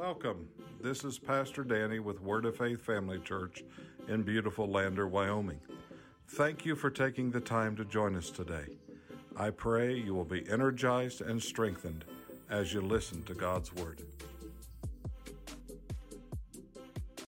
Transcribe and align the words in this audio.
Welcome. 0.00 0.48
This 0.80 1.04
is 1.04 1.18
Pastor 1.18 1.62
Danny 1.62 1.98
with 1.98 2.22
Word 2.22 2.46
of 2.46 2.56
Faith 2.56 2.80
Family 2.80 3.18
Church 3.18 3.62
in 4.08 4.22
beautiful 4.22 4.66
Lander, 4.66 5.06
Wyoming. 5.06 5.60
Thank 6.26 6.64
you 6.64 6.74
for 6.74 6.88
taking 6.88 7.30
the 7.30 7.38
time 7.38 7.76
to 7.76 7.84
join 7.84 8.16
us 8.16 8.30
today. 8.30 8.64
I 9.36 9.50
pray 9.50 9.94
you 9.94 10.14
will 10.14 10.24
be 10.24 10.48
energized 10.48 11.20
and 11.20 11.42
strengthened 11.42 12.06
as 12.48 12.72
you 12.72 12.80
listen 12.80 13.22
to 13.24 13.34
God's 13.34 13.74
Word. 13.74 14.00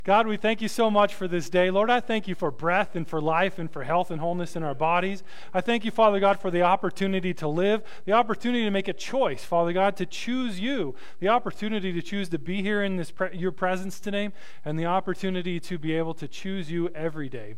God, 0.07 0.25
we 0.25 0.37
thank 0.37 0.61
you 0.61 0.69
so 0.69 0.89
much 0.89 1.13
for 1.13 1.27
this 1.27 1.49
day. 1.49 1.69
Lord, 1.69 1.89
I 1.89 1.99
thank 1.99 2.29
you 2.29 2.33
for 2.33 2.49
breath 2.49 2.95
and 2.95 3.05
for 3.05 3.19
life 3.19 3.59
and 3.59 3.69
for 3.69 3.83
health 3.83 4.09
and 4.09 4.21
wholeness 4.21 4.55
in 4.55 4.63
our 4.63 4.73
bodies. 4.73 5.21
I 5.53 5.59
thank 5.59 5.83
you, 5.83 5.91
Father 5.91 6.21
God, 6.21 6.39
for 6.39 6.49
the 6.49 6.61
opportunity 6.61 7.33
to 7.33 7.47
live, 7.49 7.83
the 8.05 8.13
opportunity 8.13 8.63
to 8.63 8.71
make 8.71 8.87
a 8.87 8.93
choice, 8.93 9.43
Father 9.43 9.73
God, 9.73 9.97
to 9.97 10.05
choose 10.05 10.61
you, 10.61 10.95
the 11.19 11.27
opportunity 11.27 11.91
to 11.91 12.01
choose 12.01 12.29
to 12.29 12.39
be 12.39 12.61
here 12.61 12.81
in 12.81 12.95
this 12.95 13.11
pre- 13.11 13.37
your 13.37 13.51
presence 13.51 13.99
today, 13.99 14.31
and 14.63 14.79
the 14.79 14.85
opportunity 14.85 15.59
to 15.59 15.77
be 15.77 15.91
able 15.91 16.13
to 16.13 16.27
choose 16.29 16.71
you 16.71 16.87
every 16.95 17.27
day. 17.27 17.55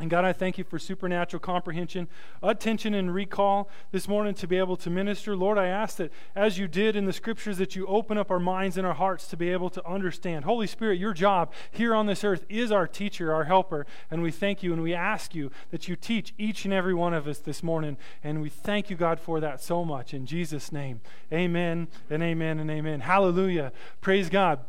And 0.00 0.08
God, 0.08 0.24
I 0.24 0.32
thank 0.32 0.58
you 0.58 0.64
for 0.64 0.78
supernatural 0.78 1.40
comprehension, 1.40 2.06
attention, 2.40 2.94
and 2.94 3.12
recall 3.12 3.68
this 3.90 4.06
morning 4.06 4.32
to 4.34 4.46
be 4.46 4.56
able 4.56 4.76
to 4.76 4.90
minister. 4.90 5.34
Lord, 5.34 5.58
I 5.58 5.66
ask 5.66 5.96
that 5.96 6.12
as 6.36 6.56
you 6.56 6.68
did 6.68 6.94
in 6.94 7.04
the 7.04 7.12
scriptures, 7.12 7.58
that 7.58 7.74
you 7.74 7.84
open 7.86 8.16
up 8.16 8.30
our 8.30 8.38
minds 8.38 8.76
and 8.76 8.86
our 8.86 8.94
hearts 8.94 9.26
to 9.28 9.36
be 9.36 9.50
able 9.50 9.70
to 9.70 9.84
understand. 9.84 10.44
Holy 10.44 10.68
Spirit, 10.68 11.00
your 11.00 11.12
job 11.12 11.52
here 11.72 11.96
on 11.96 12.06
this 12.06 12.22
earth 12.22 12.44
is 12.48 12.70
our 12.70 12.86
teacher, 12.86 13.34
our 13.34 13.44
helper. 13.44 13.86
And 14.08 14.22
we 14.22 14.30
thank 14.30 14.62
you 14.62 14.72
and 14.72 14.82
we 14.82 14.94
ask 14.94 15.34
you 15.34 15.50
that 15.72 15.88
you 15.88 15.96
teach 15.96 16.32
each 16.38 16.64
and 16.64 16.72
every 16.72 16.94
one 16.94 17.12
of 17.12 17.26
us 17.26 17.38
this 17.38 17.64
morning. 17.64 17.96
And 18.22 18.40
we 18.40 18.50
thank 18.50 18.90
you, 18.90 18.96
God, 18.96 19.18
for 19.18 19.40
that 19.40 19.60
so 19.60 19.84
much. 19.84 20.14
In 20.14 20.26
Jesus' 20.26 20.70
name, 20.70 21.00
amen 21.32 21.88
and 22.08 22.22
amen 22.22 22.60
and 22.60 22.70
amen. 22.70 23.00
Hallelujah. 23.00 23.72
Praise 24.00 24.28
God. 24.28 24.60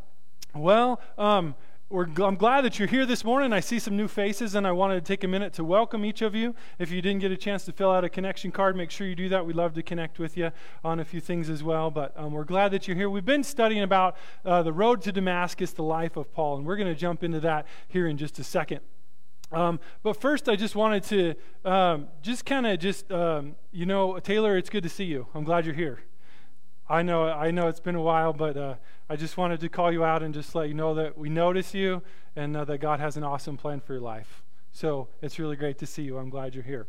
Well, 0.56 1.00
um, 1.20 1.54
we're, 1.90 2.06
I'm 2.24 2.36
glad 2.36 2.62
that 2.66 2.78
you're 2.78 2.88
here 2.88 3.08
this 3.08 3.24
morning. 3.24 3.52
I 3.52 3.62
see 3.62 3.80
some 3.80 3.98
new 3.98 4.08
faces, 4.08 4.54
and 4.54 4.68
I 4.68 4.72
wanted 4.72 4.96
to 4.96 5.02
take 5.02 5.24
a 5.24 5.28
minute 5.28 5.54
to 5.54 5.64
welcome 5.64 6.06
each 6.06 6.22
of 6.22 6.36
you. 6.36 6.54
If 6.78 6.92
you 6.92 7.02
didn't 7.02 7.22
get 7.22 7.32
a 7.32 7.38
chance 7.38 7.66
to 7.66 7.72
fill 7.72 7.90
out 7.90 8.04
a 8.04 8.10
connection 8.10 8.52
card, 8.52 8.76
make 8.76 8.92
sure 8.92 9.08
you 9.08 9.16
do 9.16 9.28
that. 9.30 9.44
We'd 9.44 9.56
love 9.56 9.74
to 9.74 9.82
connect 9.82 10.20
with 10.20 10.38
you 10.38 10.52
on 10.84 11.00
a 11.00 11.06
few 11.06 11.20
things 11.20 11.50
as 11.50 11.64
well. 11.64 11.90
But 11.90 12.14
um, 12.16 12.32
we're 12.32 12.44
glad 12.44 12.70
that 12.74 12.88
you're 12.88 12.96
here. 12.96 13.10
We've 13.10 13.26
been 13.26 13.44
studying 13.44 13.82
about 13.82 14.18
uh, 14.46 14.62
the 14.62 14.72
road 14.72 15.02
to 15.02 15.12
Damascus, 15.12 15.74
the 15.74 15.82
life 15.82 16.16
of 16.16 16.32
Paul, 16.32 16.58
and 16.58 16.66
we're 16.66 16.78
going 16.78 16.94
to 16.94 17.00
jump 17.00 17.24
into 17.24 17.40
that 17.40 17.66
here 17.88 18.08
in 18.08 18.18
just 18.18 18.38
a 18.38 18.44
second. 18.44 18.82
Um, 19.52 19.80
but 20.04 20.22
first, 20.22 20.48
I 20.48 20.56
just 20.56 20.76
wanted 20.76 21.04
to 21.06 21.34
um, 21.66 22.08
just 22.22 22.46
kind 22.46 22.68
of 22.68 22.78
just, 22.78 23.12
um, 23.12 23.56
you 23.72 23.88
know, 23.88 24.20
Taylor, 24.20 24.58
it's 24.58 24.70
good 24.70 24.84
to 24.84 24.90
see 24.90 25.06
you. 25.06 25.26
I'm 25.34 25.44
glad 25.44 25.66
you're 25.66 25.74
here. 25.74 26.04
I 26.90 27.04
know, 27.04 27.26
I 27.26 27.52
know 27.52 27.68
it's 27.68 27.80
been 27.80 27.96
a 27.96 28.02
while, 28.02 28.34
but 28.34 28.58
uh, 28.58 28.76
I 29.10 29.16
just 29.16 29.38
wanted 29.38 29.60
to 29.60 29.70
call 29.70 29.92
you 29.92 30.04
out 30.04 30.24
and 30.24 30.34
just 30.34 30.56
let 30.56 30.68
you 30.68 30.74
know 30.74 30.96
that 30.96 31.18
we 31.18 31.30
notice 31.30 31.74
you 31.74 32.02
and 32.36 32.58
uh, 32.58 32.66
that 32.66 32.80
God 32.80 33.00
has 33.00 33.16
an 33.16 33.24
awesome 33.24 33.58
plan 33.58 33.80
for 33.80 33.94
your 33.94 34.02
life. 34.02 34.44
So 34.72 35.08
it's 35.22 35.38
really 35.38 35.56
great 35.56 35.78
to 35.80 35.86
see 35.86 36.02
you. 36.02 36.18
I'm 36.18 36.30
glad 36.30 36.56
you're 36.56 36.64
here. 36.64 36.88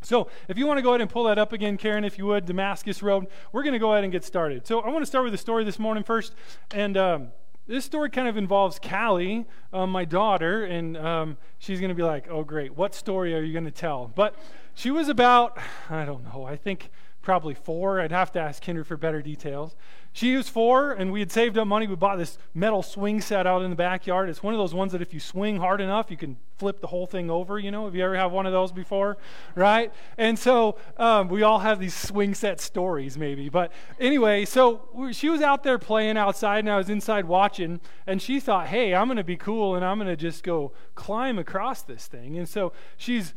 So, 0.00 0.28
if 0.46 0.56
you 0.56 0.64
want 0.64 0.78
to 0.78 0.82
go 0.82 0.90
ahead 0.90 1.00
and 1.00 1.10
pull 1.10 1.24
that 1.24 1.38
up 1.38 1.52
again, 1.52 1.76
Karen, 1.76 2.04
if 2.04 2.18
you 2.18 2.26
would, 2.26 2.46
Damascus 2.46 3.02
Road, 3.02 3.26
we're 3.50 3.64
going 3.64 3.72
to 3.72 3.80
go 3.80 3.92
ahead 3.92 4.04
and 4.04 4.12
get 4.12 4.22
started. 4.22 4.64
So, 4.64 4.80
I 4.80 4.90
want 4.90 5.02
to 5.02 5.06
start 5.06 5.24
with 5.24 5.34
a 5.34 5.38
story 5.38 5.64
this 5.64 5.80
morning 5.80 6.04
first. 6.04 6.36
And 6.70 6.96
um, 6.96 7.28
this 7.66 7.84
story 7.84 8.08
kind 8.08 8.28
of 8.28 8.36
involves 8.36 8.78
Callie, 8.78 9.44
um, 9.72 9.90
my 9.90 10.04
daughter, 10.04 10.64
and 10.64 10.96
um, 10.96 11.36
she's 11.58 11.80
going 11.80 11.88
to 11.88 11.96
be 11.96 12.04
like, 12.04 12.30
oh, 12.30 12.44
great, 12.44 12.76
what 12.76 12.94
story 12.94 13.34
are 13.34 13.42
you 13.42 13.52
going 13.52 13.64
to 13.64 13.72
tell? 13.72 14.06
But 14.14 14.36
she 14.74 14.92
was 14.92 15.08
about, 15.08 15.58
I 15.90 16.04
don't 16.04 16.22
know, 16.32 16.44
I 16.44 16.54
think 16.54 16.90
probably 17.28 17.52
four. 17.52 18.00
I'd 18.00 18.10
have 18.10 18.32
to 18.32 18.40
ask 18.40 18.64
Kinder 18.64 18.84
for 18.84 18.96
better 18.96 19.20
details. 19.20 19.76
She 20.14 20.34
was 20.34 20.48
four, 20.48 20.92
and 20.92 21.12
we 21.12 21.20
had 21.20 21.30
saved 21.30 21.58
up 21.58 21.66
money. 21.66 21.86
We 21.86 21.94
bought 21.94 22.16
this 22.16 22.38
metal 22.54 22.82
swing 22.82 23.20
set 23.20 23.46
out 23.46 23.60
in 23.60 23.68
the 23.68 23.76
backyard. 23.76 24.30
It's 24.30 24.42
one 24.42 24.54
of 24.54 24.58
those 24.58 24.72
ones 24.72 24.92
that 24.92 25.02
if 25.02 25.12
you 25.12 25.20
swing 25.20 25.58
hard 25.58 25.82
enough, 25.82 26.10
you 26.10 26.16
can 26.16 26.38
flip 26.56 26.80
the 26.80 26.86
whole 26.86 27.06
thing 27.06 27.30
over. 27.30 27.58
You 27.58 27.70
know, 27.70 27.84
have 27.84 27.94
you 27.94 28.02
ever 28.02 28.16
had 28.16 28.32
one 28.32 28.46
of 28.46 28.52
those 28.52 28.72
before? 28.72 29.18
Right? 29.54 29.92
And 30.16 30.38
so 30.38 30.78
um, 30.96 31.28
we 31.28 31.42
all 31.42 31.58
have 31.58 31.80
these 31.80 31.94
swing 31.94 32.34
set 32.34 32.62
stories, 32.62 33.18
maybe. 33.18 33.50
But 33.50 33.72
anyway, 34.00 34.46
so 34.46 35.10
she 35.12 35.28
was 35.28 35.42
out 35.42 35.64
there 35.64 35.78
playing 35.78 36.16
outside, 36.16 36.60
and 36.60 36.70
I 36.70 36.78
was 36.78 36.88
inside 36.88 37.26
watching, 37.26 37.78
and 38.06 38.22
she 38.22 38.40
thought, 38.40 38.68
hey, 38.68 38.94
I'm 38.94 39.06
going 39.06 39.18
to 39.18 39.22
be 39.22 39.36
cool, 39.36 39.74
and 39.74 39.84
I'm 39.84 39.98
going 39.98 40.08
to 40.08 40.16
just 40.16 40.42
go 40.42 40.72
climb 40.94 41.38
across 41.38 41.82
this 41.82 42.06
thing. 42.06 42.38
And 42.38 42.48
so 42.48 42.72
she's 42.96 43.34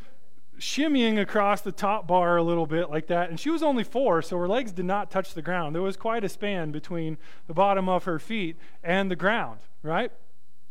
shimmying 0.61 1.19
across 1.19 1.61
the 1.61 1.71
top 1.71 2.07
bar 2.07 2.37
a 2.37 2.43
little 2.43 2.67
bit 2.67 2.89
like 2.89 3.07
that. 3.07 3.29
And 3.29 3.39
she 3.39 3.49
was 3.49 3.63
only 3.63 3.83
four, 3.83 4.21
so 4.21 4.37
her 4.37 4.47
legs 4.47 4.71
did 4.71 4.85
not 4.85 5.09
touch 5.09 5.33
the 5.33 5.41
ground. 5.41 5.75
There 5.75 5.81
was 5.81 5.97
quite 5.97 6.23
a 6.23 6.29
span 6.29 6.71
between 6.71 7.17
the 7.47 7.53
bottom 7.53 7.89
of 7.89 8.05
her 8.05 8.19
feet 8.19 8.55
and 8.83 9.09
the 9.09 9.15
ground, 9.15 9.59
right? 9.83 10.11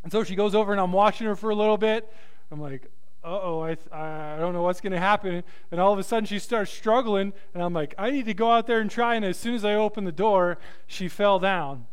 And 0.02 0.12
so 0.12 0.24
she 0.24 0.34
goes 0.34 0.54
over, 0.54 0.72
and 0.72 0.80
I'm 0.80 0.92
watching 0.92 1.26
her 1.26 1.36
for 1.36 1.50
a 1.50 1.54
little 1.54 1.76
bit. 1.76 2.10
I'm 2.50 2.60
like, 2.60 2.86
uh 3.22 3.38
oh, 3.42 3.60
I, 3.62 3.76
I 3.92 4.38
don't 4.38 4.54
know 4.54 4.62
what's 4.62 4.80
going 4.80 4.92
to 4.92 5.00
happen. 5.00 5.42
And 5.70 5.80
all 5.80 5.92
of 5.92 5.98
a 5.98 6.04
sudden, 6.04 6.24
she 6.24 6.38
starts 6.38 6.70
struggling, 6.70 7.32
and 7.52 7.62
I'm 7.62 7.74
like, 7.74 7.94
I 7.98 8.10
need 8.10 8.26
to 8.26 8.34
go 8.34 8.50
out 8.50 8.66
there 8.66 8.80
and 8.80 8.90
try. 8.90 9.16
And 9.16 9.24
as 9.24 9.36
soon 9.36 9.54
as 9.54 9.64
I 9.64 9.74
opened 9.74 10.06
the 10.06 10.12
door, 10.12 10.56
she 10.86 11.08
fell 11.08 11.38
down. 11.38 11.86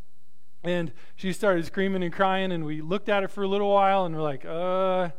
And 0.63 0.91
she 1.15 1.33
started 1.33 1.65
screaming 1.65 2.03
and 2.03 2.13
crying, 2.13 2.51
and 2.51 2.63
we 2.63 2.81
looked 2.81 3.09
at 3.09 3.23
it 3.23 3.31
for 3.31 3.43
a 3.43 3.47
little 3.47 3.73
while, 3.73 4.05
and 4.05 4.15
we're 4.15 4.21
like, 4.21 4.45
uh, 4.45 5.09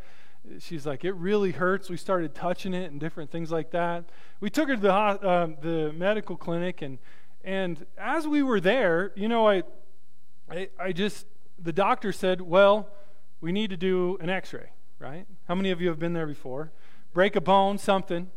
she's 0.61 0.87
like, 0.87 1.05
it 1.05 1.13
really 1.13 1.53
hurts. 1.53 1.91
We 1.91 1.97
started 1.97 2.35
touching 2.35 2.75
it 2.75 2.91
and 2.91 3.01
different 3.01 3.31
things 3.31 3.51
like 3.51 3.71
that. 3.71 4.05
We 4.41 4.51
took 4.51 4.69
her 4.69 4.77
to 4.77 4.81
the, 4.81 4.93
uh, 4.93 5.49
the 5.61 5.93
medical 5.93 6.37
clinic, 6.37 6.83
and, 6.83 6.99
and 7.45 7.85
as 7.97 8.27
we 8.27 8.43
were 8.43 8.61
there, 8.61 9.13
you 9.15 9.29
know, 9.29 9.49
I, 9.49 9.63
I, 10.51 10.69
I 10.79 10.93
just, 10.93 11.27
the 11.59 11.73
doctor 11.73 12.13
said, 12.13 12.41
well, 12.41 12.89
we 13.41 13.53
need 13.53 13.71
to 13.71 13.77
do 13.77 14.19
an 14.21 14.31
x 14.31 14.53
ray, 14.53 14.71
right? 14.99 15.27
How 15.47 15.55
many 15.55 15.71
of 15.71 15.81
you 15.81 15.89
have 15.89 15.99
been 15.99 16.13
there 16.13 16.27
before? 16.27 16.73
Break 17.13 17.37
a 17.37 17.41
bone, 17.41 17.79
something, 17.79 18.31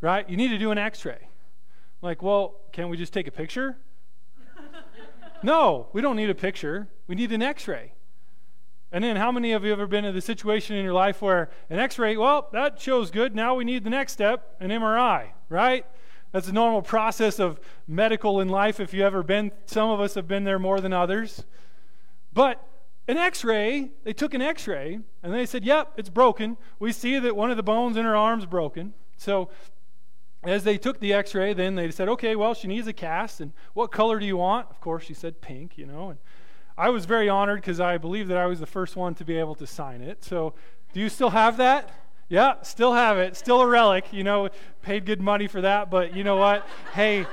right? 0.00 0.28
You 0.28 0.36
need 0.36 0.48
to 0.48 0.58
do 0.58 0.70
an 0.70 0.78
x 0.78 1.04
ray. 1.04 1.28
Like, 2.02 2.22
well, 2.22 2.56
can't 2.72 2.88
we 2.88 2.96
just 2.96 3.12
take 3.12 3.26
a 3.26 3.32
picture? 3.32 3.76
no, 5.42 5.88
we 5.92 6.00
don't 6.00 6.16
need 6.16 6.30
a 6.30 6.34
picture. 6.34 6.88
We 7.06 7.14
need 7.14 7.32
an 7.32 7.42
x 7.42 7.66
ray. 7.66 7.92
And 8.92 9.02
then, 9.02 9.16
how 9.16 9.32
many 9.32 9.52
of 9.52 9.64
you 9.64 9.70
have 9.70 9.80
ever 9.80 9.88
been 9.88 10.04
in 10.04 10.14
the 10.14 10.20
situation 10.20 10.76
in 10.76 10.84
your 10.84 10.94
life 10.94 11.20
where 11.20 11.50
an 11.70 11.78
x 11.78 11.98
ray, 11.98 12.16
well, 12.16 12.48
that 12.52 12.80
shows 12.80 13.10
good. 13.10 13.34
Now 13.34 13.54
we 13.54 13.64
need 13.64 13.84
the 13.84 13.90
next 13.90 14.12
step, 14.12 14.56
an 14.60 14.70
MRI, 14.70 15.28
right? 15.48 15.84
That's 16.32 16.48
a 16.48 16.52
normal 16.52 16.82
process 16.82 17.38
of 17.38 17.58
medical 17.88 18.40
in 18.40 18.48
life 18.48 18.78
if 18.78 18.92
you've 18.92 19.04
ever 19.04 19.22
been. 19.22 19.52
Some 19.66 19.90
of 19.90 20.00
us 20.00 20.14
have 20.14 20.28
been 20.28 20.44
there 20.44 20.58
more 20.58 20.80
than 20.80 20.92
others. 20.92 21.44
But 22.32 22.62
an 23.08 23.16
x 23.16 23.44
ray, 23.44 23.90
they 24.04 24.12
took 24.12 24.34
an 24.34 24.42
x 24.42 24.66
ray 24.68 24.98
and 25.22 25.32
they 25.32 25.46
said, 25.46 25.64
yep, 25.64 25.92
it's 25.96 26.10
broken. 26.10 26.56
We 26.78 26.92
see 26.92 27.18
that 27.18 27.34
one 27.34 27.50
of 27.50 27.56
the 27.56 27.62
bones 27.62 27.96
in 27.96 28.04
her 28.04 28.16
arm's 28.16 28.46
broken. 28.46 28.94
So, 29.16 29.48
as 30.42 30.62
they 30.64 30.78
took 30.78 31.00
the 31.00 31.12
x 31.12 31.34
ray, 31.34 31.54
then 31.54 31.74
they 31.74 31.90
said, 31.90 32.08
okay, 32.08 32.36
well, 32.36 32.54
she 32.54 32.68
needs 32.68 32.86
a 32.86 32.92
cast. 32.92 33.40
And 33.40 33.52
what 33.74 33.90
color 33.90 34.18
do 34.18 34.26
you 34.26 34.36
want? 34.36 34.68
Of 34.70 34.80
course, 34.80 35.04
she 35.04 35.14
said 35.14 35.40
pink, 35.40 35.78
you 35.78 35.86
know. 35.86 36.10
And 36.10 36.18
I 36.78 36.90
was 36.90 37.06
very 37.06 37.28
honored 37.28 37.60
because 37.60 37.80
I 37.80 37.96
believe 37.96 38.28
that 38.28 38.36
I 38.36 38.46
was 38.46 38.60
the 38.60 38.66
first 38.66 38.96
one 38.96 39.14
to 39.14 39.24
be 39.24 39.36
able 39.38 39.54
to 39.56 39.66
sign 39.66 40.02
it. 40.02 40.24
So, 40.24 40.54
do 40.92 41.00
you 41.00 41.08
still 41.08 41.30
have 41.30 41.56
that? 41.56 41.90
Yeah, 42.28 42.60
still 42.62 42.92
have 42.92 43.18
it. 43.18 43.36
Still 43.36 43.62
a 43.62 43.66
relic. 43.66 44.12
You 44.12 44.24
know, 44.24 44.48
paid 44.82 45.06
good 45.06 45.20
money 45.20 45.46
for 45.46 45.60
that, 45.62 45.90
but 45.90 46.14
you 46.14 46.24
know 46.24 46.36
what? 46.36 46.66
hey, 46.92 47.26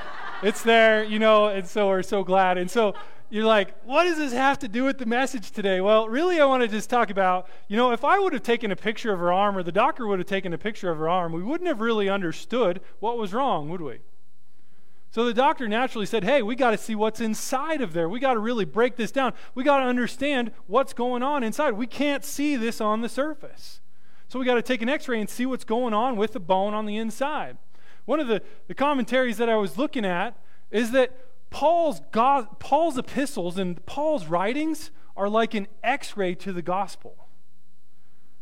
it's 0.44 0.62
there, 0.62 1.04
you 1.04 1.20
know, 1.20 1.48
and 1.48 1.68
so 1.68 1.88
we're 1.88 2.04
so 2.04 2.24
glad. 2.24 2.58
And 2.58 2.70
so 2.70 2.94
you're 3.30 3.46
like, 3.46 3.74
what 3.84 4.04
does 4.04 4.18
this 4.18 4.34
have 4.34 4.60
to 4.60 4.68
do 4.68 4.84
with 4.84 4.98
the 4.98 5.06
message 5.06 5.52
today? 5.52 5.82
Well, 5.82 6.08
really, 6.08 6.40
I 6.40 6.46
want 6.46 6.62
to 6.62 6.68
just 6.68 6.90
talk 6.90 7.10
about, 7.10 7.48
you 7.68 7.78
know, 7.78 7.92
if 7.92 8.04
I 8.04 8.20
would 8.20 8.34
have 8.34 8.44
taken 8.44 8.72
a 8.72 8.76
picture 8.76 9.12
of 9.12 9.20
her 9.20 9.34
arm 9.34 9.58
or 9.58 9.64
the 9.64 9.72
doctor 9.72 10.06
would 10.06 10.20
have 10.20 10.28
taken 10.28 10.54
a 10.54 10.58
picture 10.58 10.92
of 10.92 10.98
her 10.98 11.10
arm, 11.10 11.32
we 11.34 11.42
wouldn't 11.42 11.68
have 11.68 11.82
really 11.82 12.10
understood 12.10 12.82
what 13.00 13.18
was 13.18 13.34
wrong, 13.34 13.70
would 13.70 13.82
we? 13.82 14.00
So 15.14 15.26
the 15.26 15.34
doctor 15.34 15.68
naturally 15.68 16.08
said, 16.08 16.24
Hey, 16.24 16.42
we 16.42 16.56
got 16.56 16.72
to 16.72 16.78
see 16.78 16.96
what's 16.96 17.22
inside 17.22 17.82
of 17.82 17.94
there. 17.94 18.10
We 18.10 18.20
got 18.20 18.34
to 18.34 18.40
really 18.40 18.66
break 18.66 18.96
this 18.96 19.12
down. 19.12 19.34
We 19.54 19.64
got 19.64 19.78
to 19.78 19.86
understand 19.86 20.52
what's 20.66 20.92
going 20.92 21.22
on 21.22 21.44
inside. 21.44 21.74
We 21.74 21.86
can't 21.86 22.26
see 22.26 22.56
this 22.56 22.82
on 22.82 23.02
the 23.02 23.10
surface. 23.10 23.80
So 24.28 24.40
we 24.40 24.46
got 24.46 24.56
to 24.56 24.64
take 24.64 24.82
an 24.82 24.90
x 24.90 25.08
ray 25.08 25.20
and 25.20 25.30
see 25.30 25.46
what's 25.46 25.66
going 25.66 25.94
on 25.94 26.16
with 26.16 26.34
the 26.34 26.40
bone 26.40 26.74
on 26.74 26.88
the 26.88 26.98
inside. 26.98 27.60
One 28.06 28.20
of 28.20 28.28
the, 28.28 28.42
the 28.68 28.74
commentaries 28.74 29.38
that 29.38 29.50
I 29.50 29.56
was 29.56 29.78
looking 29.78 30.04
at 30.04 30.36
is 30.72 30.90
that 30.94 31.12
Paul's, 31.52 32.02
God, 32.12 32.58
Paul's 32.58 32.98
epistles 32.98 33.60
and 33.60 33.86
Paul's 33.86 34.26
writings 34.26 34.90
are 35.16 35.30
like 35.30 35.54
an 35.54 35.68
x 35.84 36.18
ray 36.18 36.34
to 36.34 36.52
the 36.52 36.64
gospel. 36.64 37.28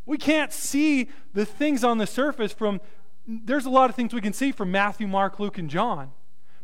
We 0.05 0.17
can't 0.17 0.53
see 0.53 1.09
the 1.33 1.45
things 1.45 1.83
on 1.83 1.97
the 1.97 2.07
surface 2.07 2.53
from, 2.53 2.79
there's 3.27 3.65
a 3.65 3.69
lot 3.69 3.89
of 3.89 3.97
things 3.97 4.13
we 4.13 4.21
can 4.21 4.31
see 4.31 4.53
from 4.53 4.71
Matthew, 4.71 5.05
Mark, 5.05 5.37
Luke, 5.37 5.57
and 5.57 5.69
John. 5.69 6.11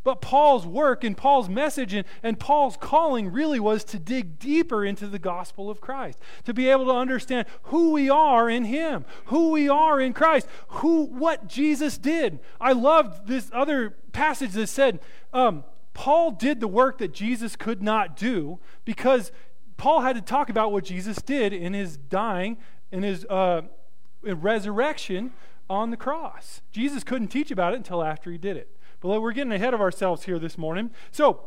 But 0.08 0.22
Paul's 0.22 0.66
work 0.66 1.04
and 1.04 1.18
Paul's 1.18 1.50
message 1.50 1.94
and, 1.94 2.08
and 2.24 2.40
Paul's 2.40 2.78
calling 2.78 3.30
really 3.30 3.60
was 3.60 3.84
to 3.84 4.00
dig 4.00 4.40
deeper 4.40 4.86
into 4.86 5.06
the 5.06 5.20
gospel 5.20 5.70
of 5.70 5.82
Christ, 5.82 6.18
to 6.46 6.54
be 6.54 6.70
able 6.70 6.86
to 6.86 6.94
understand 6.94 7.46
who 7.64 7.92
we 7.92 8.10
are 8.10 8.50
in 8.50 8.64
Him, 8.64 9.04
who 9.26 9.52
we 9.52 9.68
are 9.68 10.00
in 10.00 10.14
Christ, 10.14 10.48
who 10.70 11.04
what 11.08 11.50
Jesus 11.50 11.98
did. 11.98 12.40
I 12.62 12.72
loved 12.72 13.28
this 13.28 13.52
other 13.54 13.98
passage 14.14 14.54
that 14.54 14.68
said, 14.68 15.02
um, 15.34 15.66
Paul 15.94 16.32
did 16.32 16.62
the 16.62 16.70
work 16.70 17.00
that 17.00 17.14
Jesus 17.14 17.58
could 17.58 17.84
not 17.84 18.16
do 18.16 18.60
because 18.86 19.34
Paul 19.76 20.00
had 20.00 20.16
to 20.16 20.22
talk 20.22 20.50
about 20.50 20.72
what 20.72 20.86
Jesus 20.86 21.18
did 21.18 21.52
in 21.52 21.74
his 21.74 21.98
dying, 21.98 22.56
in 22.94 23.04
his 23.04 23.26
uh, 23.26 23.64
resurrection 24.22 25.34
on 25.70 25.92
the 25.92 25.98
cross. 25.98 26.62
Jesus 26.72 27.04
couldn't 27.04 27.28
teach 27.28 27.52
about 27.52 27.74
it 27.74 27.76
until 27.76 28.02
after 28.02 28.32
he 28.32 28.38
did 28.38 28.56
it. 28.56 28.77
But 29.08 29.22
we're 29.22 29.32
getting 29.32 29.54
ahead 29.54 29.74
of 29.74 29.80
ourselves 29.80 30.26
here 30.26 30.38
this 30.38 30.58
morning. 30.58 30.92
So, 31.12 31.42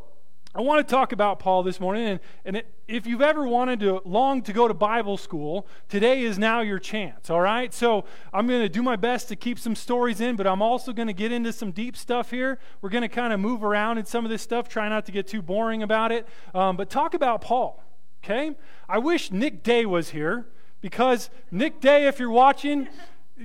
I 0.52 0.62
want 0.62 0.84
to 0.86 0.90
talk 0.90 1.12
about 1.12 1.38
Paul 1.38 1.62
this 1.62 1.78
morning, 1.78 2.08
and, 2.08 2.20
and 2.44 2.56
it, 2.56 2.66
if 2.88 3.06
you've 3.06 3.22
ever 3.22 3.46
wanted 3.46 3.78
to 3.80 4.00
long 4.04 4.42
to 4.42 4.52
go 4.52 4.66
to 4.66 4.74
Bible 4.74 5.16
school, 5.16 5.68
today 5.88 6.22
is 6.22 6.40
now 6.40 6.60
your 6.60 6.80
chance, 6.80 7.30
all 7.30 7.40
right? 7.40 7.72
So 7.72 8.04
I'm 8.32 8.48
going 8.48 8.62
to 8.62 8.68
do 8.68 8.82
my 8.82 8.96
best 8.96 9.28
to 9.28 9.36
keep 9.36 9.60
some 9.60 9.76
stories 9.76 10.20
in, 10.20 10.34
but 10.34 10.48
I'm 10.48 10.60
also 10.60 10.92
going 10.92 11.06
to 11.06 11.12
get 11.12 11.30
into 11.30 11.52
some 11.52 11.70
deep 11.70 11.96
stuff 11.96 12.32
here. 12.32 12.58
We're 12.82 12.90
going 12.90 13.02
to 13.02 13.08
kind 13.08 13.32
of 13.32 13.38
move 13.38 13.62
around 13.62 13.98
in 13.98 14.06
some 14.06 14.24
of 14.24 14.30
this 14.30 14.42
stuff, 14.42 14.68
try 14.68 14.88
not 14.88 15.06
to 15.06 15.12
get 15.12 15.28
too 15.28 15.40
boring 15.40 15.84
about 15.84 16.10
it. 16.10 16.26
Um, 16.52 16.76
but 16.76 16.90
talk 16.90 17.14
about 17.14 17.42
Paul, 17.42 17.84
okay? 18.24 18.56
I 18.88 18.98
wish 18.98 19.30
Nick 19.30 19.62
Day 19.62 19.86
was 19.86 20.08
here 20.08 20.48
because 20.80 21.30
Nick 21.52 21.80
Day, 21.80 22.08
if 22.08 22.18
you're 22.18 22.28
watching, 22.28 22.88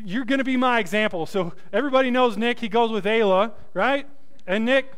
you're 0.03 0.25
going 0.25 0.39
to 0.39 0.45
be 0.45 0.57
my 0.57 0.79
example. 0.79 1.25
So 1.25 1.53
everybody 1.71 2.11
knows 2.11 2.37
Nick. 2.37 2.59
He 2.59 2.67
goes 2.67 2.91
with 2.91 3.05
Ayla, 3.05 3.53
right? 3.73 4.07
And 4.45 4.65
Nick. 4.65 4.91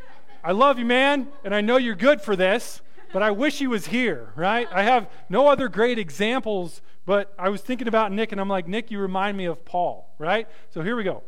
I 0.44 0.52
love 0.52 0.78
you, 0.78 0.84
man, 0.84 1.28
and 1.44 1.52
I 1.52 1.60
know 1.60 1.76
you're 1.76 1.96
good 1.96 2.22
for 2.22 2.36
this, 2.36 2.80
but 3.12 3.22
I 3.22 3.32
wish 3.32 3.58
he 3.58 3.66
was 3.66 3.88
here, 3.88 4.32
right? 4.36 4.68
I 4.72 4.84
have 4.84 5.10
no 5.28 5.48
other 5.48 5.68
great 5.68 5.98
examples, 5.98 6.80
but 7.04 7.34
I 7.36 7.48
was 7.48 7.60
thinking 7.60 7.88
about 7.88 8.12
Nick, 8.12 8.30
and 8.30 8.40
I'm 8.40 8.48
like, 8.48 8.68
Nick, 8.68 8.90
you 8.90 9.00
remind 9.00 9.36
me 9.36 9.46
of 9.46 9.64
Paul, 9.64 10.08
right? 10.16 10.46
So 10.70 10.80
here 10.80 10.94
we 10.94 11.02
go. 11.02 11.24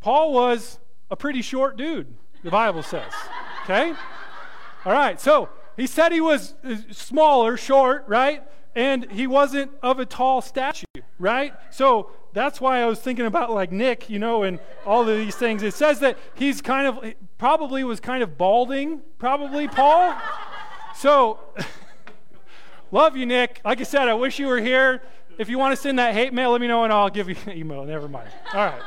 Paul 0.00 0.32
was 0.32 0.80
a 1.10 1.16
pretty 1.16 1.40
short 1.40 1.76
dude, 1.76 2.12
the 2.42 2.50
Bible 2.50 2.82
says, 2.82 3.12
okay? 3.62 3.94
All 4.84 4.92
right, 4.92 5.20
so 5.20 5.48
he 5.76 5.86
said 5.86 6.10
he 6.10 6.20
was 6.20 6.54
uh, 6.64 6.76
smaller, 6.90 7.56
short, 7.56 8.04
right? 8.08 8.42
And 8.74 9.10
he 9.10 9.26
wasn't 9.26 9.72
of 9.82 9.98
a 9.98 10.06
tall 10.06 10.40
stature, 10.40 10.86
right? 11.18 11.54
So 11.70 12.10
that's 12.32 12.60
why 12.60 12.80
I 12.80 12.86
was 12.86 13.00
thinking 13.00 13.26
about 13.26 13.50
like 13.50 13.70
Nick, 13.70 14.08
you 14.08 14.18
know, 14.18 14.42
and 14.42 14.58
all 14.86 15.08
of 15.08 15.18
these 15.18 15.36
things. 15.36 15.62
It 15.62 15.74
says 15.74 16.00
that 16.00 16.18
he's 16.34 16.62
kind 16.62 16.86
of 16.86 17.14
probably 17.38 17.84
was 17.84 18.00
kind 18.00 18.22
of 18.22 18.38
balding, 18.38 19.02
probably 19.18 19.68
Paul. 19.68 20.16
So 20.96 21.38
love 22.90 23.16
you, 23.16 23.26
Nick. 23.26 23.60
Like 23.64 23.80
I 23.80 23.84
said, 23.84 24.08
I 24.08 24.14
wish 24.14 24.38
you 24.38 24.46
were 24.46 24.60
here. 24.60 25.02
If 25.38 25.48
you 25.48 25.58
want 25.58 25.76
to 25.76 25.80
send 25.80 25.98
that 25.98 26.14
hate 26.14 26.32
mail, 26.32 26.52
let 26.52 26.60
me 26.60 26.66
know 26.66 26.84
and 26.84 26.92
I'll 26.92 27.10
give 27.10 27.28
you 27.28 27.36
an 27.46 27.56
email. 27.56 27.84
Never 27.84 28.08
mind. 28.08 28.30
All 28.54 28.64
right. 28.64 28.82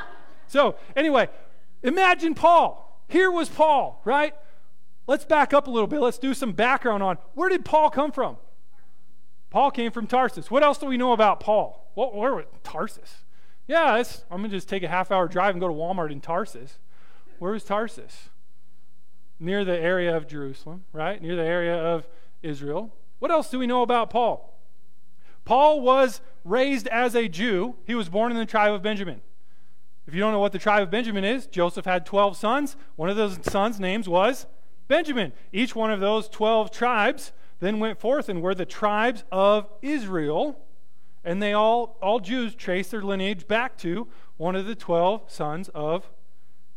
So 0.48 0.76
anyway, 0.96 1.28
imagine 1.82 2.34
Paul. 2.34 2.82
Here 3.08 3.30
was 3.30 3.48
Paul, 3.48 4.00
right? 4.04 4.34
Let's 5.06 5.24
back 5.24 5.54
up 5.54 5.68
a 5.68 5.70
little 5.70 5.86
bit. 5.86 6.00
Let's 6.00 6.18
do 6.18 6.34
some 6.34 6.52
background 6.52 7.02
on 7.02 7.18
where 7.34 7.48
did 7.48 7.64
Paul 7.64 7.90
come 7.90 8.10
from? 8.10 8.38
Paul 9.56 9.70
came 9.70 9.90
from 9.90 10.06
Tarsus. 10.06 10.50
What 10.50 10.62
else 10.62 10.76
do 10.76 10.84
we 10.84 10.98
know 10.98 11.12
about 11.12 11.40
Paul? 11.40 11.90
What, 11.94 12.14
where 12.14 12.34
was 12.34 12.44
Tarsus? 12.62 13.24
Yeah, 13.66 14.02
I'm 14.30 14.40
going 14.42 14.50
to 14.50 14.56
just 14.58 14.68
take 14.68 14.82
a 14.82 14.88
half 14.88 15.10
hour 15.10 15.28
drive 15.28 15.54
and 15.54 15.62
go 15.62 15.66
to 15.66 15.72
Walmart 15.72 16.12
in 16.12 16.20
Tarsus. 16.20 16.78
Where 17.38 17.54
is 17.54 17.64
Tarsus? 17.64 18.28
Near 19.40 19.64
the 19.64 19.78
area 19.78 20.14
of 20.14 20.28
Jerusalem, 20.28 20.84
right? 20.92 21.22
Near 21.22 21.36
the 21.36 21.42
area 21.42 21.74
of 21.74 22.06
Israel. 22.42 22.92
What 23.18 23.30
else 23.30 23.48
do 23.48 23.58
we 23.58 23.66
know 23.66 23.80
about 23.80 24.10
Paul? 24.10 24.60
Paul 25.46 25.80
was 25.80 26.20
raised 26.44 26.86
as 26.88 27.14
a 27.14 27.26
Jew. 27.26 27.76
He 27.86 27.94
was 27.94 28.10
born 28.10 28.32
in 28.32 28.36
the 28.36 28.44
tribe 28.44 28.74
of 28.74 28.82
Benjamin. 28.82 29.22
If 30.06 30.12
you 30.12 30.20
don't 30.20 30.32
know 30.32 30.40
what 30.40 30.52
the 30.52 30.58
tribe 30.58 30.82
of 30.82 30.90
Benjamin 30.90 31.24
is, 31.24 31.46
Joseph 31.46 31.86
had 31.86 32.04
12 32.04 32.36
sons. 32.36 32.76
One 32.96 33.08
of 33.08 33.16
those 33.16 33.38
sons' 33.42 33.80
names 33.80 34.06
was 34.06 34.44
Benjamin. 34.86 35.32
Each 35.50 35.74
one 35.74 35.90
of 35.90 36.00
those 36.00 36.28
12 36.28 36.70
tribes 36.70 37.32
then 37.60 37.78
went 37.78 37.98
forth 37.98 38.28
and 38.28 38.42
were 38.42 38.54
the 38.54 38.66
tribes 38.66 39.24
of 39.30 39.68
Israel 39.82 40.58
and 41.26 41.42
they 41.42 41.52
all, 41.52 41.98
all 42.00 42.20
Jews 42.20 42.54
trace 42.54 42.88
their 42.88 43.02
lineage 43.02 43.48
back 43.48 43.76
to 43.78 44.06
one 44.36 44.54
of 44.54 44.64
the 44.64 44.76
12 44.76 45.24
sons 45.26 45.68
of 45.74 46.08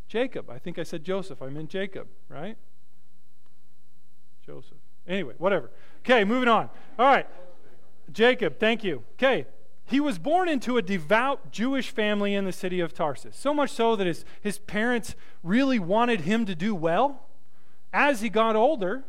Jacob. 0.07 0.49
I 0.49 0.57
think 0.57 0.79
I 0.79 0.83
said 0.83 1.03
Joseph. 1.03 1.39
I 1.43 1.49
meant 1.49 1.69
Jacob, 1.69 2.07
right? 2.27 2.57
Joseph. 4.43 4.79
Anyway, 5.07 5.35
whatever. 5.37 5.69
Okay, 5.99 6.23
moving 6.23 6.49
on. 6.49 6.67
All 6.97 7.05
right. 7.05 7.27
Jacob, 8.11 8.57
thank 8.59 8.83
you. 8.83 9.03
Okay. 9.13 9.45
He 9.85 9.99
was 9.99 10.17
born 10.17 10.49
into 10.49 10.77
a 10.77 10.81
devout 10.81 11.51
Jewish 11.51 11.91
family 11.91 12.33
in 12.33 12.45
the 12.45 12.51
city 12.51 12.79
of 12.79 12.91
Tarsus. 12.91 13.35
So 13.35 13.53
much 13.53 13.69
so 13.69 13.95
that 13.95 14.07
his, 14.07 14.25
his 14.41 14.57
parents 14.57 15.15
really 15.43 15.77
wanted 15.77 16.21
him 16.21 16.47
to 16.47 16.55
do 16.55 16.73
well. 16.73 17.27
As 17.93 18.21
he 18.21 18.29
got 18.29 18.55
older, 18.55 19.03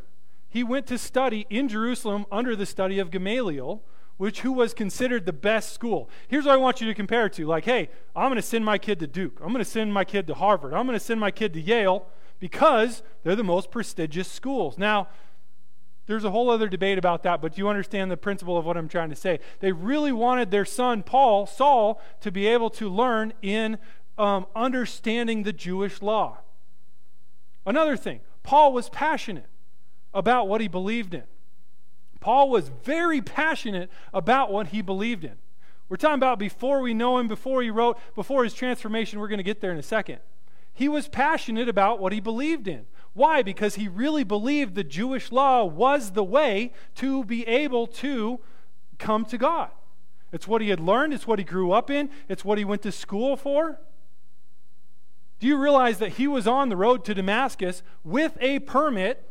he 0.51 0.63
went 0.63 0.85
to 0.87 0.97
study 0.97 1.47
in 1.49 1.69
Jerusalem 1.69 2.25
under 2.29 2.57
the 2.57 2.65
study 2.65 2.99
of 2.99 3.09
Gamaliel, 3.09 3.81
which 4.17 4.41
who 4.41 4.51
was 4.51 4.73
considered 4.73 5.25
the 5.25 5.33
best 5.33 5.73
school. 5.73 6.09
Here's 6.27 6.45
what 6.45 6.53
I 6.53 6.57
want 6.57 6.81
you 6.81 6.87
to 6.87 6.93
compare 6.93 7.29
to. 7.29 7.47
Like, 7.47 7.63
hey, 7.63 7.89
I'm 8.15 8.27
going 8.27 8.35
to 8.35 8.41
send 8.41 8.65
my 8.65 8.77
kid 8.77 8.99
to 8.99 9.07
Duke. 9.07 9.39
I'm 9.41 9.53
going 9.53 9.63
to 9.63 9.69
send 9.69 9.93
my 9.93 10.03
kid 10.03 10.27
to 10.27 10.33
Harvard. 10.33 10.73
I'm 10.73 10.85
going 10.85 10.99
to 10.99 11.03
send 11.03 11.21
my 11.21 11.31
kid 11.31 11.53
to 11.53 11.61
Yale 11.61 12.05
because 12.39 13.01
they're 13.23 13.37
the 13.37 13.45
most 13.45 13.71
prestigious 13.71 14.27
schools. 14.27 14.77
Now, 14.77 15.07
there's 16.05 16.25
a 16.25 16.31
whole 16.31 16.49
other 16.49 16.67
debate 16.67 16.97
about 16.97 17.23
that, 17.23 17.41
but 17.41 17.57
you 17.57 17.69
understand 17.69 18.11
the 18.11 18.17
principle 18.17 18.57
of 18.57 18.65
what 18.65 18.75
I'm 18.75 18.89
trying 18.89 19.09
to 19.09 19.15
say. 19.15 19.39
They 19.61 19.71
really 19.71 20.11
wanted 20.11 20.51
their 20.51 20.65
son, 20.65 21.01
Paul, 21.01 21.45
Saul, 21.45 22.01
to 22.19 22.29
be 22.29 22.45
able 22.45 22.69
to 22.71 22.89
learn 22.89 23.31
in 23.41 23.77
um, 24.17 24.47
understanding 24.53 25.43
the 25.43 25.53
Jewish 25.53 26.01
law. 26.01 26.39
Another 27.65 27.95
thing, 27.95 28.19
Paul 28.43 28.73
was 28.73 28.89
passionate 28.89 29.45
about 30.13 30.47
what 30.47 30.61
he 30.61 30.67
believed 30.67 31.13
in. 31.13 31.23
Paul 32.19 32.49
was 32.49 32.69
very 32.83 33.21
passionate 33.21 33.89
about 34.13 34.51
what 34.51 34.67
he 34.67 34.81
believed 34.81 35.23
in. 35.23 35.37
We're 35.89 35.97
talking 35.97 36.15
about 36.15 36.39
before 36.39 36.79
we 36.79 36.93
know 36.93 37.17
him, 37.17 37.27
before 37.27 37.61
he 37.61 37.69
wrote, 37.69 37.97
before 38.15 38.43
his 38.43 38.53
transformation. 38.53 39.19
We're 39.19 39.27
going 39.27 39.39
to 39.39 39.43
get 39.43 39.59
there 39.59 39.71
in 39.71 39.77
a 39.77 39.83
second. 39.83 40.19
He 40.73 40.87
was 40.87 41.07
passionate 41.07 41.67
about 41.67 41.99
what 41.99 42.13
he 42.13 42.19
believed 42.19 42.67
in. 42.67 42.85
Why? 43.13 43.41
Because 43.41 43.75
he 43.75 43.87
really 43.87 44.23
believed 44.23 44.75
the 44.75 44.85
Jewish 44.85 45.31
law 45.31 45.65
was 45.65 46.11
the 46.11 46.23
way 46.23 46.71
to 46.95 47.25
be 47.25 47.45
able 47.45 47.87
to 47.87 48.39
come 48.99 49.25
to 49.25 49.37
God. 49.37 49.71
It's 50.31 50.47
what 50.47 50.61
he 50.61 50.69
had 50.69 50.79
learned, 50.79 51.13
it's 51.13 51.27
what 51.27 51.39
he 51.39 51.45
grew 51.45 51.73
up 51.73 51.89
in, 51.89 52.09
it's 52.29 52.45
what 52.45 52.57
he 52.57 52.63
went 52.63 52.83
to 52.83 52.91
school 52.91 53.35
for. 53.35 53.79
Do 55.39 55.47
you 55.47 55.57
realize 55.57 55.97
that 55.97 56.13
he 56.13 56.27
was 56.27 56.47
on 56.47 56.69
the 56.69 56.77
road 56.77 57.03
to 57.05 57.13
Damascus 57.13 57.83
with 58.03 58.37
a 58.39 58.59
permit 58.59 59.30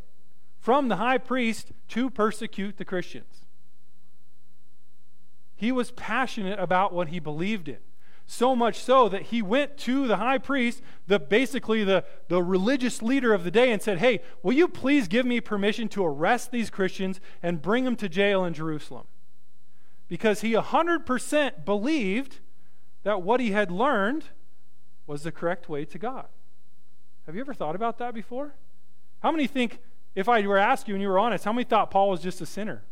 from 0.61 0.89
the 0.89 0.97
high 0.97 1.19
priest 1.19 1.73
to 1.89 2.11
persecute 2.11 2.77
the 2.77 2.85
Christians. 2.85 3.47
He 5.57 5.73
was 5.73 5.91
passionate 5.91 6.59
about 6.59 6.93
what 6.93 7.09
he 7.09 7.19
believed 7.19 7.69
in. 7.69 7.79
So 8.27 8.55
much 8.55 8.79
so 8.79 9.09
that 9.09 9.23
he 9.23 9.43
went 9.43 9.77
to 9.79 10.07
the 10.07 10.19
high 10.19 10.39
priest, 10.39 10.83
the 11.09 11.19
basically 11.19 11.83
the, 11.83 12.05
the 12.29 12.43
religious 12.43 13.03
leader 13.03 13.35
of 13.35 13.43
the 13.43 13.51
day, 13.51 13.73
and 13.73 13.83
said, 13.83 13.99
Hey, 13.99 14.21
will 14.43 14.53
you 14.53 14.69
please 14.69 15.09
give 15.09 15.27
me 15.27 15.41
permission 15.41 15.89
to 15.89 16.05
arrest 16.05 16.53
these 16.53 16.71
Christians 16.71 17.21
and 17.43 17.61
bring 17.61 17.85
them 17.85 17.97
to 17.97 18.09
jail 18.09 18.45
in 18.45 18.55
Jerusalem? 18.55 19.07
Because 20.07 20.43
he 20.43 20.53
100% 20.53 21.65
believed 21.65 22.39
that 23.03 23.23
what 23.23 23.41
he 23.41 23.51
had 23.51 23.71
learned 23.71 24.27
was 25.07 25.25
the 25.25 25.33
correct 25.33 25.69
way 25.69 25.85
to 25.87 25.99
God. 25.99 26.29
Have 27.27 27.35
you 27.35 27.41
ever 27.41 27.55
thought 27.55 27.75
about 27.75 27.99
that 27.99 28.15
before? 28.15 28.55
How 29.23 29.33
many 29.33 29.47
think 29.47 29.81
if 30.15 30.29
I 30.29 30.47
were 30.47 30.57
to 30.57 30.63
ask 30.63 30.89
you 30.89 30.95
and 30.95 31.03
you 31.03 31.09
were 31.09 31.19
honest, 31.19 31.45
how 31.45 31.53
many 31.53 31.65
thought 31.65 31.91
Paul 31.91 32.11
was 32.11 32.21
just 32.21 32.41
a 32.41 32.47
sinner? 32.47 32.83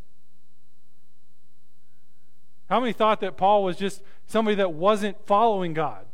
How 2.69 2.81
many 2.81 2.93
thought 2.93 3.21
that 3.21 3.37
Paul 3.37 3.65
was 3.65 3.77
just 3.77 4.03
somebody 4.27 4.55
that 4.57 4.73
wasn't 4.73 5.27
following 5.27 5.75
God? 5.75 6.05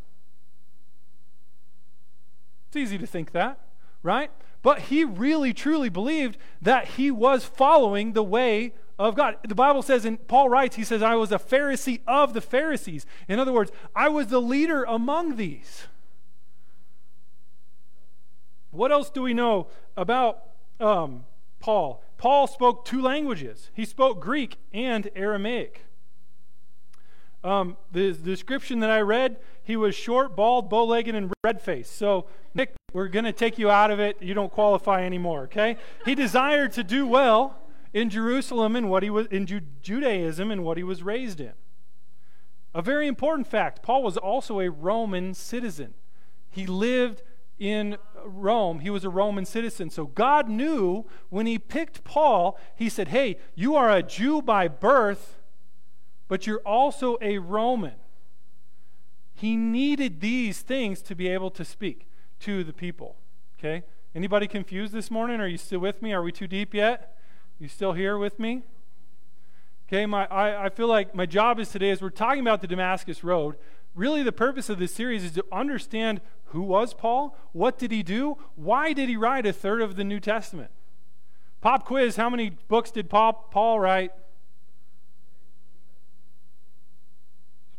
It's 2.68 2.76
easy 2.76 2.98
to 2.98 3.06
think 3.06 3.32
that, 3.32 3.58
right? 4.02 4.30
But 4.62 4.80
he 4.82 5.04
really 5.04 5.52
truly 5.52 5.88
believed 5.88 6.38
that 6.62 6.88
he 6.88 7.10
was 7.10 7.44
following 7.44 8.12
the 8.12 8.22
way 8.22 8.72
of 8.98 9.14
God. 9.14 9.36
The 9.46 9.54
Bible 9.54 9.82
says, 9.82 10.04
and 10.04 10.26
Paul 10.26 10.48
writes, 10.48 10.76
he 10.76 10.84
says, 10.84 11.02
I 11.02 11.16
was 11.16 11.32
a 11.32 11.38
Pharisee 11.38 12.00
of 12.06 12.32
the 12.32 12.40
Pharisees. 12.40 13.04
In 13.28 13.38
other 13.38 13.52
words, 13.52 13.70
I 13.94 14.08
was 14.08 14.28
the 14.28 14.40
leader 14.40 14.84
among 14.84 15.36
these. 15.36 15.86
What 18.70 18.90
else 18.90 19.10
do 19.10 19.22
we 19.22 19.34
know 19.34 19.68
about 19.96 20.53
um, 20.80 21.24
Paul. 21.60 22.02
Paul 22.18 22.46
spoke 22.46 22.84
two 22.84 23.02
languages. 23.02 23.70
He 23.74 23.84
spoke 23.84 24.20
Greek 24.20 24.56
and 24.72 25.10
Aramaic. 25.14 25.82
Um, 27.42 27.76
the, 27.92 28.12
the 28.12 28.22
description 28.22 28.80
that 28.80 28.90
I 28.90 29.00
read, 29.00 29.36
he 29.62 29.76
was 29.76 29.94
short, 29.94 30.34
bald, 30.34 30.70
bow-legged, 30.70 31.14
and 31.14 31.32
red-faced. 31.44 31.94
So, 31.94 32.26
Nick, 32.54 32.74
we're 32.94 33.08
going 33.08 33.26
to 33.26 33.32
take 33.32 33.58
you 33.58 33.70
out 33.70 33.90
of 33.90 34.00
it. 34.00 34.16
You 34.20 34.32
don't 34.32 34.50
qualify 34.50 35.04
anymore. 35.04 35.42
Okay? 35.42 35.76
He 36.06 36.14
desired 36.14 36.72
to 36.72 36.82
do 36.82 37.06
well 37.06 37.58
in 37.92 38.08
Jerusalem 38.08 38.76
and 38.76 38.88
what 38.88 39.02
he 39.02 39.10
was 39.10 39.26
in 39.26 39.44
Ju- 39.46 39.60
Judaism 39.82 40.50
and 40.50 40.64
what 40.64 40.78
he 40.78 40.82
was 40.82 41.02
raised 41.02 41.40
in. 41.40 41.52
A 42.74 42.82
very 42.82 43.06
important 43.06 43.46
fact: 43.46 43.82
Paul 43.82 44.02
was 44.02 44.16
also 44.16 44.60
a 44.60 44.70
Roman 44.70 45.34
citizen. 45.34 45.94
He 46.50 46.66
lived 46.66 47.22
in 47.58 47.96
Rome, 48.24 48.80
he 48.80 48.90
was 48.90 49.04
a 49.04 49.10
Roman 49.10 49.44
citizen. 49.44 49.90
So 49.90 50.06
God 50.06 50.48
knew 50.48 51.04
when 51.30 51.46
he 51.46 51.58
picked 51.58 52.04
Paul, 52.04 52.58
he 52.74 52.88
said, 52.88 53.08
Hey, 53.08 53.36
you 53.54 53.76
are 53.76 53.90
a 53.90 54.02
Jew 54.02 54.42
by 54.42 54.68
birth, 54.68 55.40
but 56.28 56.46
you're 56.46 56.60
also 56.60 57.16
a 57.20 57.38
Roman. 57.38 57.94
He 59.34 59.56
needed 59.56 60.20
these 60.20 60.60
things 60.60 61.02
to 61.02 61.14
be 61.14 61.28
able 61.28 61.50
to 61.50 61.64
speak 61.64 62.08
to 62.40 62.64
the 62.64 62.72
people. 62.72 63.16
Okay? 63.58 63.84
Anybody 64.14 64.46
confused 64.46 64.92
this 64.92 65.10
morning? 65.10 65.40
Are 65.40 65.48
you 65.48 65.58
still 65.58 65.80
with 65.80 66.00
me? 66.00 66.12
Are 66.12 66.22
we 66.22 66.32
too 66.32 66.46
deep 66.46 66.72
yet? 66.72 67.16
You 67.58 67.68
still 67.68 67.92
here 67.92 68.16
with 68.16 68.38
me? 68.38 68.62
Okay, 69.88 70.06
my, 70.06 70.26
I, 70.26 70.66
I 70.66 70.68
feel 70.70 70.86
like 70.86 71.14
my 71.14 71.26
job 71.26 71.60
is 71.60 71.68
today, 71.68 71.90
is 71.90 72.00
we're 72.00 72.10
talking 72.10 72.40
about 72.40 72.60
the 72.60 72.66
Damascus 72.66 73.22
Road, 73.22 73.56
really 73.94 74.22
the 74.22 74.32
purpose 74.32 74.68
of 74.68 74.78
this 74.78 74.94
series 74.94 75.24
is 75.24 75.32
to 75.32 75.44
understand 75.52 76.20
who 76.46 76.62
was 76.62 76.94
Paul, 76.94 77.36
what 77.52 77.78
did 77.78 77.90
he 77.90 78.02
do, 78.02 78.38
why 78.54 78.92
did 78.92 79.08
he 79.08 79.16
write 79.16 79.46
a 79.46 79.52
third 79.52 79.82
of 79.82 79.96
the 79.96 80.04
New 80.04 80.20
Testament? 80.20 80.70
Pop 81.60 81.84
quiz 81.84 82.16
how 82.16 82.28
many 82.28 82.50
books 82.68 82.90
did 82.90 83.08
Paul, 83.08 83.32
Paul 83.50 83.80
write? 83.80 84.12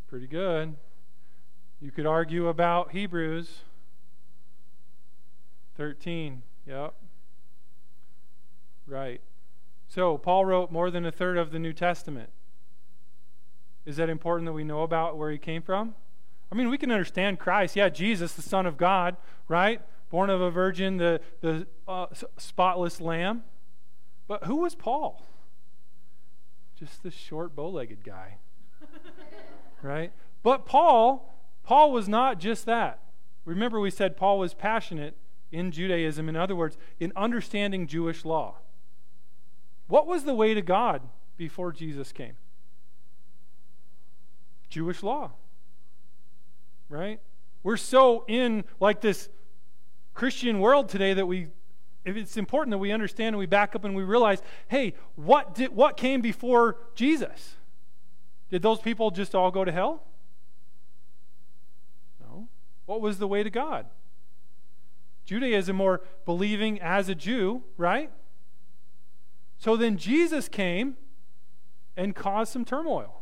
Pretty 0.08 0.28
good. 0.28 0.76
You 1.82 1.92
could 1.92 2.06
argue 2.06 2.48
about 2.48 2.92
Hebrews 2.92 3.60
13. 5.78 6.42
Yep. 6.66 6.94
Right. 8.88 9.22
So, 9.88 10.18
Paul 10.18 10.46
wrote 10.46 10.72
more 10.72 10.90
than 10.90 11.06
a 11.06 11.12
third 11.12 11.38
of 11.38 11.52
the 11.52 11.60
New 11.60 11.74
Testament. 11.74 12.30
Is 13.86 13.98
that 13.98 14.10
important 14.10 14.48
that 14.48 14.54
we 14.54 14.64
know 14.64 14.82
about 14.82 15.18
where 15.18 15.32
he 15.32 15.38
came 15.38 15.62
from? 15.62 15.96
I 16.52 16.56
mean, 16.56 16.70
we 16.70 16.78
can 16.78 16.92
understand 16.92 17.40
Christ. 17.40 17.76
Yeah, 17.76 17.90
Jesus, 17.90 18.34
the 18.34 18.42
Son 18.42 18.66
of 18.66 18.78
God, 18.78 19.18
right? 19.48 19.82
Born 20.10 20.30
of 20.30 20.42
a 20.42 20.52
virgin, 20.52 20.98
the, 20.98 21.20
the 21.42 21.68
uh, 21.88 22.08
spotless 22.38 23.02
lamb. 23.02 23.44
But 24.28 24.46
who 24.46 24.58
was 24.58 24.76
Paul? 24.76 25.24
Just 26.80 27.04
this 27.04 27.14
short, 27.14 27.56
bow 27.56 27.70
legged 27.70 28.04
guy, 28.04 28.38
right? 29.82 30.12
But 30.44 30.66
Paul, 30.66 31.34
Paul 31.64 31.92
was 31.92 32.08
not 32.08 32.40
just 32.40 32.66
that. 32.66 33.00
Remember, 33.46 33.80
we 33.80 33.92
said 33.92 34.18
Paul 34.18 34.40
was 34.40 34.54
passionate 34.54 35.16
in 35.52 35.72
Judaism, 35.72 36.28
in 36.28 36.36
other 36.36 36.56
words, 36.56 36.78
in 37.00 37.14
understanding 37.16 37.88
Jewish 37.88 38.26
law. 38.26 38.56
What 39.88 40.08
was 40.08 40.24
the 40.24 40.34
way 40.34 40.54
to 40.54 40.62
God 40.62 41.02
before 41.38 41.72
Jesus 41.72 42.12
came? 42.12 42.36
Jewish 44.70 45.04
law. 45.04 45.32
Right? 46.90 47.20
We're 47.64 47.78
so 47.78 48.26
in 48.28 48.64
like 48.80 49.02
this 49.02 49.30
Christian 50.14 50.60
world 50.60 50.90
today 50.90 51.14
that 51.14 51.26
we 51.26 51.48
if 52.06 52.16
it's 52.16 52.38
important 52.38 52.72
that 52.72 52.78
we 52.78 52.92
understand 52.92 53.30
and 53.30 53.38
we 53.38 53.48
back 53.48 53.76
up 53.76 53.84
and 53.84 53.96
we 53.96 54.04
realize, 54.04 54.42
hey, 54.68 54.94
what 55.16 55.56
did 55.56 55.76
what 55.76 55.98
came 55.98 56.22
before 56.22 56.78
Jesus? 56.94 57.56
Did 58.50 58.62
those 58.62 58.80
people 58.80 59.10
just 59.10 59.34
all 59.34 59.50
go 59.50 59.66
to 59.66 59.72
hell? 59.72 60.04
No. 62.22 62.48
What 62.86 63.02
was 63.02 63.18
the 63.18 63.28
way 63.28 63.42
to 63.42 63.50
God? 63.50 63.88
Judaism 65.26 65.82
or 65.82 66.02
believing 66.26 66.80
as 66.80 67.10
a 67.10 67.16
Jew, 67.16 67.64
right? 67.78 68.12
So 69.58 69.76
then 69.76 69.98
Jesus 69.98 70.48
came 70.48 70.96
and 71.98 72.16
caused 72.16 72.54
some 72.54 72.66
turmoil. 72.66 73.15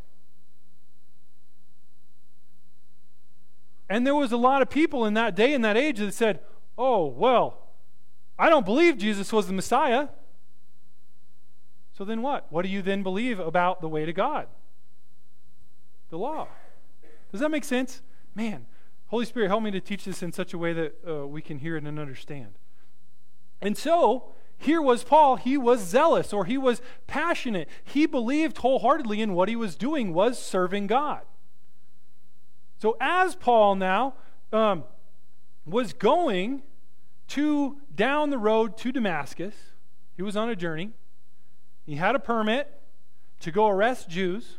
And 3.94 4.08
there 4.08 4.16
was 4.16 4.32
a 4.32 4.38
lot 4.38 4.64
of 4.64 4.72
people 4.72 5.06
in 5.06 5.14
that 5.14 5.36
day, 5.36 5.54
in 5.54 5.62
that 5.62 5.78
age, 5.78 6.00
that 6.00 6.16
said, 6.16 6.40
Oh, 6.80 7.06
well, 7.06 7.60
I 8.40 8.50
don't 8.50 8.66
believe 8.66 8.98
Jesus 8.98 9.32
was 9.32 9.46
the 9.46 9.54
Messiah. 9.54 10.08
So 11.96 12.04
then 12.04 12.24
what? 12.24 12.48
What 12.50 12.64
do 12.64 12.70
you 12.70 12.82
then 12.82 13.04
believe 13.04 13.40
about 13.40 13.82
the 13.82 13.88
way 13.88 14.04
to 14.04 14.12
God? 14.12 14.48
The 16.10 16.18
law. 16.18 16.48
Does 17.32 17.40
that 17.42 17.50
make 17.50 17.64
sense? 17.64 18.02
Man, 18.34 18.66
Holy 19.10 19.26
Spirit, 19.26 19.50
help 19.50 19.62
me 19.62 19.70
to 19.70 19.80
teach 19.80 20.06
this 20.06 20.24
in 20.24 20.32
such 20.32 20.56
a 20.56 20.58
way 20.58 20.74
that 20.74 20.96
uh, 21.08 21.28
we 21.28 21.44
can 21.44 21.60
hear 21.60 21.78
it 21.78 21.84
and 21.84 22.00
understand. 22.00 22.58
And 23.62 23.78
so, 23.78 24.34
here 24.58 24.82
was 24.82 25.04
Paul. 25.04 25.36
He 25.36 25.56
was 25.56 25.82
zealous 25.82 26.34
or 26.34 26.46
he 26.46 26.58
was 26.58 26.82
passionate. 27.06 27.70
He 27.84 28.08
believed 28.08 28.58
wholeheartedly 28.58 29.22
in 29.22 29.36
what 29.36 29.50
he 29.50 29.56
was 29.56 29.76
doing 29.76 30.16
was 30.16 30.40
serving 30.42 30.88
God. 30.88 31.22
So, 32.84 32.98
as 33.00 33.34
Paul 33.34 33.76
now 33.76 34.16
um, 34.52 34.84
was 35.66 35.94
going 35.94 36.64
to 37.30 37.78
down 37.96 38.30
the 38.30 38.38
road 38.38 38.76
to 38.80 38.92
Damascus, 38.92 39.56
he 40.18 40.22
was 40.22 40.36
on 40.36 40.50
a 40.50 40.56
journey. 40.58 40.90
He 41.86 41.96
had 41.96 42.14
a 42.14 42.20
permit 42.20 42.70
to 43.40 43.52
go 43.52 43.70
arrest 43.70 44.10
Jews. 44.10 44.58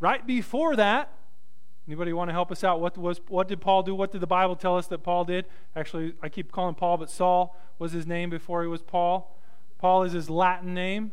Right 0.00 0.26
before 0.26 0.76
that, 0.76 1.14
Anybody 1.88 2.12
want 2.12 2.28
to 2.28 2.34
help 2.34 2.52
us 2.52 2.62
out? 2.62 2.82
What 2.82 2.98
was 2.98 3.22
what 3.28 3.48
did 3.48 3.62
Paul 3.62 3.82
do? 3.82 3.94
What 3.94 4.12
did 4.12 4.20
the 4.20 4.26
Bible 4.26 4.54
tell 4.54 4.76
us 4.76 4.86
that 4.88 4.98
Paul 4.98 5.24
did? 5.24 5.46
Actually, 5.74 6.12
I 6.22 6.28
keep 6.28 6.52
calling 6.52 6.74
Paul, 6.74 6.98
but 6.98 7.08
Saul 7.08 7.58
was 7.78 7.92
his 7.92 8.06
name 8.06 8.28
before 8.28 8.60
he 8.60 8.68
was 8.68 8.82
Paul. 8.82 9.34
Paul 9.78 10.02
is 10.02 10.12
his 10.12 10.28
Latin 10.28 10.74
name. 10.74 11.12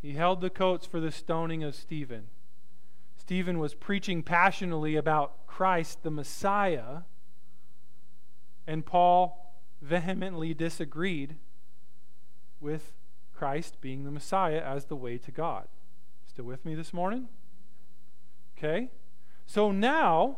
He 0.00 0.12
held 0.12 0.40
the 0.40 0.48
coats 0.48 0.86
for 0.86 0.98
the 0.98 1.12
stoning 1.12 1.62
of 1.62 1.74
Stephen. 1.74 2.28
Stephen 3.32 3.58
was 3.58 3.72
preaching 3.72 4.22
passionately 4.22 4.94
about 4.94 5.46
Christ 5.46 6.02
the 6.02 6.10
Messiah, 6.10 6.98
and 8.66 8.84
Paul 8.84 9.54
vehemently 9.80 10.52
disagreed 10.52 11.36
with 12.60 12.92
Christ 13.34 13.80
being 13.80 14.04
the 14.04 14.10
Messiah 14.10 14.60
as 14.60 14.84
the 14.84 14.96
way 14.96 15.16
to 15.16 15.30
God. 15.30 15.68
Still 16.26 16.44
with 16.44 16.66
me 16.66 16.74
this 16.74 16.92
morning? 16.92 17.28
Okay? 18.58 18.90
So 19.46 19.72
now 19.72 20.36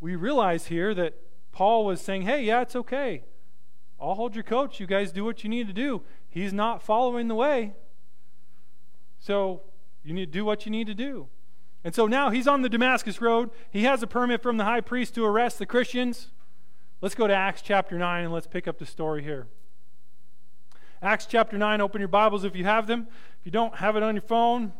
we 0.00 0.16
realize 0.16 0.66
here 0.66 0.92
that 0.92 1.14
Paul 1.50 1.86
was 1.86 2.02
saying, 2.02 2.22
hey, 2.22 2.44
yeah, 2.44 2.60
it's 2.60 2.76
okay. 2.76 3.24
I'll 3.98 4.16
hold 4.16 4.34
your 4.34 4.44
coach. 4.44 4.78
You 4.78 4.86
guys 4.86 5.12
do 5.12 5.24
what 5.24 5.44
you 5.44 5.48
need 5.48 5.66
to 5.66 5.72
do. 5.72 6.02
He's 6.28 6.52
not 6.52 6.82
following 6.82 7.28
the 7.28 7.34
way. 7.34 7.72
So 9.18 9.62
you 10.04 10.12
need 10.12 10.32
to 10.32 10.38
do 10.38 10.44
what 10.44 10.64
you 10.64 10.72
need 10.72 10.86
to 10.86 10.94
do. 10.94 11.28
And 11.82 11.94
so 11.94 12.06
now 12.06 12.30
he's 12.30 12.46
on 12.46 12.62
the 12.62 12.68
Damascus 12.68 13.20
Road. 13.20 13.50
He 13.70 13.84
has 13.84 14.02
a 14.02 14.06
permit 14.06 14.42
from 14.42 14.56
the 14.56 14.64
high 14.64 14.80
priest 14.80 15.14
to 15.14 15.24
arrest 15.24 15.58
the 15.58 15.66
Christians. 15.66 16.28
Let's 17.00 17.14
go 17.14 17.26
to 17.26 17.34
Acts 17.34 17.62
chapter 17.62 17.98
9 17.98 18.24
and 18.24 18.32
let's 18.32 18.46
pick 18.46 18.68
up 18.68 18.78
the 18.78 18.86
story 18.86 19.22
here. 19.22 19.46
Acts 21.02 21.24
chapter 21.24 21.56
9, 21.56 21.80
open 21.80 22.00
your 22.00 22.08
Bibles 22.08 22.44
if 22.44 22.54
you 22.54 22.64
have 22.64 22.86
them. 22.86 23.06
If 23.40 23.46
you 23.46 23.50
don't 23.50 23.76
have 23.76 23.96
it 23.96 24.02
on 24.02 24.14
your 24.14 24.22
phone, 24.22 24.72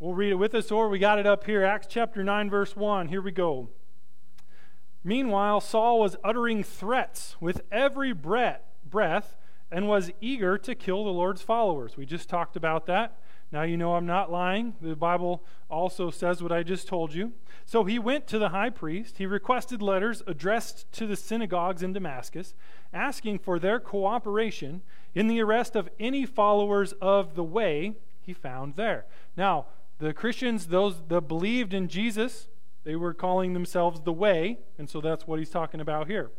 We'll 0.00 0.14
read 0.14 0.32
it 0.32 0.36
with 0.36 0.54
us, 0.54 0.70
or 0.70 0.88
we 0.88 0.98
got 0.98 1.18
it 1.18 1.26
up 1.26 1.44
here. 1.44 1.62
Acts 1.62 1.86
chapter 1.86 2.24
9, 2.24 2.48
verse 2.48 2.74
1. 2.74 3.08
Here 3.08 3.20
we 3.20 3.32
go. 3.32 3.68
Meanwhile, 5.04 5.60
Saul 5.60 6.00
was 6.00 6.16
uttering 6.24 6.62
threats 6.62 7.36
with 7.38 7.60
every 7.70 8.14
breath, 8.14 9.36
and 9.70 9.88
was 9.88 10.10
eager 10.18 10.56
to 10.56 10.74
kill 10.74 11.04
the 11.04 11.10
Lord's 11.10 11.42
followers. 11.42 11.98
We 11.98 12.06
just 12.06 12.30
talked 12.30 12.56
about 12.56 12.86
that. 12.86 13.18
Now 13.52 13.62
you 13.62 13.76
know 13.76 13.94
I'm 13.94 14.06
not 14.06 14.30
lying. 14.30 14.74
The 14.80 14.94
Bible 14.94 15.42
also 15.68 16.10
says 16.10 16.42
what 16.42 16.52
I 16.52 16.62
just 16.62 16.86
told 16.86 17.14
you. 17.14 17.32
So 17.66 17.84
he 17.84 17.98
went 17.98 18.26
to 18.28 18.38
the 18.38 18.50
high 18.50 18.70
priest. 18.70 19.18
He 19.18 19.26
requested 19.26 19.82
letters 19.82 20.22
addressed 20.26 20.90
to 20.92 21.06
the 21.06 21.16
synagogues 21.16 21.82
in 21.82 21.92
Damascus, 21.92 22.54
asking 22.92 23.40
for 23.40 23.58
their 23.58 23.80
cooperation 23.80 24.82
in 25.14 25.26
the 25.26 25.40
arrest 25.40 25.74
of 25.74 25.88
any 25.98 26.26
followers 26.26 26.92
of 27.00 27.34
the 27.34 27.44
way 27.44 27.94
he 28.20 28.32
found 28.32 28.76
there. 28.76 29.06
Now, 29.36 29.66
the 29.98 30.14
Christians, 30.14 30.68
those 30.68 31.02
that 31.08 31.22
believed 31.22 31.74
in 31.74 31.88
Jesus, 31.88 32.48
they 32.84 32.96
were 32.96 33.12
calling 33.12 33.52
themselves 33.52 34.00
the 34.00 34.12
way, 34.12 34.58
and 34.78 34.88
so 34.88 35.00
that's 35.00 35.26
what 35.26 35.38
he's 35.38 35.50
talking 35.50 35.80
about 35.80 36.06
here. 36.06 36.30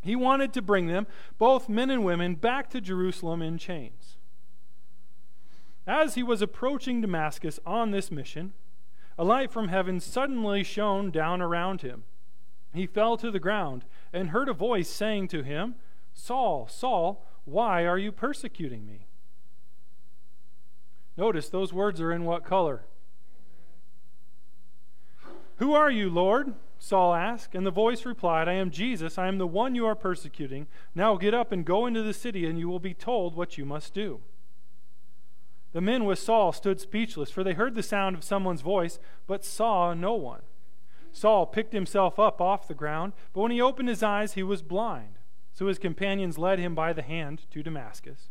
He 0.00 0.16
wanted 0.16 0.52
to 0.54 0.62
bring 0.62 0.88
them, 0.88 1.06
both 1.38 1.68
men 1.68 1.90
and 1.90 2.04
women, 2.04 2.34
back 2.34 2.70
to 2.70 2.80
Jerusalem 2.80 3.40
in 3.40 3.58
chains. 3.58 4.16
As 5.86 6.14
he 6.14 6.22
was 6.22 6.42
approaching 6.42 7.00
Damascus 7.00 7.58
on 7.66 7.90
this 7.90 8.10
mission, 8.10 8.52
a 9.18 9.24
light 9.24 9.50
from 9.50 9.68
heaven 9.68 10.00
suddenly 10.00 10.62
shone 10.62 11.10
down 11.10 11.42
around 11.42 11.82
him. 11.82 12.04
He 12.72 12.86
fell 12.86 13.16
to 13.18 13.30
the 13.30 13.40
ground 13.40 13.84
and 14.12 14.30
heard 14.30 14.48
a 14.48 14.54
voice 14.54 14.88
saying 14.88 15.28
to 15.28 15.42
him, 15.42 15.74
Saul, 16.14 16.68
Saul, 16.70 17.26
why 17.44 17.84
are 17.84 17.98
you 17.98 18.12
persecuting 18.12 18.86
me? 18.86 19.06
Notice 21.16 21.48
those 21.48 21.72
words 21.72 22.00
are 22.00 22.12
in 22.12 22.24
what 22.24 22.44
color? 22.44 22.84
Who 25.56 25.74
are 25.74 25.90
you, 25.90 26.08
Lord? 26.08 26.54
Saul 26.78 27.14
asked, 27.14 27.54
and 27.54 27.64
the 27.64 27.70
voice 27.70 28.04
replied, 28.04 28.48
I 28.48 28.54
am 28.54 28.70
Jesus. 28.70 29.18
I 29.18 29.28
am 29.28 29.38
the 29.38 29.46
one 29.46 29.74
you 29.74 29.86
are 29.86 29.94
persecuting. 29.94 30.66
Now 30.94 31.16
get 31.16 31.34
up 31.34 31.52
and 31.52 31.64
go 31.64 31.86
into 31.86 32.02
the 32.02 32.14
city, 32.14 32.46
and 32.46 32.58
you 32.58 32.68
will 32.68 32.80
be 32.80 32.94
told 32.94 33.36
what 33.36 33.56
you 33.58 33.64
must 33.64 33.94
do. 33.94 34.20
The 35.72 35.80
men 35.80 36.04
with 36.04 36.18
Saul 36.18 36.52
stood 36.52 36.80
speechless, 36.80 37.30
for 37.30 37.42
they 37.42 37.54
heard 37.54 37.74
the 37.74 37.82
sound 37.82 38.16
of 38.16 38.24
someone's 38.24 38.60
voice, 38.60 38.98
but 39.26 39.44
saw 39.44 39.94
no 39.94 40.14
one. 40.14 40.42
Saul 41.12 41.46
picked 41.46 41.72
himself 41.72 42.18
up 42.18 42.40
off 42.40 42.68
the 42.68 42.74
ground, 42.74 43.12
but 43.32 43.40
when 43.40 43.50
he 43.50 43.60
opened 43.60 43.88
his 43.88 44.02
eyes, 44.02 44.34
he 44.34 44.42
was 44.42 44.62
blind. 44.62 45.18
So 45.52 45.66
his 45.66 45.78
companions 45.78 46.38
led 46.38 46.58
him 46.58 46.74
by 46.74 46.92
the 46.92 47.02
hand 47.02 47.42
to 47.50 47.62
Damascus. 47.62 48.28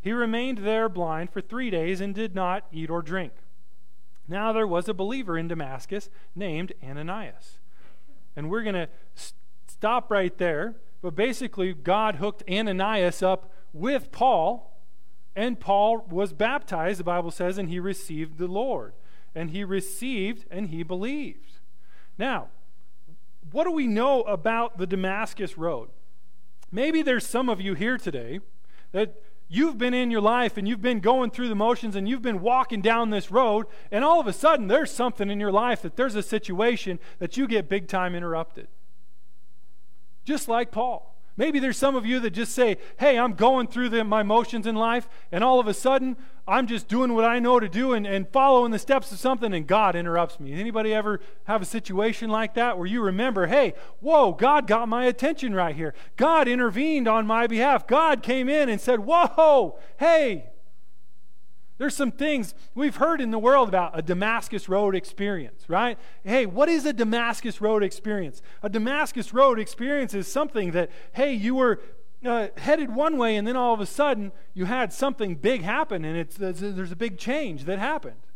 He 0.00 0.12
remained 0.12 0.58
there 0.58 0.88
blind 0.88 1.30
for 1.30 1.40
three 1.40 1.70
days 1.70 2.00
and 2.00 2.14
did 2.14 2.34
not 2.34 2.66
eat 2.72 2.90
or 2.90 3.02
drink. 3.02 3.32
Now 4.26 4.52
there 4.52 4.66
was 4.66 4.88
a 4.88 4.94
believer 4.94 5.38
in 5.38 5.48
Damascus 5.48 6.08
named 6.34 6.72
Ananias. 6.82 7.58
And 8.34 8.50
we're 8.50 8.62
going 8.62 8.74
to 8.74 8.88
st- 9.14 9.34
stop 9.68 10.10
right 10.10 10.36
there. 10.38 10.76
But 11.02 11.14
basically, 11.14 11.72
God 11.74 12.16
hooked 12.16 12.42
Ananias 12.48 13.22
up 13.22 13.52
with 13.72 14.12
Paul, 14.12 14.71
and 15.34 15.58
Paul 15.58 16.06
was 16.10 16.32
baptized, 16.32 17.00
the 17.00 17.04
Bible 17.04 17.30
says, 17.30 17.58
and 17.58 17.68
he 17.68 17.80
received 17.80 18.38
the 18.38 18.46
Lord. 18.46 18.92
And 19.34 19.50
he 19.50 19.64
received 19.64 20.44
and 20.50 20.68
he 20.68 20.82
believed. 20.82 21.58
Now, 22.18 22.48
what 23.50 23.64
do 23.64 23.70
we 23.70 23.86
know 23.86 24.22
about 24.22 24.78
the 24.78 24.86
Damascus 24.86 25.56
Road? 25.56 25.88
Maybe 26.70 27.02
there's 27.02 27.26
some 27.26 27.48
of 27.48 27.60
you 27.60 27.74
here 27.74 27.96
today 27.98 28.40
that 28.92 29.22
you've 29.48 29.78
been 29.78 29.94
in 29.94 30.10
your 30.10 30.20
life 30.20 30.56
and 30.56 30.68
you've 30.68 30.82
been 30.82 31.00
going 31.00 31.30
through 31.30 31.48
the 31.48 31.54
motions 31.54 31.96
and 31.96 32.08
you've 32.08 32.22
been 32.22 32.40
walking 32.40 32.80
down 32.80 33.10
this 33.10 33.30
road, 33.30 33.66
and 33.90 34.04
all 34.04 34.20
of 34.20 34.26
a 34.26 34.32
sudden 34.32 34.68
there's 34.68 34.90
something 34.90 35.30
in 35.30 35.40
your 35.40 35.52
life 35.52 35.82
that 35.82 35.96
there's 35.96 36.14
a 36.14 36.22
situation 36.22 36.98
that 37.18 37.36
you 37.36 37.46
get 37.46 37.68
big 37.68 37.88
time 37.88 38.14
interrupted. 38.14 38.68
Just 40.24 40.48
like 40.48 40.70
Paul. 40.70 41.11
Maybe 41.36 41.58
there's 41.58 41.78
some 41.78 41.96
of 41.96 42.04
you 42.04 42.20
that 42.20 42.30
just 42.30 42.52
say, 42.52 42.76
Hey, 42.98 43.18
I'm 43.18 43.32
going 43.32 43.66
through 43.66 43.88
the, 43.88 44.04
my 44.04 44.22
motions 44.22 44.66
in 44.66 44.74
life, 44.74 45.08
and 45.30 45.42
all 45.42 45.58
of 45.58 45.66
a 45.66 45.74
sudden 45.74 46.16
I'm 46.46 46.66
just 46.66 46.88
doing 46.88 47.14
what 47.14 47.24
I 47.24 47.38
know 47.38 47.60
to 47.60 47.68
do 47.68 47.92
and, 47.94 48.06
and 48.06 48.28
following 48.28 48.70
the 48.70 48.78
steps 48.78 49.12
of 49.12 49.18
something, 49.18 49.54
and 49.54 49.66
God 49.66 49.96
interrupts 49.96 50.40
me. 50.40 50.52
Anybody 50.52 50.92
ever 50.92 51.20
have 51.44 51.62
a 51.62 51.66
situation 51.66 52.28
like 52.28 52.54
that 52.54 52.76
where 52.76 52.86
you 52.86 53.00
remember, 53.00 53.46
Hey, 53.46 53.74
whoa, 54.00 54.32
God 54.32 54.66
got 54.66 54.88
my 54.88 55.06
attention 55.06 55.54
right 55.54 55.74
here. 55.74 55.94
God 56.16 56.48
intervened 56.48 57.08
on 57.08 57.26
my 57.26 57.46
behalf. 57.46 57.86
God 57.86 58.22
came 58.22 58.48
in 58.48 58.68
and 58.68 58.80
said, 58.80 59.00
Whoa, 59.00 59.78
hey, 59.98 60.51
there's 61.82 61.96
some 61.96 62.12
things 62.12 62.54
we've 62.76 62.94
heard 62.94 63.20
in 63.20 63.32
the 63.32 63.40
world 63.40 63.68
about 63.68 63.98
a 63.98 64.02
Damascus 64.02 64.68
Road 64.68 64.94
experience, 64.94 65.64
right? 65.68 65.98
Hey, 66.22 66.46
what 66.46 66.68
is 66.68 66.86
a 66.86 66.92
Damascus 66.92 67.60
Road 67.60 67.82
experience? 67.82 68.40
A 68.62 68.68
Damascus 68.68 69.34
Road 69.34 69.58
experience 69.58 70.14
is 70.14 70.30
something 70.30 70.70
that, 70.70 70.92
hey, 71.10 71.32
you 71.32 71.56
were 71.56 71.80
uh, 72.24 72.46
headed 72.56 72.94
one 72.94 73.18
way 73.18 73.34
and 73.34 73.48
then 73.48 73.56
all 73.56 73.74
of 73.74 73.80
a 73.80 73.86
sudden 73.86 74.30
you 74.54 74.66
had 74.66 74.92
something 74.92 75.34
big 75.34 75.62
happen 75.62 76.04
and 76.04 76.16
it's, 76.16 76.36
there's 76.36 76.92
a 76.92 76.96
big 76.96 77.18
change 77.18 77.64
that 77.64 77.80
happened. 77.80 78.28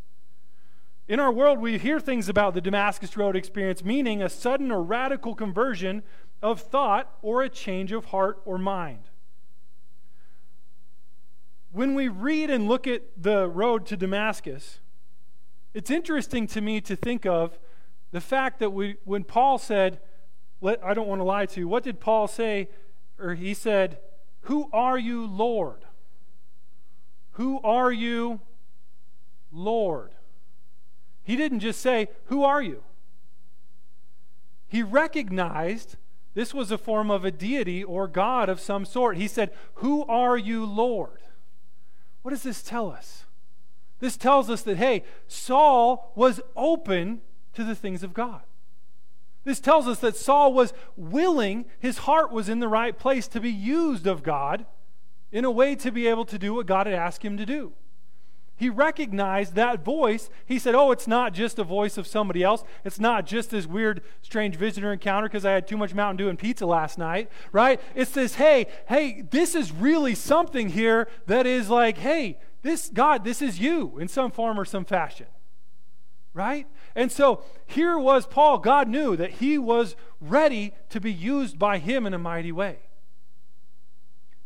In 1.07 1.21
our 1.21 1.31
world, 1.31 1.61
we 1.61 1.79
hear 1.79 2.01
things 2.01 2.29
about 2.29 2.53
the 2.53 2.61
Damascus 2.61 3.17
Road 3.17 3.37
experience, 3.37 3.85
meaning 3.85 4.21
a 4.21 4.29
sudden 4.29 4.73
or 4.73 4.83
radical 4.83 5.37
conversion 5.37 6.03
of 6.43 6.61
thought 6.61 7.15
or 7.23 7.45
a 7.45 7.49
change 7.49 7.93
of 7.93 8.07
heart 8.07 8.41
or 8.45 8.59
mind 8.59 9.05
when 11.77 11.95
we 11.95 12.09
read 12.09 12.49
and 12.49 12.67
look 12.67 12.87
at 12.87 13.03
the 13.19 13.47
road 13.47 13.85
to 13.85 13.99
Damascus, 13.99 14.81
it's 15.75 15.91
interesting 15.91 16.47
to 16.47 16.63
me 16.63 16.81
to 16.81 16.97
think 16.97 17.27
of 17.27 17.59
the 18.13 18.21
fact 18.21 18.61
that 18.61 18.71
we, 18.71 18.97
when 19.05 19.25
Paul 19.25 19.59
said, 19.59 20.01
I 20.65 20.95
don't 20.95 21.07
want 21.07 21.19
to 21.19 21.25
lie 21.25 21.45
to 21.45 21.61
you, 21.61 21.69
what 21.69 21.83
did 21.83 22.01
Paul 22.01 22.29
say? 22.29 22.71
Or 23.19 23.35
he 23.35 23.53
said, 23.53 23.99
Who 24.43 24.71
are 24.73 24.97
you, 24.97 25.27
Lord? 25.27 25.85
Who 27.33 27.61
are 27.61 27.93
you, 27.93 28.41
Lord? 29.53 30.13
He 31.25 31.37
didn't 31.37 31.61
just 31.61 31.83
say, 31.83 32.09
Who 32.29 32.43
are 32.43 32.63
you? 32.63 32.85
He 34.67 34.83
recognized 34.83 35.97
this 36.33 36.55
was 36.55 36.71
a 36.71 36.79
form 36.79 37.11
of 37.11 37.27
a 37.27 37.31
deity 37.31 37.85
or 37.85 38.09
God 38.09 38.49
of 38.49 38.61
some 38.61 38.87
sort. 38.87 39.19
He 39.19 39.29
said, 39.29 39.53
Who 39.75 40.07
are 40.07 40.39
you, 40.39 40.65
Lord? 40.65 41.21
What 42.27 42.33
does 42.33 42.43
this 42.43 42.61
tell 42.61 42.91
us? 42.91 43.25
This 44.01 44.17
tells 44.17 44.51
us 44.51 44.63
that, 44.63 44.79
hey, 44.79 45.05
Saul 45.29 46.11
was 46.17 46.41
open 46.57 47.21
to 47.55 47.63
the 47.63 47.77
things 47.77 48.03
of 48.03 48.15
God. 48.15 48.41
This 49.45 49.61
tells 49.61 49.87
us 49.87 50.01
that 50.01 50.17
Saul 50.17 50.53
was 50.53 50.73
willing, 50.97 51.67
his 51.79 51.99
heart 51.99 52.33
was 52.33 52.49
in 52.49 52.59
the 52.59 52.67
right 52.67 52.99
place 52.99 53.29
to 53.29 53.41
be 53.41 53.53
used 53.53 54.09
of 54.09 54.25
God 54.25 54.67
in 55.31 55.45
a 55.45 55.53
way 55.53 55.77
to 55.77 55.93
be 55.93 56.09
able 56.09 56.25
to 56.25 56.37
do 56.37 56.53
what 56.53 56.67
God 56.67 56.89
had 56.89 56.97
asked 56.97 57.25
him 57.25 57.37
to 57.37 57.47
do. 57.47 57.75
He 58.57 58.71
recognized 58.71 59.55
that 59.55 59.85
voice. 59.85 60.31
He 60.47 60.59
said, 60.59 60.75
Oh, 60.75 60.91
it's 60.91 61.07
not 61.07 61.35
just 61.35 61.59
a 61.59 61.65
voice 61.65 61.99
of 61.99 62.07
somebody 62.07 62.43
else. 62.43 62.65
It's 62.85 62.99
not 62.99 63.27
just 63.27 63.51
this 63.51 63.67
weird, 63.67 64.03
strange 64.23 64.57
visitor 64.57 64.93
encounter 64.93 65.29
because 65.29 65.45
I 65.45 65.53
had 65.53 65.69
too 65.69 65.77
much 65.77 65.93
Mountain 65.93 66.17
Dew 66.17 66.29
and 66.31 66.39
pizza 66.39 66.65
last 66.65 66.97
night, 66.97 67.31
right? 67.53 67.81
It's 67.95 68.13
this, 68.13 68.37
hey, 68.37 68.67
hey, 68.89 69.23
this 69.31 69.55
is 69.55 69.73
really 69.73 70.15
something 70.15 70.71
here 70.71 71.07
that 71.27 71.47
is 71.47 71.69
like, 71.69 71.99
hey, 71.99 72.39
this, 72.63 72.89
God, 72.89 73.25
this 73.25 73.43
is 73.43 73.61
you 73.61 73.99
in 73.99 74.09
some 74.09 74.31
form 74.31 74.59
or 74.59 74.65
some 74.65 74.87
fashion, 74.87 75.27
right? 76.33 76.67
And 76.95 77.13
so 77.13 77.43
here 77.67 77.99
was 77.99 78.27
Paul. 78.27 78.59
God 78.59 78.89
knew 78.89 79.17
that 79.17 79.33
he 79.33 79.59
was 79.59 79.97
ready 80.19 80.73
to 80.89 80.99
be 80.99 81.13
used 81.13 81.59
by 81.59 81.77
him 81.77 82.07
in 82.07 82.15
a 82.15 82.19
mighty 82.19 82.53
way. 82.53 82.79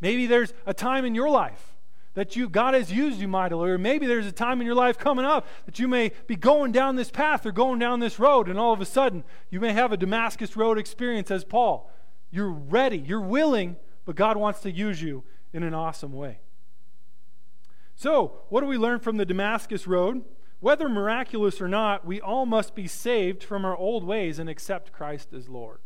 Maybe 0.01 0.27
there's 0.27 0.53
a 0.67 0.75
time 0.75 1.05
in 1.05 1.15
your 1.15 1.31
life 1.31 1.70
that 2.15 2.35
you 2.37 2.49
God 2.49 2.75
has 2.75 2.93
used 2.93 3.21
you 3.21 3.29
mightily, 3.29 3.71
or 3.71 3.79
maybe 3.79 4.07
there's 4.07 4.27
a 4.27 4.33
time 4.33 4.61
in 4.61 4.67
your 4.67 4.75
life 4.75 4.99
coming 4.99 5.25
up 5.25 5.47
that 5.67 5.79
you 5.79 5.87
may 5.87 6.13
be 6.27 6.37
going 6.37 6.73
down 6.73 6.97
this 6.97 7.11
path 7.11 7.47
or 7.47 7.53
going 7.53 7.79
down 7.79 8.01
this 8.01 8.19
road, 8.19 8.49
and 8.49 8.59
all 8.59 8.73
of 8.73 8.81
a 8.81 8.87
sudden 8.87 9.25
you 9.49 9.61
may 9.61 9.73
have 9.73 9.93
a 9.93 9.97
Damascus 9.97 10.57
Road 10.57 10.79
experience 10.79 11.31
as 11.31 11.45
Paul. 11.45 11.91
You're 12.31 12.51
ready, 12.51 12.99
you're 12.99 13.21
willing, 13.21 13.77
but 14.05 14.17
God 14.17 14.37
wants 14.37 14.61
to 14.61 14.71
use 14.71 15.03
you 15.03 15.25
in 15.53 15.63
an 15.63 15.75
awesome 15.75 16.13
way. 16.13 16.41
So, 17.95 18.41
what 18.49 18.61
do 18.61 18.67
we 18.67 18.79
learn 18.79 19.01
from 19.01 19.19
the 19.19 19.27
Damascus 19.27 19.87
Road? 19.87 20.25
Whether 20.61 20.89
miraculous 20.89 21.61
or 21.61 21.69
not, 21.69 22.07
we 22.07 22.21
all 22.21 22.47
must 22.47 22.75
be 22.75 22.87
saved 22.87 23.43
from 23.43 23.65
our 23.65 23.77
old 23.77 24.05
ways 24.05 24.39
and 24.39 24.49
accept 24.49 24.93
Christ 24.93 25.33
as 25.33 25.49
Lord. 25.49 25.81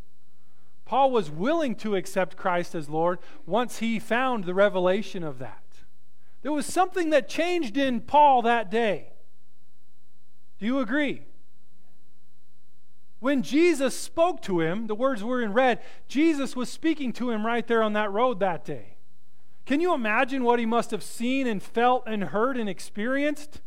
Paul 0.85 1.11
was 1.11 1.31
willing 1.31 1.75
to 1.77 1.97
accept 1.97 2.37
Christ 2.37 2.75
as 2.75 2.89
Lord 2.89 3.19
once 3.47 3.79
he 3.79 3.99
found 3.99 4.45
the 4.45 4.55
revelation 4.55 5.23
of 5.23 5.39
that. 5.39 5.64
There 6.45 6.53
was 6.53 6.67
something 6.67 7.09
that 7.09 7.27
changed 7.27 7.79
in 7.79 8.03
Paul 8.03 8.43
that 8.43 8.71
day. 8.71 9.15
Do 10.59 10.67
you 10.67 10.79
agree? 10.79 11.23
When 13.19 13.43
Jesus 13.43 13.99
spoke 13.99 14.43
to 14.43 14.61
him, 14.61 14.87
the 14.87 14.95
words 14.95 15.25
were 15.25 15.41
in 15.41 15.55
red, 15.55 15.81
Jesus 16.07 16.55
was 16.55 16.69
speaking 16.69 17.15
to 17.15 17.31
him 17.31 17.47
right 17.47 17.67
there 17.67 17.83
on 17.83 17.95
that 17.95 18.13
road 18.13 18.41
that 18.41 18.63
day. 18.63 18.99
Can 19.65 19.81
you 19.81 19.95
imagine 19.95 20.45
what 20.45 20.59
he 20.59 20.67
must 20.67 20.91
have 20.91 21.03
seen 21.03 21.47
and 21.47 21.63
felt 21.63 22.03
and 22.07 22.25
heard 22.25 22.59
and 22.59 22.69
experienced? 22.69 23.63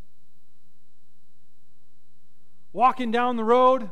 Walking 2.74 3.10
down 3.10 3.38
the 3.38 3.44
road, 3.44 3.90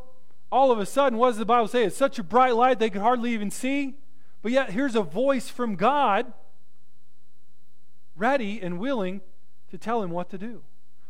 all 0.52 0.72
of 0.72 0.78
a 0.78 0.86
sudden, 0.86 1.18
what 1.18 1.30
does 1.30 1.38
the 1.40 1.46
Bible 1.46 1.68
say? 1.68 1.86
It's 1.86 1.98
such 1.98 2.20
a 2.20 2.24
bright 2.24 2.56
light 2.56 2.78
they 2.78 2.92
could 2.92 3.02
hardly 3.02 3.32
even 3.32 3.50
see. 3.50 3.96
But 4.44 4.52
yet, 4.52 4.70
here's 4.70 4.96
a 4.96 5.02
voice 5.02 5.50
from 5.50 5.76
God 5.76 6.32
ready 8.16 8.62
and 8.62 8.80
willing 8.80 9.22
to 9.70 9.78
tell 9.78 10.02
him 10.02 10.12
what 10.12 10.30
to 10.30 10.38
do. 10.38 10.64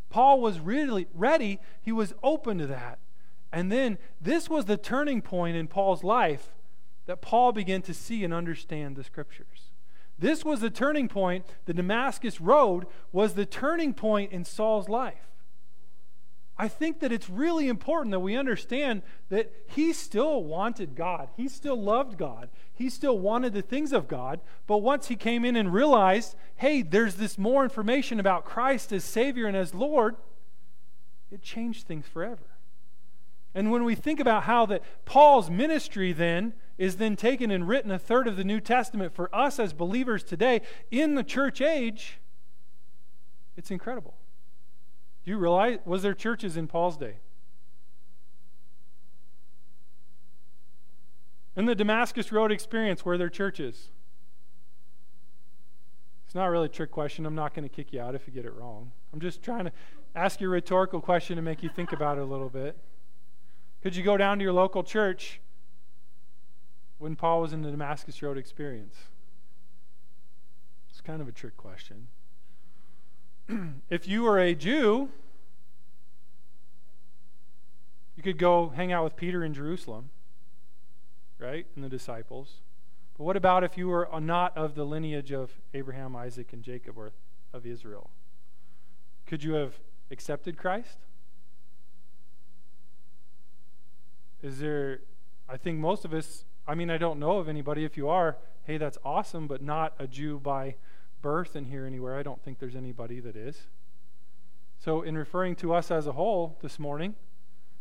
Paul 0.10 0.40
was 0.40 0.60
really 0.60 1.08
ready, 1.14 1.60
he 1.82 1.92
was 1.92 2.14
open 2.24 2.58
to 2.58 2.68
that. 2.68 3.00
And 3.52 3.72
then 3.72 3.98
this 4.20 4.50
was 4.50 4.66
the 4.66 4.78
turning 4.78 5.22
point 5.22 5.56
in 5.58 5.68
Paul's 5.68 6.04
life 6.04 6.54
that 7.06 7.22
Paul 7.22 7.52
began 7.52 7.82
to 7.84 7.94
see 7.94 8.24
and 8.24 8.34
understand 8.34 8.96
the 8.96 9.04
scriptures. 9.04 9.72
This 10.18 10.46
was 10.46 10.62
the 10.62 10.70
turning 10.70 11.08
point. 11.08 11.46
The 11.66 11.74
Damascus 11.74 12.40
Road 12.40 12.86
was 13.12 13.34
the 13.34 13.46
turning 13.46 13.94
point 13.94 14.32
in 14.32 14.46
Saul's 14.46 14.90
life. 14.90 15.30
I 16.58 16.70
think 16.70 17.02
that 17.02 17.12
it's 17.12 17.30
really 17.30 17.68
important 17.68 18.12
that 18.12 18.22
we 18.22 18.38
understand 18.38 19.02
that 19.30 19.52
he 19.68 19.92
still 19.92 20.44
wanted 20.44 20.96
God. 20.96 21.30
He 21.36 21.50
still 21.50 21.82
loved 21.82 22.18
God. 22.18 22.50
He 22.74 22.90
still 22.90 23.20
wanted 23.20 23.54
the 23.54 23.62
things 23.62 23.92
of 23.92 24.08
God. 24.08 24.40
But 24.66 24.78
once 24.78 25.10
he 25.10 25.18
came 25.18 25.44
in 25.44 25.58
and 25.58 25.74
realized, 25.74 26.36
hey, 26.56 26.82
there's 26.82 27.16
this 27.16 27.38
more 27.38 27.64
information 27.64 28.22
about 28.22 28.46
Christ 28.46 28.94
as 28.94 29.04
Savior 29.04 29.48
and 29.48 29.58
as 29.58 29.74
Lord, 29.74 30.16
it 31.30 31.42
changed 31.42 31.88
things 31.88 32.08
forever. 32.08 32.48
And 33.54 33.72
when 33.72 33.84
we 33.84 33.96
think 33.96 34.22
about 34.22 34.44
how 34.44 34.66
that 34.68 34.84
Paul's 35.06 35.50
ministry 35.50 36.14
then 36.14 36.54
is 36.78 36.98
then 36.98 37.18
taken 37.18 37.52
and 37.52 37.68
written 37.68 37.92
a 37.92 38.00
third 38.00 38.28
of 38.28 38.38
the 38.38 38.44
New 38.44 38.62
Testament 38.62 39.14
for 39.14 39.34
us 39.36 39.60
as 39.60 39.74
believers 39.74 40.24
today 40.24 40.62
in 40.90 41.16
the 41.16 41.24
church 41.24 41.60
age, 41.60 42.20
it's 43.58 43.72
incredible. 43.72 44.16
Do 45.26 45.32
you 45.32 45.38
realize, 45.38 45.80
was 45.86 46.04
there 46.04 46.14
churches 46.14 46.56
in 46.56 46.68
Paul's 46.68 46.98
day? 46.98 47.16
In 51.56 51.66
the 51.66 51.74
Damascus 51.74 52.32
Road 52.32 52.52
experience, 52.52 53.04
were 53.04 53.18
there 53.18 53.30
churches? 53.30 53.90
It's 56.26 56.36
not 56.36 56.46
really 56.48 56.66
a 56.66 56.70
trick 56.70 56.92
question. 56.92 57.26
I'm 57.26 57.34
not 57.34 57.56
going 57.56 57.68
to 57.68 57.74
kick 57.74 57.92
you 57.92 58.02
out 58.02 58.14
if 58.14 58.28
you 58.28 58.34
get 58.34 58.46
it 58.46 58.54
wrong. 58.54 58.92
I'm 59.14 59.20
just 59.20 59.42
trying 59.42 59.66
to 59.66 59.72
ask 60.16 60.42
you 60.42 60.48
a 60.48 60.52
rhetorical 60.52 61.02
question 61.02 61.38
to 61.38 61.42
make 61.42 61.64
you 61.64 61.70
think 61.70 61.92
about 61.92 62.18
it 62.18 62.22
a 62.22 62.26
little 62.26 62.50
bit. 62.50 62.78
Could 63.82 63.96
you 63.96 64.04
go 64.04 64.18
down 64.18 64.38
to 64.40 64.44
your 64.44 64.54
local 64.54 64.84
church 64.84 65.40
when 66.98 67.16
Paul 67.16 67.42
was 67.42 67.54
in 67.54 67.62
the 67.62 67.72
Damascus 67.72 68.22
Road 68.22 68.38
experience? 68.38 68.96
It's 70.90 71.02
kind 71.02 71.22
of 71.22 71.28
a 71.28 71.32
trick 71.32 71.58
question. 71.58 72.08
if 73.90 74.08
you 74.08 74.24
were 74.24 74.40
a 74.40 74.56
Jew, 74.56 75.10
you 78.16 78.24
could 78.24 78.38
go 78.38 78.70
hang 78.70 78.92
out 78.92 79.04
with 79.04 79.16
Peter 79.16 79.44
in 79.44 79.54
Jerusalem, 79.54 80.10
right? 81.40 81.66
And 81.76 81.84
the 81.84 81.90
disciples. 81.90 82.62
But 83.18 83.24
what 83.24 83.38
about 83.38 83.64
if 83.64 83.78
you 83.78 83.88
were 83.88 84.10
not 84.20 84.58
of 84.58 84.76
the 84.76 84.84
lineage 84.84 85.32
of 85.32 85.52
Abraham, 85.74 86.16
Isaac, 86.16 86.54
and 86.54 86.64
Jacob, 86.64 86.98
or 86.98 87.12
of 87.54 87.66
Israel? 87.66 88.10
Could 89.26 89.44
you 89.44 89.54
have 89.54 89.76
accepted 90.12 90.58
Christ? 90.58 90.98
Is 94.44 94.60
there, 94.60 95.00
I 95.50 95.58
think 95.58 95.80
most 95.80 96.06
of 96.06 96.14
us, 96.14 96.46
I 96.68 96.76
mean, 96.76 96.90
I 96.90 96.98
don't 96.98 97.20
know 97.20 97.38
of 97.38 97.48
anybody. 97.48 97.86
If 97.86 97.98
you 97.98 98.10
are, 98.10 98.38
hey, 98.64 98.78
that's 98.78 98.98
awesome, 99.04 99.48
but 99.48 99.62
not 99.62 99.94
a 99.98 100.08
Jew 100.08 100.40
by 100.40 100.76
birth 101.26 101.56
in 101.56 101.66
here 101.66 101.88
anywhere. 101.88 102.16
I 102.16 102.22
don't 102.22 102.40
think 102.44 102.60
there's 102.60 102.76
anybody 102.76 103.20
that 103.20 103.36
is. 103.36 103.64
So, 104.78 105.02
in 105.02 105.18
referring 105.18 105.56
to 105.56 105.74
us 105.74 105.90
as 105.90 106.06
a 106.06 106.12
whole 106.12 106.56
this 106.62 106.78
morning, 106.78 107.16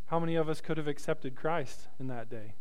how 0.07 0.19
many 0.19 0.35
of 0.35 0.49
us 0.49 0.63
could 0.63 0.79
have 0.79 0.89
accepted 0.89 1.37
Christ 1.37 1.89
in 2.01 2.07
that 2.07 2.31
day? 2.31 2.55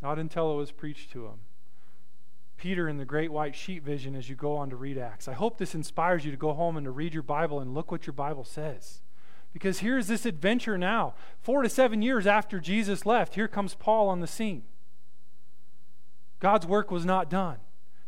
Not 0.00 0.18
until 0.18 0.50
it 0.50 0.56
was 0.56 0.72
preached 0.72 1.12
to 1.12 1.26
him. 1.26 1.40
Peter 2.56 2.88
in 2.88 2.96
the 2.96 3.04
great 3.04 3.30
white 3.30 3.54
sheet 3.54 3.82
vision 3.82 4.16
as 4.16 4.30
you 4.30 4.34
go 4.34 4.56
on 4.56 4.70
to 4.70 4.76
read 4.76 4.96
Acts. 4.96 5.28
I 5.28 5.34
hope 5.34 5.58
this 5.58 5.74
inspires 5.74 6.24
you 6.24 6.30
to 6.30 6.38
go 6.38 6.54
home 6.54 6.78
and 6.78 6.86
to 6.86 6.90
read 6.90 7.12
your 7.12 7.22
Bible 7.22 7.60
and 7.60 7.74
look 7.74 7.92
what 7.92 8.06
your 8.06 8.14
Bible 8.14 8.44
says. 8.44 9.02
Because 9.52 9.80
here's 9.80 10.06
this 10.06 10.24
adventure 10.24 10.78
now. 10.78 11.12
Four 11.42 11.60
to 11.60 11.68
seven 11.68 12.00
years 12.00 12.26
after 12.26 12.60
Jesus 12.60 13.04
left, 13.04 13.34
here 13.34 13.48
comes 13.48 13.74
Paul 13.74 14.08
on 14.08 14.20
the 14.20 14.26
scene. 14.26 14.62
God's 16.40 16.66
work 16.66 16.90
was 16.90 17.04
not 17.04 17.30
done. 17.30 17.58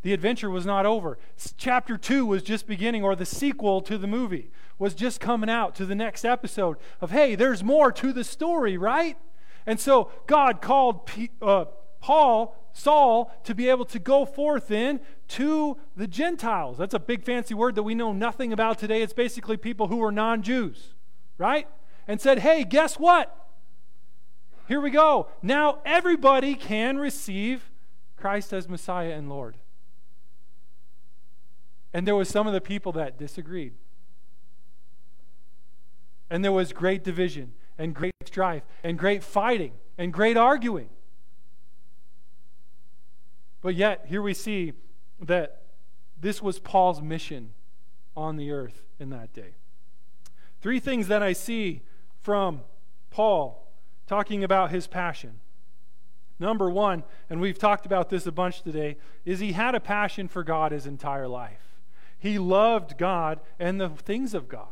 The 0.03 0.13
adventure 0.13 0.51
was 0.51 0.67
not 0.67 0.85
over. 0.85 1.17
Chapter 1.57 1.97
2 1.97 2.27
was 2.27 2.43
just 2.43 2.67
beginning, 2.67 3.05
or 3.05 3.15
the 3.15 3.25
sequel 3.25 3.81
to 3.83 3.97
the 3.97 4.09
movie 4.09 4.51
was 4.79 4.95
just 4.95 5.21
coming 5.21 5.49
out 5.49 5.77
to 5.77 5.87
the 5.87 5.95
next 5.95 6.25
episode 6.25 6.77
of, 7.01 7.13
hey, 7.13 7.37
there's 7.37 7.63
more 7.63 7.93
to 7.93 8.13
the 8.13 8.25
story, 8.25 8.77
right? 8.77 9.17
And 9.65 9.79
so 9.79 10.11
God 10.27 10.61
called 10.61 11.07
P- 11.07 11.31
uh, 11.41 11.67
Paul, 12.01 12.57
Saul, 12.73 13.33
to 13.45 13.55
be 13.55 13.69
able 13.69 13.85
to 13.85 14.01
go 14.01 14.25
forth 14.25 14.73
in 14.73 14.99
to 15.29 15.77
the 15.97 16.09
Gentiles. 16.09 16.79
That's 16.79 16.95
a 16.95 16.99
big 16.99 17.23
fancy 17.23 17.55
word 17.55 17.77
that 17.77 17.85
we 17.85 17.95
know 17.95 18.13
nothing 18.13 18.53
about 18.53 18.81
today. 18.81 19.03
It's 19.03 19.13
basically 19.13 19.57
people 19.57 19.87
who 19.87 20.03
are 20.03 20.11
non 20.11 20.43
Jews 20.43 20.95
right? 21.43 21.67
And 22.07 22.21
said, 22.21 22.39
hey, 22.39 22.63
guess 22.63 22.99
what? 22.99 23.37
Here 24.69 24.81
we 24.81 24.91
go. 24.91 25.29
Now 25.43 25.81
everybody 25.85 26.55
can 26.55 26.99
receive 26.99 27.71
Christ 28.23 28.53
as 28.53 28.69
Messiah 28.69 29.11
and 29.11 29.29
Lord. 29.29 29.57
And 31.93 32.07
there 32.07 32.15
was 32.15 32.29
some 32.29 32.47
of 32.47 32.53
the 32.53 32.61
people 32.61 32.93
that 32.93 33.19
disagreed. 33.19 33.73
And 36.31 36.45
there 36.45 36.53
was 36.53 36.73
great 36.73 37.03
division 37.03 37.55
and 37.77 37.93
great 37.93 38.15
strife 38.25 38.63
and 38.85 38.97
great 38.97 39.25
fighting 39.25 39.73
and 39.99 40.13
great 40.13 40.37
arguing. 40.37 40.89
But 43.61 43.75
yet, 43.75 44.07
here 44.07 44.23
we 44.23 44.35
see 44.35 44.75
that 45.21 45.63
this 46.21 46.41
was 46.41 46.61
Paul's 46.61 47.03
mission 47.03 47.51
on 48.17 48.37
the 48.37 48.53
earth 48.53 48.85
in 49.01 49.11
that 49.11 49.33
day. 49.33 49.57
Three 50.61 50.79
things 50.79 51.09
that 51.09 51.25
I 51.25 51.33
see 51.33 51.83
from 52.21 52.61
Paul 53.11 53.67
talking 54.07 54.45
about 54.45 54.71
his 54.71 54.87
passion. 54.87 55.41
Number 56.43 56.69
one, 56.69 57.05
and 57.31 57.41
we've 57.41 57.57
talked 57.57 57.87
about 57.87 58.11
this 58.11 58.27
a 58.27 58.33
bunch 58.33 58.63
today, 58.63 58.97
is 59.25 59.39
he 59.39 59.53
had 59.53 59.77
a 59.77 59.81
passion 59.81 60.27
for 60.27 60.43
God 60.43 60.73
his 60.73 60.87
entire 60.87 61.29
life. 61.29 61.79
He 62.19 62.37
loved 62.37 62.99
God 62.99 63.39
and 63.61 63.81
the 63.81 63.91
things 63.91 64.35
of 64.35 64.49
God. 64.49 64.67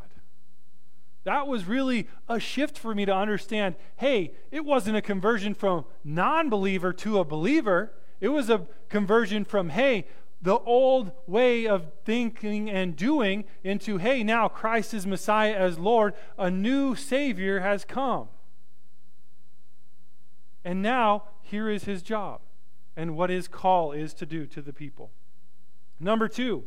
That 1.23 1.47
was 1.47 1.63
really 1.63 2.09
a 2.27 2.41
shift 2.41 2.77
for 2.77 2.93
me 2.93 3.05
to 3.05 3.15
understand 3.15 3.75
hey, 3.95 4.33
it 4.51 4.65
wasn't 4.65 4.97
a 4.97 5.01
conversion 5.01 5.53
from 5.53 5.85
non 6.03 6.49
believer 6.49 6.91
to 6.91 7.19
a 7.19 7.23
believer. 7.23 7.93
It 8.19 8.29
was 8.29 8.49
a 8.49 8.67
conversion 8.89 9.45
from, 9.45 9.69
hey, 9.69 10.07
the 10.41 10.59
old 10.59 11.13
way 11.25 11.67
of 11.67 11.85
thinking 12.03 12.69
and 12.69 12.97
doing 12.97 13.45
into, 13.63 13.97
hey, 13.97 14.23
now 14.23 14.49
Christ 14.49 14.93
is 14.93 15.07
Messiah 15.07 15.55
as 15.55 15.79
Lord, 15.79 16.15
a 16.37 16.51
new 16.51 16.95
Savior 16.95 17.61
has 17.61 17.85
come. 17.85 18.27
And 20.63 20.81
now, 20.81 21.23
here 21.51 21.69
is 21.69 21.83
his 21.83 22.01
job 22.01 22.41
and 22.95 23.15
what 23.15 23.29
his 23.29 23.47
call 23.47 23.91
is 23.91 24.13
to 24.15 24.25
do 24.25 24.45
to 24.47 24.61
the 24.61 24.73
people. 24.73 25.11
Number 25.99 26.27
two, 26.27 26.63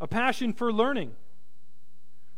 a 0.00 0.06
passion 0.06 0.52
for 0.52 0.72
learning. 0.72 1.12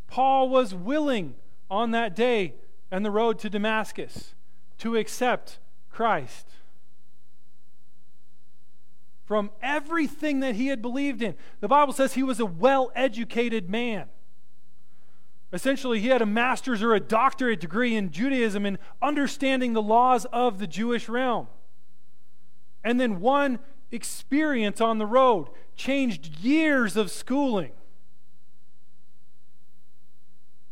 Paul 0.09 0.49
was 0.49 0.75
willing 0.75 1.35
on 1.71 1.93
that 1.93 2.17
day 2.17 2.55
and 2.91 3.05
the 3.05 3.11
road 3.11 3.39
to 3.41 3.51
Damascus 3.51 4.35
to 4.79 4.97
accept 4.97 5.59
Christ 5.91 6.49
from 9.25 9.51
everything 9.63 10.41
that 10.41 10.57
he 10.57 10.67
had 10.67 10.83
believed 10.83 11.23
in. 11.23 11.35
The 11.61 11.69
Bible 11.69 11.93
says 11.93 12.15
he 12.15 12.23
was 12.23 12.41
a 12.41 12.47
well 12.47 12.91
educated 12.95 13.71
man. 13.71 14.09
Essentially, 15.53 16.01
he 16.01 16.09
had 16.09 16.23
a 16.23 16.27
master's 16.27 16.83
or 16.83 16.95
a 16.95 17.01
doctorate 17.01 17.61
degree 17.61 17.95
in 17.95 18.11
Judaism 18.11 18.65
and 18.65 18.79
understanding 19.03 19.75
the 19.75 19.83
laws 19.83 20.25
of 20.27 20.59
the 20.59 20.67
Jewish 20.67 21.09
realm. 21.09 21.47
And 22.83 22.99
then 22.99 23.21
one 23.21 23.59
experience 23.91 24.81
on 24.81 24.99
the 24.99 25.07
road 25.07 25.49
changed 25.77 26.39
years 26.39 26.97
of 26.97 27.11
schooling. 27.11 27.73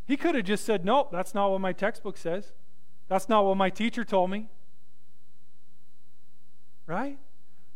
He 0.06 0.16
could 0.16 0.34
have 0.34 0.44
just 0.44 0.64
said, 0.64 0.84
Nope, 0.84 1.10
that's 1.12 1.34
not 1.34 1.50
what 1.50 1.60
my 1.60 1.72
textbook 1.72 2.16
says. 2.16 2.52
That's 3.08 3.28
not 3.28 3.44
what 3.44 3.56
my 3.56 3.70
teacher 3.70 4.04
told 4.04 4.30
me. 4.30 4.48
Right? 6.86 7.18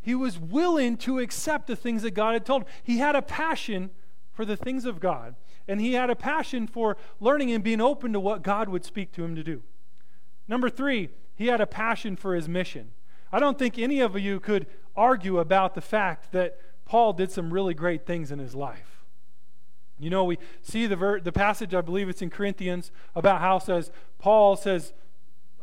He 0.00 0.14
was 0.14 0.38
willing 0.38 0.96
to 0.98 1.18
accept 1.18 1.66
the 1.66 1.76
things 1.76 2.02
that 2.02 2.12
God 2.12 2.32
had 2.32 2.44
told 2.44 2.62
him. 2.62 2.68
He 2.82 2.98
had 2.98 3.14
a 3.14 3.22
passion 3.22 3.90
for 4.34 4.44
the 4.44 4.56
things 4.56 4.84
of 4.84 5.00
God, 5.00 5.36
and 5.66 5.80
he 5.80 5.94
had 5.94 6.10
a 6.10 6.16
passion 6.16 6.66
for 6.66 6.96
learning 7.20 7.52
and 7.52 7.64
being 7.64 7.80
open 7.80 8.12
to 8.12 8.20
what 8.20 8.42
God 8.42 8.68
would 8.68 8.84
speak 8.84 9.12
to 9.12 9.24
him 9.24 9.34
to 9.36 9.42
do. 9.42 9.62
Number 10.46 10.68
three, 10.68 11.08
he 11.36 11.46
had 11.46 11.60
a 11.60 11.66
passion 11.66 12.16
for 12.16 12.34
his 12.34 12.48
mission. 12.48 12.90
I 13.32 13.40
don't 13.40 13.58
think 13.58 13.78
any 13.78 14.00
of 14.00 14.18
you 14.18 14.40
could 14.40 14.66
argue 14.96 15.38
about 15.38 15.74
the 15.74 15.80
fact 15.80 16.32
that 16.32 16.58
Paul 16.84 17.14
did 17.14 17.30
some 17.30 17.52
really 17.52 17.74
great 17.74 18.04
things 18.04 18.30
in 18.30 18.38
his 18.38 18.54
life. 18.54 19.04
You 19.98 20.10
know, 20.10 20.24
we 20.24 20.38
see 20.60 20.86
the, 20.86 20.96
ver- 20.96 21.20
the 21.20 21.32
passage, 21.32 21.74
I 21.74 21.80
believe 21.80 22.08
it's 22.08 22.22
in 22.22 22.30
Corinthians, 22.30 22.90
about 23.14 23.40
how 23.40 23.58
says 23.58 23.90
Paul 24.18 24.56
says, 24.56 24.92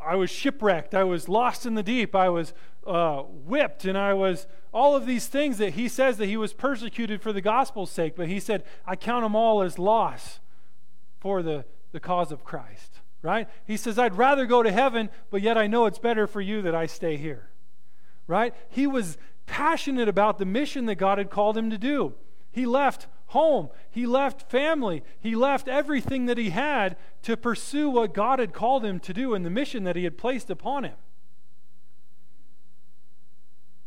I 0.06 0.16
was 0.16 0.30
shipwrecked. 0.30 0.94
I 0.94 1.04
was 1.04 1.28
lost 1.28 1.66
in 1.66 1.74
the 1.74 1.82
deep. 1.82 2.14
I 2.14 2.28
was 2.28 2.52
uh, 2.86 3.22
whipped. 3.22 3.84
And 3.84 3.96
I 3.96 4.14
was 4.14 4.46
all 4.72 4.96
of 4.96 5.06
these 5.06 5.26
things 5.26 5.58
that 5.58 5.74
he 5.74 5.88
says 5.88 6.16
that 6.18 6.26
he 6.26 6.36
was 6.36 6.52
persecuted 6.52 7.20
for 7.20 7.32
the 7.32 7.40
gospel's 7.40 7.90
sake. 7.90 8.16
But 8.16 8.28
he 8.28 8.40
said, 8.40 8.64
I 8.86 8.96
count 8.96 9.24
them 9.24 9.36
all 9.36 9.62
as 9.62 9.78
loss 9.78 10.40
for 11.20 11.42
the, 11.42 11.64
the 11.92 12.00
cause 12.00 12.32
of 12.32 12.44
Christ. 12.44 13.00
Right? 13.22 13.48
He 13.64 13.76
says, 13.76 13.98
I'd 13.98 14.16
rather 14.16 14.46
go 14.46 14.62
to 14.62 14.72
heaven, 14.72 15.08
but 15.30 15.42
yet 15.42 15.56
I 15.56 15.68
know 15.68 15.86
it's 15.86 16.00
better 16.00 16.26
for 16.26 16.40
you 16.40 16.62
that 16.62 16.74
I 16.74 16.86
stay 16.86 17.16
here. 17.16 17.50
Right? 18.26 18.54
He 18.68 18.86
was 18.86 19.16
passionate 19.46 20.08
about 20.08 20.38
the 20.38 20.44
mission 20.44 20.86
that 20.86 20.96
God 20.96 21.18
had 21.18 21.30
called 21.30 21.56
him 21.56 21.70
to 21.70 21.78
do. 21.78 22.14
He 22.50 22.66
left 22.66 23.06
home. 23.32 23.68
He 23.90 24.06
left 24.06 24.50
family. 24.50 25.02
He 25.20 25.34
left 25.34 25.68
everything 25.68 26.26
that 26.26 26.38
he 26.38 26.50
had 26.50 26.96
to 27.22 27.36
pursue 27.36 27.90
what 27.90 28.14
God 28.14 28.38
had 28.38 28.52
called 28.52 28.84
him 28.84 29.00
to 29.00 29.12
do 29.12 29.34
and 29.34 29.44
the 29.44 29.50
mission 29.50 29.84
that 29.84 29.96
he 29.96 30.04
had 30.04 30.16
placed 30.16 30.50
upon 30.50 30.84
him. 30.84 30.96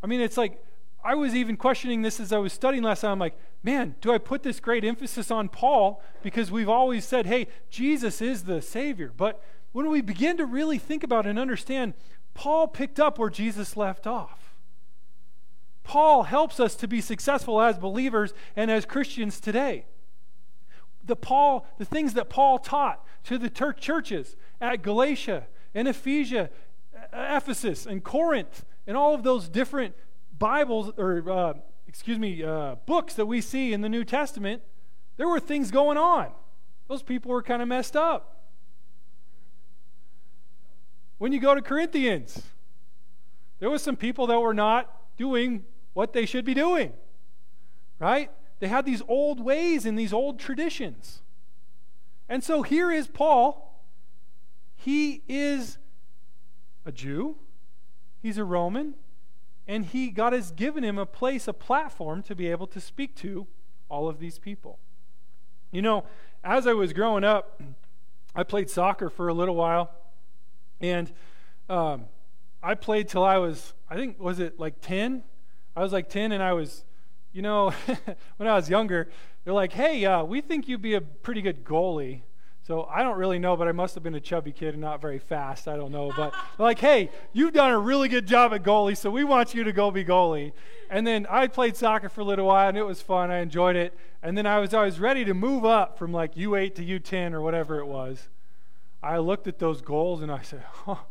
I 0.04 0.08
mean, 0.08 0.22
it's 0.22 0.38
like 0.38 0.64
I 1.04 1.14
was 1.16 1.36
even 1.36 1.58
questioning 1.58 2.02
this 2.02 2.20
as 2.20 2.34
I 2.34 2.40
was 2.40 2.54
studying 2.54 2.84
last 2.84 3.02
time. 3.02 3.12
I'm 3.12 3.20
like, 3.20 3.38
man, 3.64 3.96
do 4.02 4.12
I 4.12 4.18
put 4.18 4.42
this 4.42 4.60
great 4.60 4.84
emphasis 4.84 5.30
on 5.30 5.50
Paul? 5.50 6.02
Because 6.24 6.52
we've 6.52 6.70
always 6.70 7.06
said, 7.06 7.26
hey, 7.28 7.48
Jesus 7.70 8.22
is 8.22 8.44
the 8.44 8.62
Savior. 8.62 9.12
But 9.16 9.44
when 9.72 9.90
we 9.90 10.02
begin 10.02 10.38
to 10.38 10.46
really 10.46 10.80
think 10.80 11.04
about 11.04 11.28
and 11.28 11.38
understand, 11.38 11.94
Paul 12.34 12.68
picked 12.68 13.00
up 13.00 13.20
where 13.20 13.30
Jesus 13.30 13.78
left 13.78 14.08
off. 14.08 14.45
Paul 15.86 16.24
helps 16.24 16.60
us 16.60 16.76
to 16.78 16.88
be 16.88 17.00
successful 17.00 17.62
as 17.62 17.78
believers 17.78 18.34
and 18.56 18.70
as 18.70 18.86
Christians 18.86 19.40
today. 19.40 19.86
The 21.06 21.16
Paul, 21.16 21.66
the 21.78 21.86
things 21.86 22.16
that 22.16 22.30
Paul 22.30 22.58
taught 22.58 23.06
to 23.26 23.38
the 23.38 23.50
churches 23.50 24.36
at 24.60 24.82
Galatia 24.82 25.48
and 25.74 25.88
Ephesia, 25.88 26.50
Ephesus 27.14 27.86
and 27.86 28.04
Corinth, 28.04 28.66
and 28.88 28.98
all 28.98 29.14
of 29.14 29.24
those 29.24 29.48
different 29.48 29.96
Bibles 30.38 30.92
or 30.98 31.30
uh, 31.32 31.54
excuse 31.88 32.20
me 32.20 32.44
uh, 32.44 32.76
books 32.86 33.14
that 33.14 33.26
we 33.28 33.40
see 33.40 33.72
in 33.72 33.82
the 33.82 33.88
New 33.88 34.04
Testament, 34.04 34.64
there 35.18 35.30
were 35.30 35.40
things 35.40 35.72
going 35.72 35.98
on. 35.98 36.32
those 36.88 37.04
people 37.04 37.32
were 37.32 37.44
kind 37.44 37.62
of 37.62 37.68
messed 37.68 37.96
up. 37.96 38.44
When 41.20 41.32
you 41.32 41.40
go 41.40 41.56
to 41.56 41.62
Corinthians, 41.62 42.42
there 43.60 43.70
was 43.70 43.82
some 43.82 43.96
people 43.96 44.28
that 44.28 44.40
were 44.40 44.54
not 44.54 44.92
doing 45.18 45.64
what 45.96 46.14
they 46.14 46.28
should 46.28 46.46
be 46.46 46.54
doing. 46.54 46.94
Right? 47.98 48.30
They 48.60 48.68
had 48.68 48.86
these 48.86 49.02
old 49.08 49.40
ways 49.40 49.86
and 49.86 49.98
these 49.98 50.14
old 50.14 50.40
traditions. 50.40 51.24
And 52.30 52.44
so 52.44 52.62
here 52.62 52.92
is 52.92 53.08
Paul. 53.08 53.82
He 54.76 55.24
is 55.28 55.78
a 56.86 56.92
Jew, 56.92 57.38
he's 58.22 58.38
a 58.38 58.44
Roman, 58.44 58.94
and 59.68 59.86
he 59.86 60.10
God 60.10 60.34
has 60.34 60.52
given 60.52 60.84
him 60.84 61.00
a 61.00 61.06
place, 61.06 61.48
a 61.48 61.54
platform 61.54 62.22
to 62.24 62.36
be 62.36 62.48
able 62.48 62.68
to 62.68 62.80
speak 62.80 63.16
to 63.16 63.48
all 63.90 64.08
of 64.08 64.20
these 64.20 64.38
people. 64.38 64.78
You 65.72 65.82
know, 65.82 66.04
as 66.44 66.68
I 66.68 66.74
was 66.74 66.94
growing 66.94 67.24
up, 67.24 67.62
I 68.36 68.44
played 68.44 68.70
soccer 68.70 69.10
for 69.10 69.30
a 69.30 69.34
little 69.34 69.56
while, 69.56 69.92
and 70.82 71.12
um, 71.70 72.06
I 72.62 72.76
played 72.76 73.08
till 73.08 73.24
I 73.24 73.38
was, 73.38 73.74
I 73.90 73.96
think, 73.96 74.20
was 74.20 74.40
it 74.40 74.60
like 74.60 74.82
10? 74.82 75.24
I 75.76 75.82
was 75.82 75.92
like 75.92 76.10
10, 76.10 76.32
and 76.32 76.42
I 76.42 76.54
was, 76.54 76.84
you 77.34 77.42
know, 77.42 77.70
when 78.38 78.48
I 78.48 78.56
was 78.56 78.70
younger, 78.70 79.10
they're 79.44 79.54
like, 79.54 79.74
hey, 79.74 80.06
uh, 80.06 80.24
we 80.24 80.42
think 80.42 80.68
you'd 80.68 80.82
be 80.82 80.94
a 80.94 81.02
pretty 81.02 81.42
good 81.42 81.64
goalie. 81.64 82.22
So 82.68 82.90
I 82.92 83.04
don't 83.04 83.18
really 83.18 83.38
know, 83.38 83.56
but 83.56 83.68
I 83.68 83.74
must 83.74 83.94
have 83.94 84.04
been 84.04 84.16
a 84.16 84.20
chubby 84.20 84.52
kid 84.52 84.74
and 84.74 84.82
not 84.82 85.00
very 85.00 85.20
fast. 85.20 85.68
I 85.68 85.76
don't 85.76 85.92
know. 85.92 86.12
But 86.18 86.34
like, 86.58 86.80
hey, 86.80 87.12
you've 87.32 87.54
done 87.54 87.70
a 87.70 87.78
really 87.78 88.10
good 88.10 88.26
job 88.26 88.54
at 88.56 88.64
goalie, 88.64 88.98
so 88.98 89.12
we 89.12 89.24
want 89.24 89.54
you 89.54 89.64
to 89.64 89.72
go 89.72 89.92
be 89.92 90.04
goalie. 90.04 90.52
And 90.90 91.06
then 91.06 91.28
I 91.30 91.46
played 91.46 91.76
soccer 91.76 92.10
for 92.10 92.22
a 92.22 92.24
little 92.24 92.48
while 92.48 92.68
and 92.68 92.76
it 92.76 92.84
was 92.84 93.04
fun. 93.04 93.30
I 93.30 93.40
enjoyed 93.40 93.76
it. 93.76 93.94
And 94.24 94.36
then 94.36 94.48
I 94.48 94.58
was 94.58 94.74
always 94.74 95.00
ready 95.00 95.24
to 95.26 95.36
move 95.36 95.64
up 95.64 96.00
from 96.00 96.12
like 96.12 96.34
U8 96.34 96.74
to 96.76 96.84
U10 96.84 97.34
or 97.34 97.42
whatever 97.42 97.80
it 97.80 97.86
was. 97.86 98.30
I 99.04 99.20
looked 99.20 99.46
at 99.46 99.60
those 99.60 99.82
goals 99.82 100.24
and 100.24 100.32
I 100.32 100.42
said, 100.42 100.64
oh, 100.88 101.02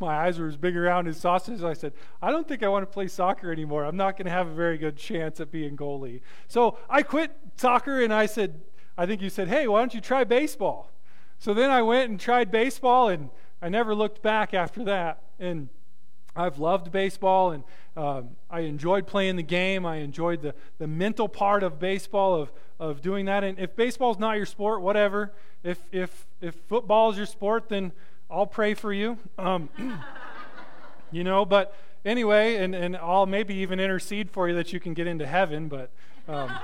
my 0.00 0.14
eyes 0.14 0.38
were 0.38 0.48
as 0.48 0.56
big 0.56 0.76
around 0.76 1.08
as 1.08 1.18
sausages. 1.18 1.64
I 1.64 1.72
said, 1.74 1.92
I 2.20 2.30
don't 2.30 2.46
think 2.46 2.62
I 2.62 2.68
want 2.68 2.82
to 2.82 2.92
play 2.92 3.08
soccer 3.08 3.52
anymore. 3.52 3.84
I'm 3.84 3.96
not 3.96 4.16
going 4.16 4.26
to 4.26 4.32
have 4.32 4.48
a 4.48 4.54
very 4.54 4.78
good 4.78 4.96
chance 4.96 5.40
at 5.40 5.50
being 5.50 5.76
goalie. 5.76 6.20
So 6.48 6.78
I 6.88 7.02
quit 7.02 7.36
soccer 7.56 8.02
and 8.02 8.12
I 8.12 8.26
said, 8.26 8.60
I 8.96 9.06
think 9.06 9.22
you 9.22 9.30
said, 9.30 9.48
hey, 9.48 9.68
why 9.68 9.78
don't 9.78 9.94
you 9.94 10.00
try 10.00 10.24
baseball? 10.24 10.90
So 11.38 11.54
then 11.54 11.70
I 11.70 11.82
went 11.82 12.10
and 12.10 12.18
tried 12.18 12.50
baseball, 12.50 13.08
and 13.08 13.30
I 13.62 13.68
never 13.68 13.94
looked 13.94 14.22
back 14.22 14.54
after 14.54 14.82
that. 14.84 15.22
And 15.38 15.68
I've 16.34 16.58
loved 16.58 16.90
baseball, 16.90 17.52
and 17.52 17.64
um, 17.96 18.30
I 18.50 18.60
enjoyed 18.60 19.06
playing 19.06 19.36
the 19.36 19.44
game. 19.44 19.86
I 19.86 19.96
enjoyed 19.96 20.42
the, 20.42 20.54
the 20.78 20.88
mental 20.88 21.28
part 21.28 21.62
of 21.62 21.78
baseball, 21.78 22.34
of, 22.34 22.52
of 22.80 23.02
doing 23.02 23.26
that. 23.26 23.44
And 23.44 23.58
if 23.58 23.76
baseball's 23.76 24.18
not 24.18 24.36
your 24.36 24.46
sport, 24.46 24.82
whatever. 24.82 25.32
If, 25.62 25.80
if, 25.92 26.26
if 26.40 26.56
football 26.68 27.10
is 27.10 27.16
your 27.16 27.26
sport, 27.26 27.68
then 27.68 27.92
I'll 28.30 28.46
pray 28.46 28.74
for 28.74 28.92
you. 28.92 29.18
Um, 29.38 29.68
you 31.10 31.24
know, 31.24 31.44
but 31.44 31.74
anyway, 32.04 32.56
and, 32.56 32.74
and 32.74 32.96
I'll 32.96 33.26
maybe 33.26 33.54
even 33.56 33.80
intercede 33.80 34.30
for 34.30 34.48
you 34.48 34.54
that 34.54 34.72
you 34.72 34.80
can 34.80 34.94
get 34.94 35.06
into 35.06 35.26
heaven, 35.26 35.68
but. 35.68 35.90
Um, 36.28 36.50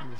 I'm. 0.00 0.16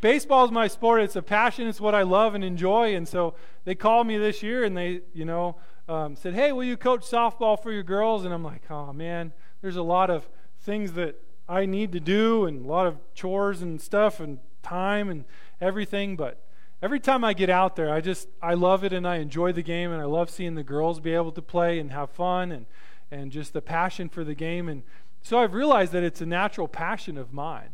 Baseball 0.00 0.44
is 0.44 0.50
my 0.50 0.68
sport. 0.68 1.00
It's 1.00 1.16
a 1.16 1.22
passion. 1.22 1.66
It's 1.66 1.80
what 1.80 1.94
I 1.94 2.02
love 2.02 2.34
and 2.34 2.44
enjoy. 2.44 2.94
And 2.94 3.08
so 3.08 3.34
they 3.64 3.74
called 3.74 4.06
me 4.06 4.18
this 4.18 4.42
year 4.42 4.64
and 4.64 4.76
they, 4.76 5.00
you 5.14 5.24
know, 5.24 5.56
um, 5.88 6.16
said, 6.16 6.34
"Hey, 6.34 6.52
will 6.52 6.64
you 6.64 6.76
coach 6.76 7.02
softball 7.02 7.60
for 7.60 7.72
your 7.72 7.82
girls?" 7.82 8.24
And 8.24 8.34
I'm 8.34 8.44
like, 8.44 8.70
"Oh 8.70 8.92
man, 8.92 9.32
there's 9.62 9.76
a 9.76 9.82
lot 9.82 10.10
of 10.10 10.28
things 10.60 10.92
that 10.92 11.20
I 11.48 11.64
need 11.64 11.92
to 11.92 12.00
do 12.00 12.44
and 12.44 12.64
a 12.64 12.68
lot 12.68 12.86
of 12.86 12.98
chores 13.14 13.62
and 13.62 13.80
stuff 13.80 14.20
and 14.20 14.38
time 14.62 15.08
and 15.08 15.24
everything." 15.60 16.16
But 16.16 16.42
every 16.82 17.00
time 17.00 17.24
I 17.24 17.32
get 17.32 17.50
out 17.50 17.76
there, 17.76 17.92
I 17.92 18.00
just 18.00 18.28
I 18.42 18.54
love 18.54 18.84
it 18.84 18.92
and 18.92 19.06
I 19.06 19.16
enjoy 19.16 19.52
the 19.52 19.62
game 19.62 19.92
and 19.92 20.00
I 20.00 20.04
love 20.06 20.30
seeing 20.30 20.54
the 20.54 20.62
girls 20.64 21.00
be 21.00 21.14
able 21.14 21.32
to 21.32 21.42
play 21.42 21.78
and 21.78 21.90
have 21.92 22.10
fun 22.10 22.52
and 22.52 22.66
and 23.10 23.30
just 23.30 23.52
the 23.52 23.62
passion 23.62 24.08
for 24.08 24.24
the 24.24 24.34
game. 24.34 24.68
And 24.68 24.82
so 25.22 25.38
I've 25.38 25.54
realized 25.54 25.92
that 25.92 26.02
it's 26.02 26.20
a 26.20 26.26
natural 26.26 26.68
passion 26.68 27.16
of 27.16 27.32
mine. 27.32 27.70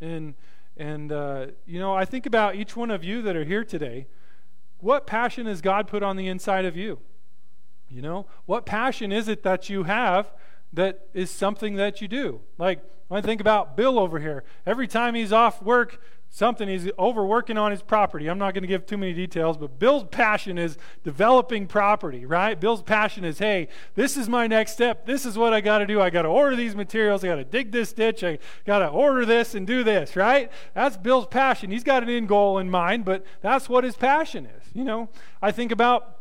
And 0.00 0.34
and, 0.76 1.12
uh, 1.12 1.46
you 1.66 1.78
know, 1.78 1.94
I 1.94 2.04
think 2.04 2.26
about 2.26 2.54
each 2.54 2.76
one 2.76 2.90
of 2.90 3.04
you 3.04 3.22
that 3.22 3.36
are 3.36 3.44
here 3.44 3.64
today. 3.64 4.06
What 4.78 5.06
passion 5.06 5.46
has 5.46 5.60
God 5.60 5.86
put 5.86 6.02
on 6.02 6.16
the 6.16 6.28
inside 6.28 6.64
of 6.64 6.76
you? 6.76 6.98
You 7.88 8.02
know, 8.02 8.26
what 8.46 8.64
passion 8.64 9.12
is 9.12 9.28
it 9.28 9.42
that 9.42 9.68
you 9.68 9.84
have 9.84 10.32
that 10.72 11.06
is 11.12 11.30
something 11.30 11.74
that 11.76 12.00
you 12.00 12.08
do? 12.08 12.40
Like, 12.56 12.80
When 13.08 13.22
I 13.22 13.26
think 13.26 13.40
about 13.40 13.76
Bill 13.76 13.98
over 13.98 14.18
here. 14.18 14.44
Every 14.64 14.88
time 14.88 15.14
he's 15.14 15.32
off 15.32 15.62
work, 15.62 16.00
something 16.34 16.66
he's 16.66 16.88
overworking 16.98 17.58
on 17.58 17.70
his 17.70 17.82
property. 17.82 18.26
I'm 18.26 18.38
not 18.38 18.54
going 18.54 18.62
to 18.62 18.68
give 18.68 18.86
too 18.86 18.96
many 18.96 19.12
details, 19.12 19.58
but 19.58 19.78
Bill's 19.78 20.04
passion 20.04 20.56
is 20.56 20.78
developing 21.04 21.66
property, 21.66 22.24
right? 22.24 22.58
Bill's 22.58 22.82
passion 22.82 23.22
is, 23.22 23.38
hey, 23.38 23.68
this 23.96 24.16
is 24.16 24.30
my 24.30 24.46
next 24.46 24.72
step. 24.72 25.04
This 25.04 25.26
is 25.26 25.36
what 25.36 25.52
I 25.52 25.60
got 25.60 25.78
to 25.78 25.86
do. 25.86 26.00
I 26.00 26.08
got 26.08 26.22
to 26.22 26.28
order 26.28 26.56
these 26.56 26.74
materials. 26.74 27.22
I 27.22 27.28
got 27.28 27.34
to 27.34 27.44
dig 27.44 27.70
this 27.70 27.92
ditch. 27.92 28.24
I 28.24 28.38
got 28.64 28.78
to 28.78 28.88
order 28.88 29.26
this 29.26 29.54
and 29.54 29.66
do 29.66 29.84
this, 29.84 30.16
right? 30.16 30.50
That's 30.72 30.96
Bill's 30.96 31.26
passion. 31.26 31.70
He's 31.70 31.84
got 31.84 32.02
an 32.02 32.08
end 32.08 32.28
goal 32.28 32.58
in 32.58 32.70
mind, 32.70 33.04
but 33.04 33.26
that's 33.42 33.68
what 33.68 33.84
his 33.84 33.94
passion 33.94 34.46
is. 34.46 34.62
You 34.72 34.84
know, 34.84 35.10
I 35.42 35.52
think 35.52 35.70
about 35.70 36.20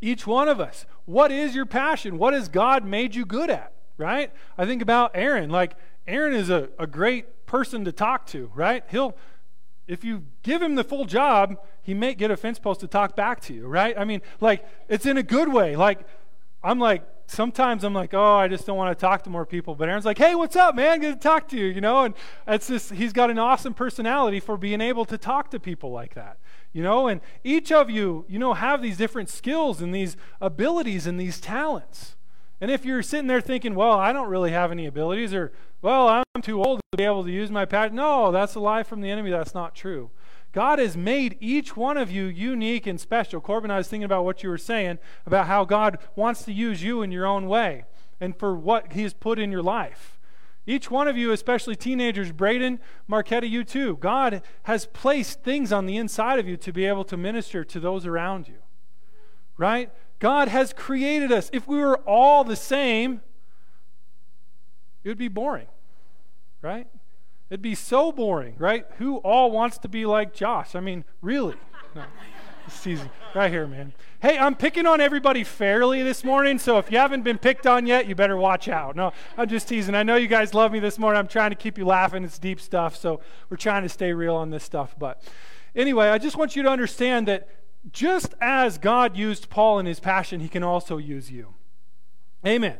each 0.00 0.28
one 0.28 0.46
of 0.46 0.60
us. 0.60 0.86
What 1.06 1.32
is 1.32 1.56
your 1.56 1.66
passion? 1.66 2.18
What 2.18 2.34
has 2.34 2.48
God 2.48 2.84
made 2.84 3.16
you 3.16 3.26
good 3.26 3.50
at, 3.50 3.72
right? 3.98 4.32
I 4.56 4.64
think 4.64 4.80
about 4.80 5.10
Aaron. 5.14 5.50
Like, 5.50 5.74
Aaron 6.06 6.34
is 6.34 6.50
a, 6.50 6.68
a 6.78 6.86
great 6.86 7.46
person 7.46 7.84
to 7.84 7.90
talk 7.90 8.26
to, 8.26 8.48
right? 8.54 8.84
He'll 8.90 9.16
if 9.90 10.04
you 10.04 10.24
give 10.44 10.62
him 10.62 10.76
the 10.76 10.84
full 10.84 11.04
job, 11.04 11.58
he 11.82 11.94
may 11.94 12.14
get 12.14 12.30
a 12.30 12.36
fence 12.36 12.60
post 12.60 12.78
to 12.80 12.86
talk 12.86 13.16
back 13.16 13.40
to 13.40 13.52
you, 13.52 13.66
right? 13.66 13.98
I 13.98 14.04
mean, 14.04 14.22
like, 14.40 14.64
it's 14.88 15.04
in 15.04 15.18
a 15.18 15.22
good 15.22 15.52
way. 15.52 15.74
Like, 15.74 16.06
I'm 16.62 16.78
like, 16.78 17.02
sometimes 17.26 17.82
I'm 17.82 17.92
like, 17.92 18.14
oh, 18.14 18.36
I 18.36 18.46
just 18.46 18.66
don't 18.66 18.76
want 18.76 18.96
to 18.96 19.00
talk 19.00 19.24
to 19.24 19.30
more 19.30 19.44
people. 19.44 19.74
But 19.74 19.88
Aaron's 19.88 20.04
like, 20.04 20.18
hey, 20.18 20.36
what's 20.36 20.54
up, 20.54 20.76
man? 20.76 21.00
Good 21.00 21.14
to 21.14 21.20
talk 21.20 21.48
to 21.48 21.56
you, 21.56 21.66
you 21.66 21.80
know? 21.80 22.04
And 22.04 22.14
it's 22.46 22.68
just, 22.68 22.92
he's 22.92 23.12
got 23.12 23.30
an 23.30 23.38
awesome 23.40 23.74
personality 23.74 24.38
for 24.38 24.56
being 24.56 24.80
able 24.80 25.04
to 25.06 25.18
talk 25.18 25.50
to 25.50 25.58
people 25.58 25.90
like 25.90 26.14
that, 26.14 26.38
you 26.72 26.84
know? 26.84 27.08
And 27.08 27.20
each 27.42 27.72
of 27.72 27.90
you, 27.90 28.24
you 28.28 28.38
know, 28.38 28.54
have 28.54 28.82
these 28.82 28.96
different 28.96 29.28
skills 29.28 29.82
and 29.82 29.92
these 29.92 30.16
abilities 30.40 31.08
and 31.08 31.18
these 31.18 31.40
talents. 31.40 32.14
And 32.60 32.70
if 32.70 32.84
you're 32.84 33.02
sitting 33.02 33.26
there 33.26 33.40
thinking, 33.40 33.74
well, 33.74 33.98
I 33.98 34.12
don't 34.12 34.28
really 34.28 34.52
have 34.52 34.70
any 34.70 34.86
abilities, 34.86 35.34
or, 35.34 35.50
well, 35.82 36.08
I'm 36.08 36.42
too 36.42 36.62
old 36.62 36.80
to 36.92 36.96
be 36.96 37.04
able 37.04 37.24
to 37.24 37.30
use 37.30 37.50
my 37.50 37.64
pad, 37.64 37.94
no, 37.94 38.30
that's 38.30 38.54
a 38.54 38.60
lie 38.60 38.82
from 38.82 39.00
the 39.00 39.10
enemy. 39.10 39.30
That's 39.30 39.54
not 39.54 39.74
true. 39.74 40.10
God 40.52 40.78
has 40.78 40.96
made 40.96 41.36
each 41.40 41.76
one 41.76 41.96
of 41.96 42.10
you 42.10 42.24
unique 42.24 42.86
and 42.86 43.00
special. 43.00 43.40
Corbin, 43.40 43.70
I 43.70 43.78
was 43.78 43.88
thinking 43.88 44.04
about 44.04 44.24
what 44.24 44.42
you 44.42 44.48
were 44.48 44.58
saying 44.58 44.98
about 45.24 45.46
how 45.46 45.64
God 45.64 45.98
wants 46.16 46.42
to 46.44 46.52
use 46.52 46.82
you 46.82 47.02
in 47.02 47.12
your 47.12 47.26
own 47.26 47.46
way 47.46 47.84
and 48.20 48.36
for 48.36 48.54
what 48.54 48.92
He 48.92 49.02
has 49.04 49.14
put 49.14 49.38
in 49.38 49.52
your 49.52 49.62
life. 49.62 50.18
Each 50.66 50.90
one 50.90 51.08
of 51.08 51.16
you, 51.16 51.32
especially 51.32 51.76
teenagers, 51.76 52.32
Braden, 52.32 52.80
Marquetta, 53.08 53.48
you 53.48 53.64
too, 53.64 53.96
God 53.96 54.42
has 54.64 54.86
placed 54.86 55.42
things 55.42 55.72
on 55.72 55.86
the 55.86 55.96
inside 55.96 56.38
of 56.38 56.46
you 56.46 56.56
to 56.58 56.72
be 56.72 56.84
able 56.84 57.04
to 57.04 57.16
minister 57.16 57.64
to 57.64 57.80
those 57.80 58.04
around 58.04 58.46
you. 58.46 58.58
Right? 59.56 59.90
God 60.18 60.48
has 60.48 60.72
created 60.72 61.32
us. 61.32 61.48
If 61.52 61.66
we 61.66 61.78
were 61.78 61.98
all 61.98 62.44
the 62.44 62.56
same, 62.56 63.22
it 65.02 65.08
would 65.08 65.18
be 65.18 65.28
boring, 65.28 65.66
right? 66.62 66.86
It'd 67.48 67.62
be 67.62 67.74
so 67.74 68.12
boring, 68.12 68.54
right? 68.58 68.86
Who 68.98 69.16
all 69.18 69.50
wants 69.50 69.78
to 69.78 69.88
be 69.88 70.06
like 70.06 70.32
Josh? 70.32 70.74
I 70.74 70.80
mean, 70.80 71.04
really? 71.20 71.56
No. 71.92 72.04
Season. 72.68 73.10
Right 73.34 73.50
here, 73.50 73.66
man. 73.66 73.92
Hey, 74.22 74.38
I'm 74.38 74.54
picking 74.54 74.86
on 74.86 75.00
everybody 75.00 75.42
fairly 75.42 76.04
this 76.04 76.22
morning, 76.22 76.58
so 76.60 76.78
if 76.78 76.88
you 76.88 76.98
haven't 76.98 77.22
been 77.22 77.38
picked 77.38 77.66
on 77.66 77.84
yet, 77.84 78.06
you 78.06 78.14
better 78.14 78.36
watch 78.36 78.68
out. 78.68 78.94
No, 78.94 79.12
I'm 79.36 79.48
just 79.48 79.66
teasing. 79.66 79.96
I 79.96 80.04
know 80.04 80.14
you 80.14 80.28
guys 80.28 80.54
love 80.54 80.70
me 80.70 80.78
this 80.78 80.96
morning. 80.96 81.18
I'm 81.18 81.26
trying 81.26 81.50
to 81.50 81.56
keep 81.56 81.78
you 81.78 81.84
laughing. 81.84 82.22
It's 82.22 82.38
deep 82.38 82.60
stuff, 82.60 82.94
so 82.94 83.20
we're 83.48 83.56
trying 83.56 83.82
to 83.82 83.88
stay 83.88 84.12
real 84.12 84.36
on 84.36 84.50
this 84.50 84.62
stuff. 84.62 84.94
But 84.96 85.20
anyway, 85.74 86.10
I 86.10 86.18
just 86.18 86.36
want 86.36 86.54
you 86.54 86.62
to 86.62 86.68
understand 86.68 87.26
that 87.26 87.48
just 87.92 88.34
as 88.40 88.78
God 88.78 89.16
used 89.16 89.50
Paul 89.50 89.78
in 89.80 89.86
his 89.86 89.98
passion, 89.98 90.38
he 90.38 90.48
can 90.48 90.62
also 90.62 90.96
use 90.96 91.30
you. 91.30 91.54
Amen. 92.46 92.78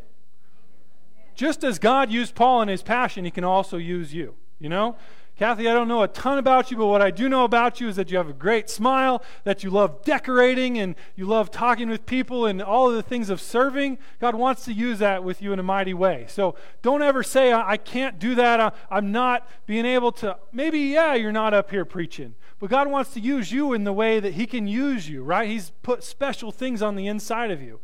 Just 1.35 1.65
as 1.65 1.79
God 1.79 2.11
used 2.11 2.35
Paul 2.35 2.63
in 2.63 2.69
his 2.69 2.83
passion, 2.83 3.25
he 3.25 3.31
can 3.31 3.45
also 3.45 3.77
use 3.77 4.13
you. 4.13 4.35
You 4.59 4.69
know? 4.69 4.97
Kathy, 5.41 5.71
I 5.71 5.73
don't 5.73 5.89
know 5.89 6.03
a 6.03 6.09
ton 6.09 6.37
about 6.37 6.71
you, 6.71 6.77
but 6.77 6.89
what 6.89 7.01
I 7.01 7.11
do 7.11 7.27
know 7.27 7.45
about 7.45 7.81
you 7.81 7.89
is 7.89 7.97
that 7.97 8.11
you 8.11 8.19
have 8.19 8.29
a 8.29 8.35
great 8.35 8.69
smile, 8.69 9.23
that 9.45 9.65
you 9.65 9.71
love 9.71 10.05
decorating, 10.05 10.79
and 10.79 10.95
you 11.17 11.25
love 11.25 11.51
talking 11.51 11.89
with 11.89 12.05
people 12.05 12.45
and 12.45 12.61
all 12.61 12.91
of 12.91 12.95
the 12.95 13.03
things 13.03 13.31
of 13.31 13.41
serving. 13.41 13.97
God 14.21 14.35
wants 14.35 14.67
to 14.67 14.73
use 14.75 14.99
that 14.99 15.25
with 15.25 15.41
you 15.41 15.55
in 15.55 15.59
a 15.59 15.63
mighty 15.63 15.95
way. 15.95 16.27
So 16.29 16.57
don't 16.83 17.01
ever 17.01 17.23
say, 17.23 17.53
I, 17.53 17.71
I 17.71 17.77
can't 17.79 18.19
do 18.19 18.35
that. 18.35 18.61
I, 18.61 18.73
I'm 18.91 19.13
not 19.13 19.49
being 19.65 19.87
able 19.87 20.13
to. 20.13 20.37
Maybe, 20.53 20.79
yeah, 20.81 21.15
you're 21.15 21.33
not 21.33 21.55
up 21.55 21.71
here 21.71 21.87
preaching. 21.87 22.35
But 22.59 22.69
God 22.69 22.89
wants 22.89 23.15
to 23.15 23.21
use 23.21 23.51
you 23.51 23.73
in 23.73 23.85
the 23.85 23.95
way 23.95 24.21
that 24.21 24.35
He 24.35 24.47
can 24.47 24.67
use 24.67 25.09
you, 25.09 25.23
right? 25.23 25.49
He's 25.49 25.73
put 25.83 26.05
special 26.05 26.53
things 26.53 26.83
on 26.83 26.97
the 26.97 27.07
inside 27.07 27.51
of 27.51 27.63
you. 27.63 27.81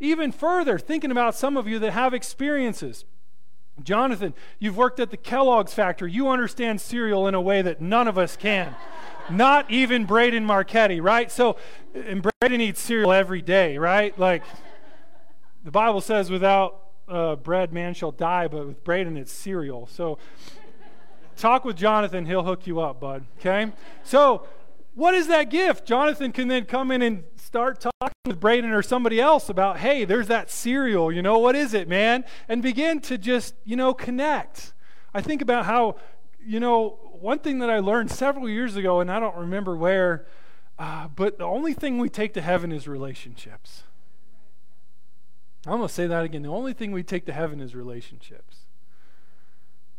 Even 0.00 0.32
further, 0.32 0.78
thinking 0.78 1.10
about 1.10 1.34
some 1.34 1.56
of 1.56 1.68
you 1.68 1.78
that 1.78 1.92
have 1.92 2.14
experiences. 2.14 3.04
Jonathan, 3.82 4.34
you've 4.58 4.76
worked 4.76 5.00
at 5.00 5.10
the 5.10 5.16
Kellogg's 5.16 5.74
factory. 5.74 6.10
You 6.12 6.28
understand 6.28 6.80
cereal 6.80 7.26
in 7.26 7.34
a 7.34 7.40
way 7.40 7.62
that 7.62 7.80
none 7.80 8.08
of 8.08 8.18
us 8.18 8.36
can. 8.36 8.74
Not 9.30 9.70
even 9.70 10.06
Braden 10.06 10.44
Marquetti, 10.44 11.00
right? 11.00 11.30
So, 11.30 11.56
and 11.94 12.26
Braden 12.40 12.60
eats 12.60 12.80
cereal 12.80 13.12
every 13.12 13.42
day, 13.42 13.78
right? 13.78 14.18
Like, 14.18 14.42
the 15.64 15.70
Bible 15.70 16.00
says, 16.00 16.30
without 16.30 16.80
uh, 17.08 17.36
bread, 17.36 17.72
man 17.72 17.94
shall 17.94 18.12
die, 18.12 18.48
but 18.48 18.66
with 18.66 18.82
Braden, 18.82 19.16
it's 19.16 19.32
cereal. 19.32 19.86
So, 19.86 20.18
talk 21.36 21.64
with 21.64 21.76
Jonathan. 21.76 22.26
He'll 22.26 22.42
hook 22.42 22.66
you 22.66 22.80
up, 22.80 23.00
bud. 23.00 23.24
Okay? 23.38 23.72
So, 24.02 24.46
what 24.94 25.14
is 25.14 25.28
that 25.28 25.50
gift? 25.50 25.86
Jonathan 25.86 26.32
can 26.32 26.48
then 26.48 26.64
come 26.64 26.90
in 26.90 27.02
and 27.02 27.24
start 27.36 27.80
talking 27.80 28.14
with 28.26 28.40
Braden 28.40 28.70
or 28.70 28.82
somebody 28.82 29.20
else 29.20 29.48
about, 29.48 29.78
hey, 29.78 30.04
there's 30.04 30.28
that 30.28 30.50
cereal, 30.50 31.10
you 31.12 31.22
know, 31.22 31.38
what 31.38 31.56
is 31.56 31.74
it, 31.74 31.88
man? 31.88 32.24
And 32.48 32.62
begin 32.62 33.00
to 33.02 33.18
just, 33.18 33.54
you 33.64 33.76
know, 33.76 33.94
connect. 33.94 34.72
I 35.14 35.20
think 35.20 35.42
about 35.42 35.66
how, 35.66 35.96
you 36.44 36.60
know, 36.60 36.98
one 37.20 37.38
thing 37.38 37.58
that 37.58 37.70
I 37.70 37.78
learned 37.80 38.10
several 38.10 38.48
years 38.48 38.76
ago, 38.76 39.00
and 39.00 39.10
I 39.10 39.20
don't 39.20 39.36
remember 39.36 39.76
where, 39.76 40.26
uh, 40.78 41.08
but 41.08 41.38
the 41.38 41.44
only 41.44 41.74
thing 41.74 41.98
we 41.98 42.08
take 42.08 42.34
to 42.34 42.40
heaven 42.40 42.72
is 42.72 42.88
relationships. 42.88 43.82
I'm 45.66 45.76
going 45.76 45.88
to 45.88 45.94
say 45.94 46.06
that 46.06 46.24
again. 46.24 46.42
The 46.42 46.48
only 46.48 46.72
thing 46.72 46.92
we 46.92 47.02
take 47.02 47.26
to 47.26 47.32
heaven 47.32 47.60
is 47.60 47.74
relationships. 47.74 48.60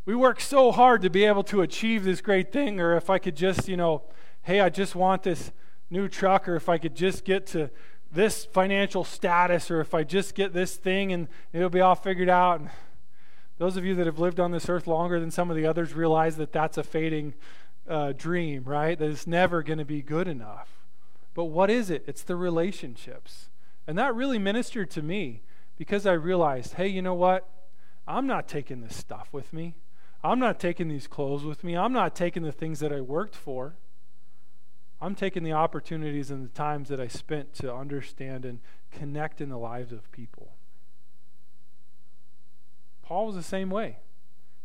We 0.05 0.15
work 0.15 0.41
so 0.41 0.71
hard 0.71 1.03
to 1.03 1.09
be 1.11 1.25
able 1.25 1.43
to 1.43 1.61
achieve 1.61 2.03
this 2.03 2.21
great 2.21 2.51
thing, 2.51 2.79
or 2.79 2.95
if 2.95 3.11
I 3.11 3.19
could 3.19 3.35
just, 3.35 3.67
you 3.67 3.77
know, 3.77 4.01
hey, 4.43 4.59
I 4.59 4.69
just 4.69 4.95
want 4.95 5.23
this 5.23 5.51
new 5.89 6.07
truck, 6.07 6.47
or 6.47 6.55
if 6.55 6.69
I 6.69 6.77
could 6.77 6.95
just 6.95 7.25
get 7.25 7.45
to 7.47 7.69
this 8.11 8.45
financial 8.45 9.03
status, 9.03 9.71
or 9.71 9.81
if 9.81 9.93
I 9.93 10.03
just 10.03 10.35
get 10.35 10.53
this 10.53 10.75
thing 10.75 11.13
and 11.13 11.27
it'll 11.53 11.69
be 11.69 11.81
all 11.81 11.95
figured 11.95 12.29
out. 12.29 12.59
And 12.59 12.69
those 13.57 13.77
of 13.77 13.85
you 13.85 13.95
that 13.95 14.05
have 14.05 14.19
lived 14.19 14.39
on 14.39 14.51
this 14.51 14.67
earth 14.67 14.87
longer 14.87 15.19
than 15.19 15.31
some 15.31 15.49
of 15.49 15.55
the 15.55 15.65
others 15.65 15.93
realize 15.93 16.37
that 16.37 16.51
that's 16.51 16.77
a 16.77 16.83
fading 16.83 17.33
uh, 17.87 18.13
dream, 18.13 18.63
right? 18.65 18.97
That 18.97 19.09
it's 19.09 19.27
never 19.27 19.63
going 19.63 19.79
to 19.79 19.85
be 19.85 20.01
good 20.01 20.27
enough. 20.27 20.69
But 21.33 21.45
what 21.45 21.69
is 21.69 21.89
it? 21.89 22.03
It's 22.07 22.23
the 22.23 22.35
relationships. 22.35 23.49
And 23.87 23.97
that 23.97 24.15
really 24.15 24.39
ministered 24.39 24.89
to 24.91 25.01
me 25.01 25.41
because 25.77 26.05
I 26.05 26.13
realized, 26.13 26.73
hey, 26.73 26.87
you 26.87 27.01
know 27.01 27.13
what? 27.13 27.47
I'm 28.07 28.27
not 28.27 28.47
taking 28.47 28.81
this 28.81 28.95
stuff 28.95 29.29
with 29.31 29.53
me. 29.53 29.75
I'm 30.23 30.39
not 30.39 30.59
taking 30.59 30.87
these 30.87 31.07
clothes 31.07 31.43
with 31.43 31.63
me. 31.63 31.75
I'm 31.75 31.93
not 31.93 32.15
taking 32.15 32.43
the 32.43 32.51
things 32.51 32.79
that 32.79 32.91
I 32.91 33.01
worked 33.01 33.35
for. 33.35 33.75
I'm 35.01 35.15
taking 35.15 35.43
the 35.43 35.53
opportunities 35.53 36.29
and 36.29 36.45
the 36.45 36.53
times 36.53 36.89
that 36.89 36.99
I 36.99 37.07
spent 37.07 37.53
to 37.55 37.73
understand 37.73 38.45
and 38.45 38.59
connect 38.91 39.41
in 39.41 39.49
the 39.49 39.57
lives 39.57 39.91
of 39.91 40.11
people. 40.11 40.53
Paul 43.01 43.25
was 43.25 43.35
the 43.35 43.43
same 43.43 43.69
way. 43.69 43.97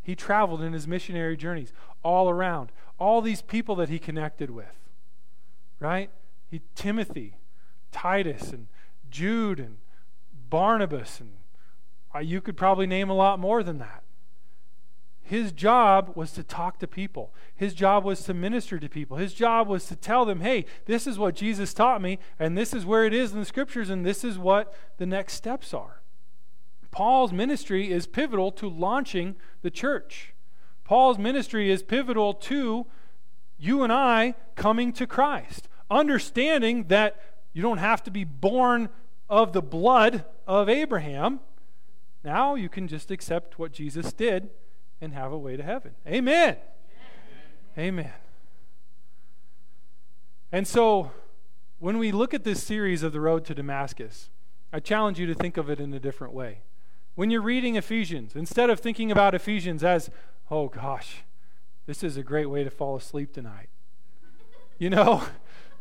He 0.02 0.14
traveled 0.14 0.62
in 0.62 0.72
his 0.72 0.86
missionary 0.86 1.36
journeys 1.36 1.72
all 2.04 2.28
around. 2.28 2.70
All 2.98 3.20
these 3.20 3.42
people 3.42 3.74
that 3.76 3.88
he 3.88 3.98
connected 3.98 4.50
with, 4.50 4.76
right? 5.80 6.10
He, 6.48 6.60
Timothy, 6.74 7.38
Titus, 7.90 8.52
and 8.52 8.68
Jude, 9.10 9.58
and 9.58 9.78
Barnabas, 10.48 11.18
and 11.18 11.32
uh, 12.14 12.20
you 12.20 12.40
could 12.40 12.56
probably 12.56 12.86
name 12.86 13.10
a 13.10 13.14
lot 13.14 13.38
more 13.38 13.62
than 13.62 13.78
that. 13.78 14.04
His 15.26 15.50
job 15.50 16.12
was 16.14 16.30
to 16.32 16.44
talk 16.44 16.78
to 16.78 16.86
people. 16.86 17.34
His 17.56 17.74
job 17.74 18.04
was 18.04 18.22
to 18.22 18.34
minister 18.34 18.78
to 18.78 18.88
people. 18.88 19.16
His 19.16 19.34
job 19.34 19.66
was 19.66 19.86
to 19.86 19.96
tell 19.96 20.24
them, 20.24 20.40
hey, 20.40 20.66
this 20.84 21.04
is 21.04 21.18
what 21.18 21.34
Jesus 21.34 21.74
taught 21.74 22.00
me, 22.00 22.20
and 22.38 22.56
this 22.56 22.72
is 22.72 22.86
where 22.86 23.04
it 23.04 23.12
is 23.12 23.32
in 23.32 23.40
the 23.40 23.44
scriptures, 23.44 23.90
and 23.90 24.06
this 24.06 24.22
is 24.22 24.38
what 24.38 24.72
the 24.98 25.06
next 25.06 25.32
steps 25.32 25.74
are. 25.74 26.00
Paul's 26.92 27.32
ministry 27.32 27.90
is 27.90 28.06
pivotal 28.06 28.52
to 28.52 28.68
launching 28.70 29.34
the 29.62 29.70
church. 29.70 30.32
Paul's 30.84 31.18
ministry 31.18 31.72
is 31.72 31.82
pivotal 31.82 32.32
to 32.32 32.86
you 33.58 33.82
and 33.82 33.92
I 33.92 34.36
coming 34.54 34.92
to 34.92 35.08
Christ, 35.08 35.68
understanding 35.90 36.84
that 36.84 37.20
you 37.52 37.62
don't 37.62 37.78
have 37.78 38.04
to 38.04 38.12
be 38.12 38.22
born 38.22 38.90
of 39.28 39.52
the 39.52 39.62
blood 39.62 40.24
of 40.46 40.68
Abraham. 40.68 41.40
Now 42.22 42.54
you 42.54 42.68
can 42.68 42.86
just 42.86 43.10
accept 43.10 43.58
what 43.58 43.72
Jesus 43.72 44.12
did 44.12 44.50
and 45.00 45.12
have 45.12 45.32
a 45.32 45.38
way 45.38 45.56
to 45.56 45.62
heaven. 45.62 45.92
Amen. 46.06 46.56
Amen. 47.76 47.98
Amen. 48.04 48.12
And 50.52 50.66
so, 50.66 51.10
when 51.78 51.98
we 51.98 52.12
look 52.12 52.32
at 52.32 52.44
this 52.44 52.62
series 52.62 53.02
of 53.02 53.12
the 53.12 53.20
road 53.20 53.44
to 53.46 53.54
Damascus, 53.54 54.30
I 54.72 54.80
challenge 54.80 55.18
you 55.18 55.26
to 55.26 55.34
think 55.34 55.56
of 55.56 55.68
it 55.68 55.80
in 55.80 55.92
a 55.92 56.00
different 56.00 56.32
way. 56.32 56.60
When 57.14 57.30
you're 57.30 57.42
reading 57.42 57.76
Ephesians, 57.76 58.34
instead 58.34 58.70
of 58.70 58.80
thinking 58.80 59.10
about 59.10 59.34
Ephesians 59.34 59.82
as, 59.82 60.10
oh 60.50 60.68
gosh, 60.68 61.24
this 61.86 62.02
is 62.02 62.16
a 62.16 62.22
great 62.22 62.46
way 62.46 62.64
to 62.64 62.70
fall 62.70 62.96
asleep 62.96 63.32
tonight. 63.32 63.68
You 64.78 64.90
know, 64.90 65.22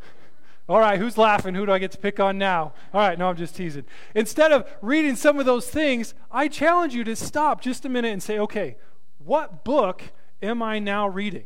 all 0.70 0.80
right, 0.80 1.00
who's 1.00 1.18
laughing? 1.18 1.56
Who 1.56 1.66
do 1.66 1.72
I 1.72 1.80
get 1.80 1.92
to 1.92 1.98
pick 1.98 2.20
on 2.20 2.38
now? 2.38 2.74
All 2.94 3.02
right, 3.02 3.18
no, 3.18 3.30
I'm 3.30 3.36
just 3.36 3.56
teasing. 3.56 3.86
Instead 4.14 4.52
of 4.52 4.66
reading 4.82 5.16
some 5.16 5.40
of 5.40 5.46
those 5.46 5.70
things, 5.70 6.14
I 6.32 6.48
challenge 6.48 6.94
you 6.94 7.04
to 7.04 7.16
stop 7.16 7.62
just 7.62 7.86
a 7.86 7.90
minute 7.90 8.14
and 8.14 8.24
say, 8.24 8.40
okay, 8.40 8.78
what 9.26 9.64
book 9.64 10.02
am 10.42 10.62
I 10.62 10.80
now 10.80 11.08
reading? 11.08 11.46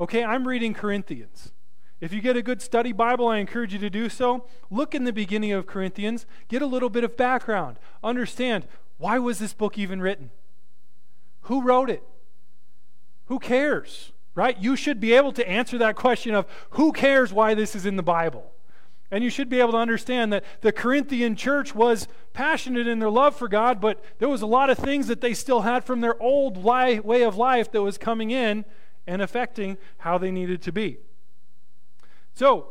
Okay, 0.00 0.24
I'm 0.24 0.48
reading 0.48 0.74
Corinthians. 0.74 1.52
If 2.00 2.12
you 2.12 2.20
get 2.20 2.36
a 2.36 2.42
good 2.42 2.60
study 2.60 2.92
Bible, 2.92 3.28
I 3.28 3.38
encourage 3.38 3.72
you 3.72 3.78
to 3.78 3.90
do 3.90 4.08
so. 4.08 4.46
Look 4.70 4.94
in 4.94 5.04
the 5.04 5.12
beginning 5.12 5.52
of 5.52 5.66
Corinthians, 5.66 6.26
get 6.48 6.62
a 6.62 6.66
little 6.66 6.90
bit 6.90 7.04
of 7.04 7.16
background. 7.16 7.78
Understand 8.02 8.66
why 8.98 9.18
was 9.18 9.38
this 9.38 9.54
book 9.54 9.78
even 9.78 10.00
written? 10.00 10.30
Who 11.42 11.62
wrote 11.62 11.90
it? 11.90 12.02
Who 13.26 13.38
cares? 13.38 14.12
right? 14.34 14.58
You 14.58 14.76
should 14.76 15.00
be 15.00 15.12
able 15.12 15.32
to 15.32 15.48
answer 15.48 15.78
that 15.78 15.96
question 15.96 16.34
of 16.34 16.46
who 16.70 16.92
cares 16.92 17.32
why 17.32 17.54
this 17.54 17.74
is 17.74 17.86
in 17.86 17.96
the 17.96 18.02
Bible. 18.02 18.50
And 19.12 19.22
you 19.22 19.28
should 19.28 19.50
be 19.50 19.60
able 19.60 19.72
to 19.72 19.78
understand 19.78 20.32
that 20.32 20.42
the 20.62 20.72
Corinthian 20.72 21.36
church 21.36 21.74
was 21.74 22.08
passionate 22.32 22.88
in 22.88 22.98
their 22.98 23.10
love 23.10 23.36
for 23.36 23.46
God, 23.46 23.78
but 23.78 24.02
there 24.18 24.28
was 24.28 24.40
a 24.40 24.46
lot 24.46 24.70
of 24.70 24.78
things 24.78 25.06
that 25.08 25.20
they 25.20 25.34
still 25.34 25.60
had 25.60 25.84
from 25.84 26.00
their 26.00 26.20
old 26.20 26.56
way 26.56 27.22
of 27.22 27.36
life 27.36 27.70
that 27.72 27.82
was 27.82 27.98
coming 27.98 28.30
in 28.30 28.64
and 29.06 29.20
affecting 29.20 29.76
how 29.98 30.16
they 30.16 30.30
needed 30.30 30.62
to 30.62 30.72
be. 30.72 30.96
So, 32.32 32.68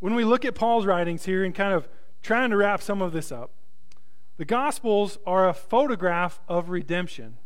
when 0.00 0.16
we 0.16 0.24
look 0.24 0.44
at 0.44 0.56
Paul's 0.56 0.86
writings 0.86 1.24
here 1.24 1.44
and 1.44 1.54
kind 1.54 1.72
of 1.72 1.88
trying 2.20 2.50
to 2.50 2.56
wrap 2.56 2.82
some 2.82 3.00
of 3.00 3.12
this 3.12 3.30
up, 3.30 3.52
the 4.38 4.44
Gospels 4.44 5.18
are 5.24 5.48
a 5.48 5.54
photograph 5.54 6.40
of 6.48 6.68
redemption, 6.68 7.38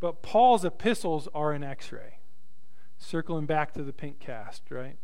but 0.00 0.20
Paul's 0.20 0.64
epistles 0.64 1.28
are 1.32 1.52
an 1.52 1.62
x 1.62 1.92
ray. 1.92 2.18
Circling 2.98 3.46
back 3.46 3.72
to 3.74 3.84
the 3.84 3.92
pink 3.92 4.18
cast, 4.18 4.64
right? 4.68 4.96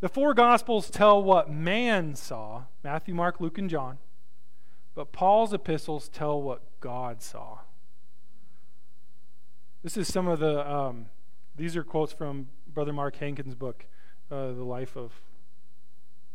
The 0.00 0.08
four 0.08 0.34
Gospels 0.34 0.90
tell 0.90 1.22
what 1.22 1.50
man 1.50 2.14
saw 2.14 2.64
Matthew, 2.84 3.14
Mark, 3.14 3.40
Luke, 3.40 3.56
and 3.56 3.70
John. 3.70 3.98
But 4.94 5.12
Paul's 5.12 5.52
epistles 5.52 6.08
tell 6.08 6.40
what 6.40 6.62
God 6.80 7.22
saw. 7.22 7.58
This 9.82 9.96
is 9.96 10.12
some 10.12 10.26
of 10.26 10.40
the, 10.40 10.70
um, 10.70 11.06
these 11.56 11.76
are 11.76 11.84
quotes 11.84 12.12
from 12.12 12.48
Brother 12.66 12.92
Mark 12.92 13.16
Hankins' 13.16 13.54
book, 13.54 13.86
uh, 14.30 14.48
The 14.48 14.64
Life 14.64 14.96
of 14.96 15.12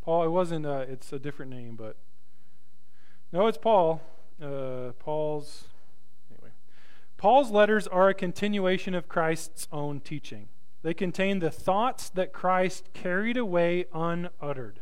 Paul. 0.02 0.24
It 0.24 0.30
wasn't, 0.30 0.65
uh, 0.65 0.86
it's 0.88 1.12
a 1.13 1.19
different 1.19 1.52
name, 1.52 1.76
but 1.76 1.97
no, 3.32 3.47
it's 3.47 3.58
Paul. 3.58 4.02
Uh, 4.41 4.91
Paul's, 5.00 5.65
anyway. 6.32 6.52
Paul's 7.17 7.52
letters 7.52 7.88
are 7.88 8.10
a 8.10 8.13
continuation 8.13 8.95
of 8.95 9.08
Christ's 9.08 9.67
own 9.71 10.00
teaching. 10.00 10.50
They 10.84 10.94
contain 10.94 11.39
the 11.39 11.52
thoughts 11.52 12.10
that 12.10 12.34
Christ 12.34 12.89
carried 12.94 13.38
away 13.38 13.86
unuttered. 13.94 14.80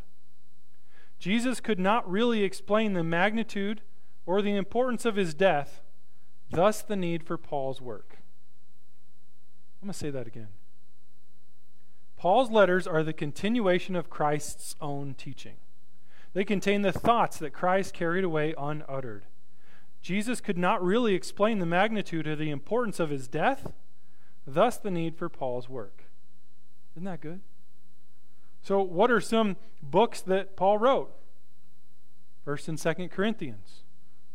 Jesus 1.20 1.60
could 1.60 1.80
not 1.80 2.10
really 2.10 2.44
explain 2.44 2.94
the 2.94 3.04
magnitude 3.04 3.82
or 4.26 4.42
the 4.42 4.56
importance 4.56 5.06
of 5.06 5.18
his 5.18 5.34
death, 5.34 5.82
thus, 6.50 6.82
the 6.82 6.96
need 6.96 7.24
for 7.24 7.38
Paul's 7.38 7.82
work. 7.82 8.20
I'm 9.82 9.88
going 9.88 9.94
to 9.94 9.98
say 10.00 10.10
that 10.10 10.28
again. 10.28 10.50
Paul's 12.18 12.50
letters 12.50 12.86
are 12.86 13.04
the 13.04 13.14
continuation 13.14 13.96
of 13.96 14.10
Christ's 14.10 14.76
own 14.82 15.14
teaching. 15.14 15.56
They 16.34 16.44
contain 16.44 16.82
the 16.82 16.92
thoughts 16.92 17.38
that 17.38 17.54
Christ 17.54 17.94
carried 17.94 18.24
away 18.24 18.54
unuttered. 18.58 19.26
Jesus 20.02 20.42
could 20.42 20.58
not 20.58 20.84
really 20.84 21.14
explain 21.16 21.60
the 21.60 21.66
magnitude 21.66 22.28
or 22.28 22.36
the 22.36 22.52
importance 22.52 23.00
of 23.00 23.10
his 23.10 23.28
death, 23.28 23.74
Thus, 24.54 24.78
the 24.78 24.92
need 24.92 25.16
for 25.16 25.30
Paul's 25.30 25.70
work. 25.70 26.06
Isn't 26.96 27.06
that 27.06 27.22
good? 27.22 27.42
So, 28.62 28.82
what 28.82 29.12
are 29.12 29.22
some 29.22 29.58
books 29.82 30.22
that 30.22 30.56
Paul 30.56 30.78
wrote? 30.78 31.12
First 32.44 32.68
and 32.68 32.80
Second 32.80 33.10
Corinthians, 33.10 33.84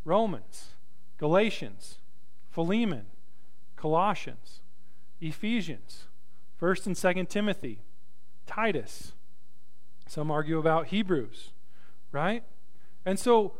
Romans, 0.05 0.75
Galatians, 1.19 1.99
Philemon, 2.51 3.07
Colossians, 3.77 4.61
Ephesians, 5.21 6.05
First 6.57 6.87
and 6.87 6.97
Second 6.97 7.29
Timothy, 7.29 7.81
Titus. 8.47 9.13
Some 10.07 10.31
argue 10.31 10.59
about 10.59 10.87
Hebrews, 10.89 11.51
right? 12.13 12.45
And 13.05 13.19
so, 13.19 13.55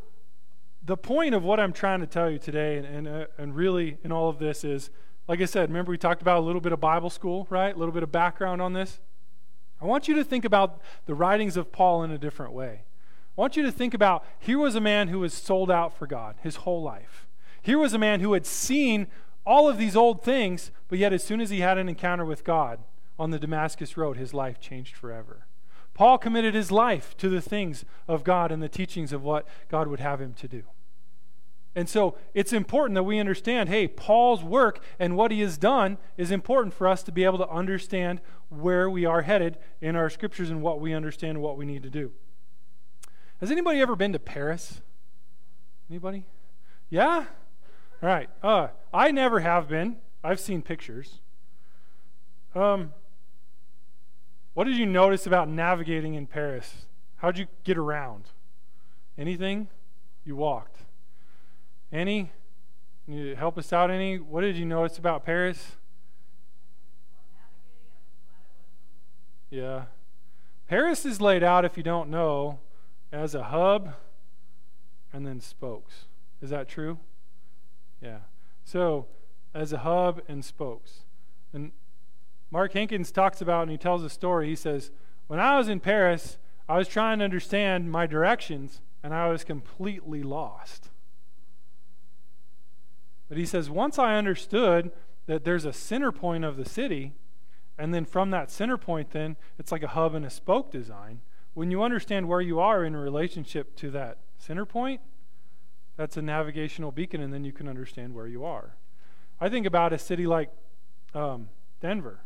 the 0.85 0.97
point 0.97 1.35
of 1.35 1.43
what 1.43 1.59
I'm 1.59 1.73
trying 1.73 2.01
to 2.01 2.07
tell 2.07 2.31
you 2.31 2.39
today, 2.39 2.77
and, 2.77 2.87
and, 2.87 3.09
uh, 3.09 3.27
and 3.39 3.57
really 3.57 3.99
in 4.05 4.13
all 4.13 4.29
of 4.29 4.39
this, 4.39 4.63
is 4.63 4.91
like 5.27 5.41
I 5.41 5.47
said, 5.47 5.69
remember 5.69 5.91
we 5.91 5.99
talked 5.99 6.23
about 6.23 6.39
a 6.39 6.45
little 6.47 6.61
bit 6.61 6.73
of 6.73 6.81
Bible 6.81 7.11
school, 7.11 7.47
right? 7.51 7.75
A 7.75 7.79
little 7.79 7.95
bit 7.95 8.03
of 8.03 8.13
background 8.13 8.61
on 8.61 8.73
this. 8.73 9.01
I 9.81 9.87
want 9.87 10.09
you 10.09 10.15
to 10.15 10.25
think 10.25 10.45
about 10.45 10.81
the 11.07 11.15
writings 11.15 11.57
of 11.57 11.73
Paul 11.73 12.03
in 12.03 12.11
a 12.11 12.19
different 12.19 12.53
way. 12.53 12.83
I 13.37 13.41
want 13.41 13.57
you 13.57 13.63
to 13.65 13.73
think 13.73 13.95
about 13.95 14.25
here 14.39 14.59
was 14.59 14.75
a 14.75 14.81
man 14.81 15.09
who 15.09 15.21
was 15.21 15.35
sold 15.35 15.71
out 15.71 15.97
for 15.97 16.07
God 16.07 16.37
his 16.43 16.57
whole 16.57 16.83
life. 16.83 17.27
Here 17.61 17.79
was 17.79 17.93
a 17.93 17.99
man 17.99 18.21
who 18.21 18.35
had 18.35 18.47
seen 18.47 19.07
all 19.47 19.69
of 19.69 19.79
these 19.79 19.97
old 19.97 20.23
things, 20.23 20.71
but 20.89 20.99
yet 20.99 21.13
as 21.13 21.25
soon 21.25 21.41
as 21.41 21.51
he 21.51 21.61
had 21.61 21.79
an 21.79 21.89
encounter 21.89 22.25
with 22.25 22.45
God 22.45 22.81
on 23.19 23.31
the 23.31 23.39
Damascus 23.39 23.97
Road, 23.97 24.17
his 24.17 24.35
life 24.35 24.61
changed 24.61 24.95
forever. 24.95 25.47
Paul 25.95 26.19
committed 26.19 26.55
his 26.55 26.71
life 26.73 27.17
to 27.19 27.29
the 27.29 27.41
things 27.41 27.85
of 28.09 28.25
God 28.25 28.51
and 28.51 28.63
the 28.63 28.69
teachings 28.69 29.13
of 29.13 29.23
what 29.23 29.47
God 29.69 29.89
would 29.89 30.01
have 30.01 30.21
him 30.21 30.35
to 30.35 30.49
do. 30.49 30.65
And 31.77 31.89
so 31.89 32.17
it's 32.35 32.53
important 32.53 32.95
that 32.95 33.03
we 33.03 33.19
understand 33.19 33.69
hey, 33.69 33.89
Paul's 33.89 34.45
work 34.45 34.83
and 34.99 35.17
what 35.17 35.31
he 35.31 35.41
has 35.41 35.59
done 35.59 35.99
is 36.17 36.31
important 36.31 36.73
for 36.75 36.87
us 36.87 37.03
to 37.05 37.13
be 37.13 37.25
able 37.25 37.39
to 37.39 37.49
understand 37.49 38.21
where 38.49 38.89
we 38.89 39.05
are 39.05 39.23
headed 39.23 39.59
in 39.81 39.97
our 39.97 40.09
scriptures 40.09 40.51
and 40.51 40.63
what 40.63 40.81
we 40.81 40.95
understand 40.95 41.31
and 41.31 41.43
what 41.43 41.57
we 41.57 41.65
need 41.65 41.83
to 41.83 41.91
do. 41.91 42.13
Has 43.41 43.51
anybody 43.51 43.81
ever 43.81 43.97
been 43.97 44.13
to 44.13 44.19
Paris? 44.19 44.81
Anybody? 45.91 46.25
Yeah? 46.89 47.25
All 48.03 48.09
right. 48.09 48.31
Uh, 48.43 48.69
I 48.93 49.11
never 49.11 49.41
have 49.41 49.69
been. 49.69 49.97
I've 50.23 50.41
seen 50.41 50.63
pictures. 50.63 51.21
Um, 52.55 52.93
what 54.55 54.65
did 54.65 54.77
you 54.77 54.87
notice 54.87 55.27
about 55.27 55.49
navigating 55.49 56.15
in 56.15 56.27
Paris? 56.29 56.87
How'd 57.17 57.37
you 57.39 57.47
get 57.65 57.77
around? 57.77 58.31
Anything? 59.19 59.69
You 60.25 60.37
walked. 60.37 60.84
Any? 61.95 62.33
You 63.07 63.37
help 63.37 63.57
us 63.57 63.73
out 63.73 63.89
any? 63.89 64.19
What 64.19 64.41
did 64.41 64.57
you 64.57 64.67
notice 64.67 64.99
about 64.99 65.25
Paris? 65.25 65.77
Yeah. 69.49 69.85
Paris 70.67 71.07
is 71.07 71.21
laid 71.21 71.45
out, 71.45 71.65
if 71.65 71.77
you 71.77 71.85
don't 71.85 72.11
know, 72.11 72.59
as 73.13 73.37
a 73.37 73.45
hub 73.45 73.95
and 75.13 75.25
then 75.25 75.41
spokes. 75.41 76.07
Is 76.43 76.51
that 76.51 76.69
true? 76.69 76.99
Yeah. 78.03 78.19
So, 78.65 79.07
as 79.55 79.73
a 79.73 79.79
hub 79.79 80.21
and 80.27 80.45
spokes. 80.45 81.05
And 81.53 81.71
Mark 82.51 82.73
Hankins 82.73 83.13
talks 83.13 83.41
about, 83.41 83.63
and 83.63 83.71
he 83.71 83.79
tells 83.79 84.03
a 84.03 84.11
story. 84.11 84.49
He 84.49 84.57
says, 84.57 84.91
When 85.29 85.39
I 85.39 85.57
was 85.57 85.69
in 85.69 85.79
Paris, 85.79 86.39
I 86.69 86.77
was 86.77 86.89
trying 86.89 87.21
to 87.21 87.25
understand 87.25 87.93
my 87.93 88.09
directions, 88.09 88.81
and 89.05 89.15
I 89.15 89.29
was 89.29 89.45
completely 89.45 90.25
lost. 90.25 90.91
But 93.35 93.41
he 93.41 93.47
says, 93.47 93.69
once 93.69 93.99
I 93.99 94.15
understood 94.15 94.93
that 95.27 95.43
there's 95.43 95.65
a 95.65 95.73
center 95.73 96.13
point 96.13 96.45
of 96.45 96.57
the 96.57 96.65
city, 96.65 97.15
and 97.77 97.93
then 97.93 98.05
from 98.05 98.31
that 98.31 98.49
center 98.49 98.77
point, 98.77 99.11
then 99.11 99.35
it's 99.59 99.73
like 99.73 99.83
a 99.83 99.89
hub 99.89 100.15
and 100.15 100.25
a 100.25 100.31
spoke 100.31 100.71
design. 100.71 101.21
When 101.53 101.69
you 101.73 101.83
understand 101.83 102.29
where 102.29 102.41
you 102.41 102.61
are 102.61 102.85
in 102.85 102.95
relationship 102.95 103.75
to 103.79 103.91
that 103.91 104.19
center 104.39 104.65
point, 104.65 105.01
that's 105.97 106.17
a 106.17 106.23
navigational 106.23 106.93
beacon, 106.93 107.21
and 107.21 107.35
then 107.35 107.43
you 107.43 107.51
can 107.51 107.67
understand 107.67 108.15
where 108.15 108.29
you 108.29 108.45
are. 108.45 108.77
I 109.41 109.49
think 109.49 109.67
about 109.67 109.93
a 109.93 109.99
city 109.99 110.29
like 110.29 110.51
um, 111.13 111.49
Denver. 111.81 112.21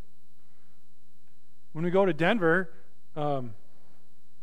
When 1.72 1.86
we 1.86 1.90
go 1.90 2.04
to 2.04 2.12
Denver, 2.12 2.70
um, 3.16 3.54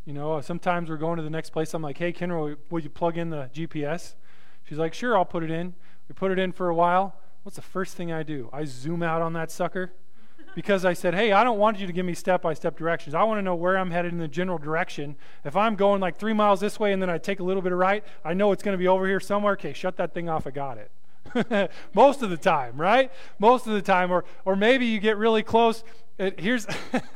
you 0.04 0.14
know, 0.14 0.42
sometimes 0.42 0.90
we're 0.90 0.98
going 0.98 1.18
to 1.18 1.24
the 1.24 1.30
next 1.30 1.52
place. 1.52 1.76
I'm 1.76 1.84
like, 1.84 2.00
hey, 2.00 2.12
Kendra, 2.12 2.58
will 2.72 2.80
you 2.80 2.90
plug 2.90 3.20
in 3.20 3.30
the 3.30 3.52
GPS? 3.54 4.16
She's 4.64 4.80
like, 4.80 4.96
sure, 4.96 5.16
I'll 5.16 5.26
put 5.26 5.44
it 5.44 5.52
in. 5.52 5.76
We 6.08 6.14
put 6.14 6.32
it 6.32 6.40
in 6.40 6.52
for 6.52 6.70
a 6.70 6.76
while. 6.76 7.16
What's 7.44 7.56
the 7.56 7.62
first 7.62 7.96
thing 7.96 8.12
I 8.12 8.24
do? 8.24 8.50
I 8.52 8.66
zoom 8.66 9.04
out 9.04 9.22
on 9.22 9.34
that 9.34 9.52
sucker 9.52 9.94
because 10.56 10.86
I 10.86 10.94
said, 10.94 11.14
hey, 11.14 11.32
I 11.32 11.44
don't 11.44 11.60
want 11.60 11.80
you 11.80 11.86
to 11.86 11.94
give 11.94 12.06
me 12.06 12.14
step 12.14 12.42
by 12.42 12.54
step 12.54 12.78
directions. 12.78 13.14
I 13.14 13.24
want 13.24 13.38
to 13.40 13.42
know 13.42 13.56
where 13.56 13.78
I'm 13.78 13.92
headed 13.92 14.14
in 14.14 14.20
the 14.20 14.28
general 14.28 14.58
direction. 14.58 15.16
If 15.44 15.56
I'm 15.56 15.76
going 15.76 16.02
like 16.02 16.18
three 16.18 16.34
miles 16.34 16.60
this 16.60 16.80
way 16.80 16.94
and 16.94 17.02
then 17.02 17.10
I 17.10 17.18
take 17.18 17.40
a 17.40 17.44
little 17.44 17.62
bit 17.62 17.72
of 17.72 17.78
right, 17.78 18.04
I 18.24 18.34
know 18.34 18.52
it's 18.52 18.64
going 18.64 18.74
to 18.74 18.80
be 18.82 18.88
over 18.88 19.06
here 19.06 19.20
somewhere. 19.20 19.54
Okay, 19.54 19.74
shut 19.74 19.98
that 19.98 20.14
thing 20.14 20.30
off. 20.30 20.48
I 20.48 20.52
got 20.52 20.78
it. 20.78 21.72
Most 21.94 22.22
of 22.22 22.30
the 22.30 22.38
time, 22.38 22.78
right? 22.78 23.12
Most 23.38 23.68
of 23.68 23.74
the 23.74 23.82
time. 23.82 24.12
Or, 24.12 24.24
or 24.46 24.56
maybe 24.56 24.86
you 24.86 25.00
get 25.00 25.18
really 25.18 25.44
close. 25.44 25.84
It, 26.18 26.40
here's 26.40 26.66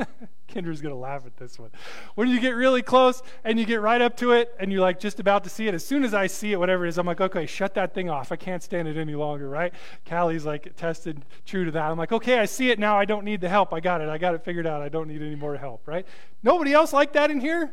Kendra's 0.49 0.81
going 0.81 0.93
to 0.93 0.99
laugh 0.99 1.25
at 1.25 1.37
this 1.37 1.59
one. 1.59 1.69
When 2.15 2.27
you 2.27 2.39
get 2.39 2.51
really 2.51 2.81
close 2.81 3.21
and 3.43 3.59
you 3.59 3.65
get 3.65 3.81
right 3.81 4.01
up 4.01 4.17
to 4.17 4.31
it 4.31 4.51
and 4.59 4.71
you're 4.71 4.81
like 4.81 4.99
just 4.99 5.19
about 5.19 5.43
to 5.43 5.49
see 5.49 5.67
it, 5.67 5.73
as 5.73 5.85
soon 5.85 6.03
as 6.03 6.13
I 6.13 6.27
see 6.27 6.51
it, 6.51 6.59
whatever 6.59 6.85
it 6.85 6.89
is, 6.89 6.97
I'm 6.97 7.05
like, 7.05 7.21
okay, 7.21 7.45
shut 7.45 7.73
that 7.75 7.93
thing 7.93 8.09
off. 8.09 8.31
I 8.31 8.35
can't 8.35 8.63
stand 8.63 8.87
it 8.87 8.97
any 8.97 9.15
longer, 9.15 9.47
right? 9.47 9.73
Callie's 10.05 10.45
like 10.45 10.75
tested 10.75 11.23
true 11.45 11.65
to 11.65 11.71
that. 11.71 11.91
I'm 11.91 11.97
like, 11.97 12.11
okay, 12.11 12.39
I 12.39 12.45
see 12.45 12.71
it 12.71 12.79
now. 12.79 12.97
I 12.97 13.05
don't 13.05 13.23
need 13.23 13.41
the 13.41 13.49
help. 13.49 13.73
I 13.73 13.79
got 13.79 14.01
it. 14.01 14.09
I 14.09 14.17
got 14.17 14.33
it 14.33 14.43
figured 14.43 14.67
out. 14.67 14.81
I 14.81 14.89
don't 14.89 15.07
need 15.07 15.21
any 15.21 15.35
more 15.35 15.55
help, 15.55 15.87
right? 15.87 16.05
Nobody 16.43 16.73
else 16.73 16.93
like 16.93 17.13
that 17.13 17.31
in 17.31 17.39
here? 17.39 17.71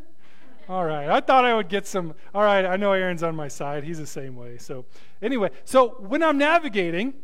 All 0.68 0.84
right. 0.84 1.08
I 1.08 1.20
thought 1.20 1.44
I 1.44 1.54
would 1.54 1.68
get 1.68 1.86
some. 1.86 2.14
All 2.34 2.42
right. 2.42 2.64
I 2.64 2.76
know 2.76 2.92
Aaron's 2.92 3.22
on 3.22 3.36
my 3.36 3.48
side. 3.48 3.84
He's 3.84 3.98
the 3.98 4.06
same 4.06 4.34
way. 4.34 4.58
So, 4.58 4.84
anyway, 5.22 5.50
so 5.64 5.90
when 6.00 6.22
I'm 6.22 6.38
navigating, 6.38 7.14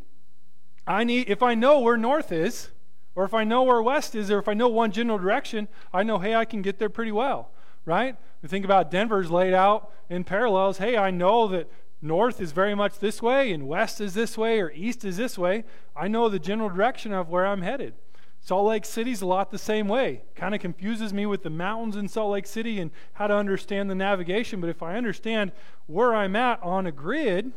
I 0.86 1.04
need, 1.04 1.28
if 1.28 1.42
I 1.42 1.54
know 1.54 1.80
where 1.80 1.96
north 1.96 2.30
is, 2.30 2.70
or 3.14 3.24
if 3.24 3.34
I 3.34 3.44
know 3.44 3.62
where 3.62 3.82
west 3.82 4.14
is, 4.14 4.30
or 4.30 4.38
if 4.38 4.48
I 4.48 4.54
know 4.54 4.68
one 4.68 4.92
general 4.92 5.18
direction, 5.18 5.68
I 5.92 6.02
know, 6.02 6.18
hey, 6.18 6.34
I 6.34 6.44
can 6.44 6.62
get 6.62 6.78
there 6.78 6.88
pretty 6.88 7.12
well, 7.12 7.50
right? 7.84 8.16
We 8.42 8.48
think 8.48 8.64
about 8.64 8.90
Denver's 8.90 9.30
laid 9.30 9.54
out 9.54 9.90
in 10.08 10.24
parallels. 10.24 10.78
Hey, 10.78 10.96
I 10.96 11.10
know 11.10 11.46
that 11.48 11.70
north 12.00 12.40
is 12.40 12.52
very 12.52 12.74
much 12.74 12.98
this 12.98 13.22
way, 13.22 13.52
and 13.52 13.68
west 13.68 14.00
is 14.00 14.14
this 14.14 14.36
way, 14.36 14.60
or 14.60 14.72
east 14.72 15.04
is 15.04 15.16
this 15.16 15.38
way. 15.38 15.64
I 15.94 16.08
know 16.08 16.28
the 16.28 16.38
general 16.38 16.68
direction 16.68 17.12
of 17.12 17.28
where 17.28 17.46
I'm 17.46 17.62
headed. 17.62 17.94
Salt 18.40 18.66
Lake 18.66 18.84
City's 18.84 19.22
a 19.22 19.26
lot 19.26 19.52
the 19.52 19.58
same 19.58 19.86
way. 19.86 20.22
Kind 20.34 20.52
of 20.52 20.60
confuses 20.60 21.12
me 21.12 21.26
with 21.26 21.44
the 21.44 21.50
mountains 21.50 21.94
in 21.94 22.08
Salt 22.08 22.32
Lake 22.32 22.46
City 22.46 22.80
and 22.80 22.90
how 23.12 23.28
to 23.28 23.36
understand 23.36 23.88
the 23.88 23.94
navigation, 23.94 24.60
but 24.60 24.68
if 24.68 24.82
I 24.82 24.96
understand 24.96 25.52
where 25.86 26.12
I'm 26.12 26.34
at 26.34 26.60
on 26.60 26.86
a 26.86 26.92
grid, 26.92 27.52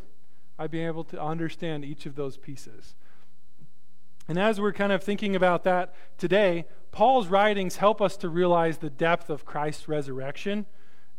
I'd 0.60 0.70
be 0.70 0.86
able 0.86 1.04
to 1.06 1.20
understand 1.20 1.84
each 1.84 2.06
of 2.06 2.16
those 2.16 2.38
pieces. 2.38 2.94
And 4.28 4.40
as 4.40 4.60
we're 4.60 4.74
kind 4.74 4.92
of 4.92 5.04
thinking 5.04 5.36
about 5.36 5.64
that 5.64 5.94
today, 6.18 6.66
Paul's 6.92 7.28
writings 7.28 7.78
help 7.78 8.02
us 8.02 8.18
to 8.18 8.30
realize 8.30 8.78
the 8.78 8.90
depth 8.90 9.30
of 9.30 9.46
Christ's 9.46 9.88
resurrection 9.88 10.66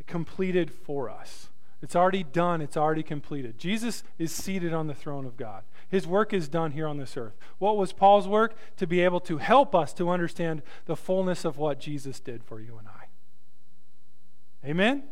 completed 0.07 0.71
for 0.71 1.11
us. 1.11 1.51
It's 1.83 1.95
already 1.95 2.23
done, 2.23 2.63
it's 2.63 2.77
already 2.77 3.03
completed. 3.03 3.59
Jesus 3.59 4.03
is 4.19 4.33
seated 4.33 4.73
on 4.73 4.87
the 4.87 4.95
throne 4.95 5.27
of 5.27 5.37
God. 5.37 5.63
His 5.89 6.07
work 6.07 6.33
is 6.33 6.49
done 6.49 6.73
here 6.73 6.89
on 6.89 6.97
this 6.97 7.17
earth. 7.17 7.37
What 7.59 7.77
was 7.77 7.93
Paul's 7.93 8.27
work? 8.27 8.57
To 8.79 8.87
be 8.87 9.01
able 9.01 9.21
to 9.21 9.39
help 9.39 9.75
us 9.75 9.93
to 9.95 10.09
understand 10.09 10.63
the 10.87 10.97
fullness 10.97 11.45
of 11.45 11.59
what 11.59 11.79
Jesus 11.79 12.19
did 12.19 12.43
for 12.43 12.61
you 12.61 12.79
and 12.79 12.89
I. 12.89 14.69
Amen? 14.69 15.05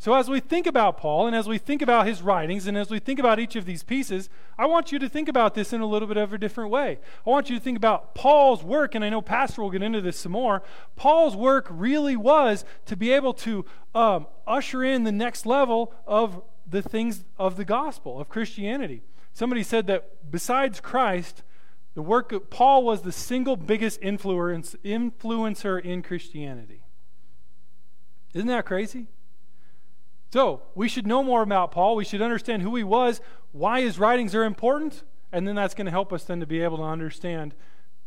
So, 0.00 0.14
as 0.14 0.30
we 0.30 0.38
think 0.38 0.68
about 0.68 0.96
Paul 0.96 1.26
and 1.26 1.34
as 1.34 1.48
we 1.48 1.58
think 1.58 1.82
about 1.82 2.06
his 2.06 2.22
writings 2.22 2.68
and 2.68 2.76
as 2.76 2.88
we 2.88 3.00
think 3.00 3.18
about 3.18 3.40
each 3.40 3.56
of 3.56 3.64
these 3.64 3.82
pieces, 3.82 4.30
I 4.56 4.66
want 4.66 4.92
you 4.92 5.00
to 5.00 5.08
think 5.08 5.28
about 5.28 5.54
this 5.54 5.72
in 5.72 5.80
a 5.80 5.86
little 5.86 6.06
bit 6.06 6.16
of 6.16 6.32
a 6.32 6.38
different 6.38 6.70
way. 6.70 7.00
I 7.26 7.30
want 7.30 7.50
you 7.50 7.58
to 7.58 7.62
think 7.62 7.76
about 7.76 8.14
Paul's 8.14 8.62
work, 8.62 8.94
and 8.94 9.04
I 9.04 9.08
know 9.08 9.20
Pastor 9.20 9.60
will 9.60 9.70
get 9.70 9.82
into 9.82 10.00
this 10.00 10.16
some 10.16 10.32
more. 10.32 10.62
Paul's 10.94 11.34
work 11.34 11.66
really 11.68 12.14
was 12.14 12.64
to 12.86 12.96
be 12.96 13.10
able 13.10 13.34
to 13.34 13.64
um, 13.92 14.28
usher 14.46 14.84
in 14.84 15.02
the 15.02 15.10
next 15.10 15.46
level 15.46 15.92
of 16.06 16.44
the 16.64 16.80
things 16.82 17.24
of 17.36 17.56
the 17.56 17.64
gospel, 17.64 18.20
of 18.20 18.28
Christianity. 18.28 19.02
Somebody 19.32 19.64
said 19.64 19.88
that 19.88 20.30
besides 20.30 20.78
Christ, 20.78 21.42
the 21.94 22.02
work 22.02 22.30
of 22.30 22.50
Paul 22.50 22.84
was 22.84 23.02
the 23.02 23.10
single 23.10 23.56
biggest 23.56 23.98
influence, 24.00 24.76
influencer 24.84 25.84
in 25.84 26.02
Christianity. 26.02 26.84
Isn't 28.32 28.46
that 28.46 28.64
crazy? 28.64 29.08
So, 30.30 30.62
we 30.74 30.88
should 30.88 31.06
know 31.06 31.22
more 31.22 31.42
about 31.42 31.72
Paul. 31.72 31.96
We 31.96 32.04
should 32.04 32.20
understand 32.20 32.62
who 32.62 32.76
he 32.76 32.84
was, 32.84 33.20
why 33.52 33.80
his 33.80 33.98
writings 33.98 34.34
are 34.34 34.44
important, 34.44 35.02
and 35.32 35.48
then 35.48 35.54
that's 35.54 35.74
going 35.74 35.86
to 35.86 35.90
help 35.90 36.12
us 36.12 36.24
then 36.24 36.40
to 36.40 36.46
be 36.46 36.60
able 36.60 36.76
to 36.78 36.82
understand 36.82 37.54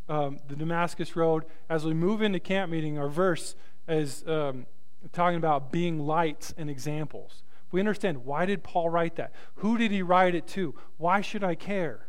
um, 0.08 0.40
the 0.48 0.56
Damascus 0.56 1.16
Road. 1.16 1.46
As 1.70 1.84
we 1.84 1.94
move 1.94 2.22
into 2.22 2.40
camp 2.40 2.72
meeting, 2.72 3.00
our 3.00 3.10
verse 3.10 3.56
is 3.88 4.24
um, 4.28 4.68
talking 5.14 5.38
about 5.38 5.72
being 5.72 6.00
lights 6.00 6.54
and 6.58 6.70
examples. 6.70 7.44
We 7.72 7.80
understand 7.80 8.26
why 8.26 8.46
did 8.46 8.64
Paul 8.64 8.90
write 8.90 9.16
that? 9.16 9.34
Who 9.56 9.78
did 9.78 9.92
he 9.92 10.02
write 10.02 10.36
it 10.36 10.46
to? 10.50 10.76
Why 10.98 11.22
should 11.22 11.44
I 11.44 11.56
care? 11.56 12.08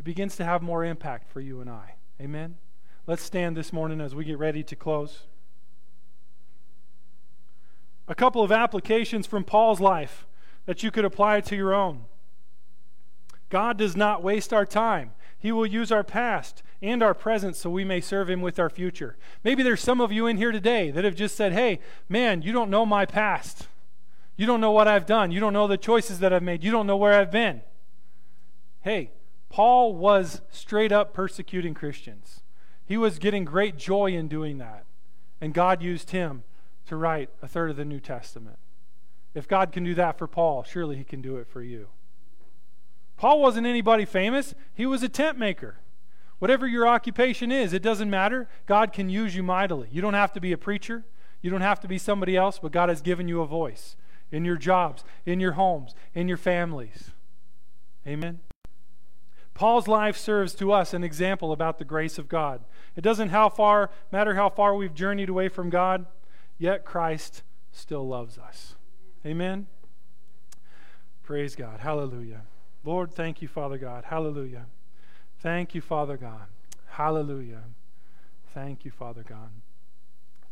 It 0.00 0.04
begins 0.04 0.36
to 0.36 0.44
have 0.44 0.62
more 0.62 0.84
impact 0.84 1.30
for 1.30 1.40
you 1.40 1.60
and 1.60 1.70
I. 1.70 1.96
Amen? 2.20 2.56
Let's 3.06 3.22
stand 3.22 3.56
this 3.56 3.72
morning 3.72 4.00
as 4.00 4.14
we 4.14 4.24
get 4.24 4.38
ready 4.38 4.62
to 4.64 4.74
close. 4.74 5.26
A 8.08 8.14
couple 8.14 8.42
of 8.42 8.52
applications 8.52 9.26
from 9.26 9.44
Paul's 9.44 9.80
life 9.80 10.26
that 10.66 10.82
you 10.82 10.90
could 10.90 11.04
apply 11.04 11.40
to 11.42 11.56
your 11.56 11.74
own. 11.74 12.04
God 13.48 13.76
does 13.76 13.96
not 13.96 14.22
waste 14.22 14.52
our 14.52 14.66
time. 14.66 15.12
He 15.38 15.52
will 15.52 15.66
use 15.66 15.92
our 15.92 16.04
past 16.04 16.62
and 16.82 17.02
our 17.02 17.14
present 17.14 17.56
so 17.56 17.70
we 17.70 17.84
may 17.84 18.00
serve 18.00 18.28
Him 18.28 18.40
with 18.40 18.58
our 18.58 18.70
future. 18.70 19.16
Maybe 19.44 19.62
there's 19.62 19.80
some 19.80 20.00
of 20.00 20.12
you 20.12 20.26
in 20.26 20.36
here 20.36 20.52
today 20.52 20.90
that 20.90 21.04
have 21.04 21.14
just 21.14 21.36
said, 21.36 21.52
Hey, 21.52 21.78
man, 22.08 22.42
you 22.42 22.52
don't 22.52 22.70
know 22.70 22.84
my 22.84 23.06
past. 23.06 23.68
You 24.36 24.46
don't 24.46 24.60
know 24.60 24.72
what 24.72 24.88
I've 24.88 25.06
done. 25.06 25.30
You 25.30 25.40
don't 25.40 25.52
know 25.52 25.66
the 25.66 25.78
choices 25.78 26.18
that 26.18 26.32
I've 26.32 26.42
made. 26.42 26.62
You 26.62 26.70
don't 26.70 26.86
know 26.86 26.96
where 26.96 27.14
I've 27.14 27.30
been. 27.30 27.62
Hey, 28.82 29.10
Paul 29.48 29.94
was 29.94 30.42
straight 30.50 30.92
up 30.92 31.14
persecuting 31.14 31.74
Christians. 31.74 32.42
He 32.84 32.96
was 32.96 33.18
getting 33.18 33.44
great 33.44 33.76
joy 33.76 34.12
in 34.12 34.28
doing 34.28 34.58
that. 34.58 34.84
And 35.40 35.54
God 35.54 35.82
used 35.82 36.10
him 36.10 36.44
to 36.86 36.96
write 36.96 37.30
a 37.42 37.48
third 37.48 37.70
of 37.70 37.76
the 37.76 37.84
New 37.84 38.00
Testament. 38.00 38.58
If 39.34 39.46
God 39.46 39.72
can 39.72 39.84
do 39.84 39.94
that 39.94 40.18
for 40.18 40.26
Paul, 40.26 40.62
surely 40.62 40.96
he 40.96 41.04
can 41.04 41.20
do 41.20 41.36
it 41.36 41.46
for 41.46 41.62
you. 41.62 41.88
Paul 43.16 43.40
wasn't 43.40 43.66
anybody 43.66 44.04
famous, 44.04 44.54
he 44.74 44.86
was 44.86 45.02
a 45.02 45.08
tent 45.08 45.38
maker. 45.38 45.76
Whatever 46.38 46.66
your 46.66 46.86
occupation 46.86 47.50
is, 47.50 47.72
it 47.72 47.82
doesn't 47.82 48.10
matter. 48.10 48.46
God 48.66 48.92
can 48.92 49.08
use 49.08 49.34
you 49.34 49.42
mightily. 49.42 49.88
You 49.90 50.02
don't 50.02 50.14
have 50.14 50.32
to 50.34 50.40
be 50.40 50.52
a 50.52 50.58
preacher, 50.58 51.04
you 51.40 51.50
don't 51.50 51.62
have 51.62 51.80
to 51.80 51.88
be 51.88 51.98
somebody 51.98 52.36
else, 52.36 52.58
but 52.58 52.72
God 52.72 52.88
has 52.88 53.00
given 53.00 53.28
you 53.28 53.40
a 53.40 53.46
voice 53.46 53.96
in 54.30 54.44
your 54.44 54.56
jobs, 54.56 55.04
in 55.24 55.40
your 55.40 55.52
homes, 55.52 55.94
in 56.14 56.28
your 56.28 56.36
families. 56.36 57.10
Amen. 58.06 58.40
Paul's 59.54 59.88
life 59.88 60.18
serves 60.18 60.54
to 60.56 60.70
us 60.70 60.92
an 60.92 61.02
example 61.02 61.50
about 61.50 61.78
the 61.78 61.84
grace 61.84 62.18
of 62.18 62.28
God. 62.28 62.62
It 62.94 63.00
doesn't 63.00 63.30
how 63.30 63.48
far 63.48 63.90
matter 64.12 64.34
how 64.34 64.50
far 64.50 64.74
we've 64.74 64.94
journeyed 64.94 65.30
away 65.30 65.48
from 65.48 65.70
God, 65.70 66.04
yet 66.58 66.84
Christ 66.84 67.42
still 67.72 68.06
loves 68.06 68.38
us. 68.38 68.74
Amen. 69.24 69.66
Praise 71.22 71.56
God. 71.56 71.80
Hallelujah. 71.80 72.42
Lord, 72.84 73.12
thank 73.12 73.42
you, 73.42 73.48
Father 73.48 73.78
God. 73.78 74.04
Hallelujah. 74.04 74.66
Thank 75.40 75.74
you, 75.74 75.80
Father 75.80 76.16
God. 76.16 76.46
Hallelujah. 76.90 77.64
Thank 78.54 78.84
you, 78.84 78.90
Father 78.90 79.22
God. 79.22 79.50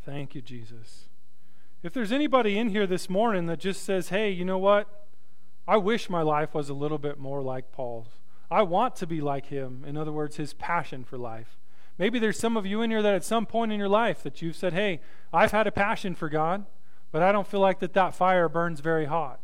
Thank 0.04 0.34
you, 0.34 0.42
Jesus. 0.42 1.04
If 1.82 1.92
there's 1.92 2.12
anybody 2.12 2.58
in 2.58 2.70
here 2.70 2.86
this 2.86 3.08
morning 3.08 3.46
that 3.46 3.60
just 3.60 3.82
says, 3.82 4.08
hey, 4.08 4.30
you 4.30 4.44
know 4.44 4.58
what? 4.58 5.06
I 5.66 5.76
wish 5.76 6.10
my 6.10 6.22
life 6.22 6.54
was 6.54 6.68
a 6.68 6.74
little 6.74 6.98
bit 6.98 7.18
more 7.18 7.40
like 7.40 7.72
Paul's. 7.72 8.08
I 8.50 8.62
want 8.62 8.96
to 8.96 9.06
be 9.06 9.20
like 9.20 9.46
him. 9.46 9.84
In 9.86 9.96
other 9.96 10.12
words, 10.12 10.36
his 10.36 10.52
passion 10.52 11.04
for 11.04 11.16
life. 11.16 11.56
Maybe 11.98 12.18
there's 12.18 12.38
some 12.38 12.56
of 12.56 12.66
you 12.66 12.82
in 12.82 12.90
here 12.90 13.02
that 13.02 13.14
at 13.14 13.24
some 13.24 13.46
point 13.46 13.72
in 13.72 13.78
your 13.78 13.88
life 13.88 14.22
that 14.22 14.42
you've 14.42 14.56
said, 14.56 14.72
hey, 14.72 15.00
I've 15.32 15.52
had 15.52 15.66
a 15.66 15.72
passion 15.72 16.14
for 16.14 16.28
God, 16.28 16.66
but 17.12 17.22
I 17.22 17.30
don't 17.30 17.46
feel 17.46 17.60
like 17.60 17.78
that 17.78 17.92
that 17.94 18.14
fire 18.14 18.48
burns 18.48 18.80
very 18.80 19.04
hot. 19.04 19.38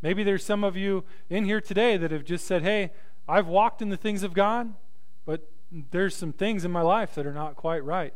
Maybe 0.00 0.22
there's 0.22 0.44
some 0.44 0.64
of 0.64 0.76
you 0.76 1.04
in 1.28 1.44
here 1.44 1.60
today 1.60 1.96
that 1.96 2.10
have 2.10 2.24
just 2.24 2.46
said, 2.46 2.62
hey, 2.62 2.92
I've 3.28 3.46
walked 3.46 3.82
in 3.82 3.90
the 3.90 3.96
things 3.96 4.22
of 4.22 4.32
God, 4.32 4.72
but 5.26 5.50
there's 5.90 6.16
some 6.16 6.32
things 6.32 6.64
in 6.64 6.70
my 6.70 6.80
life 6.80 7.14
that 7.14 7.26
are 7.26 7.34
not 7.34 7.56
quite 7.56 7.84
right. 7.84 8.14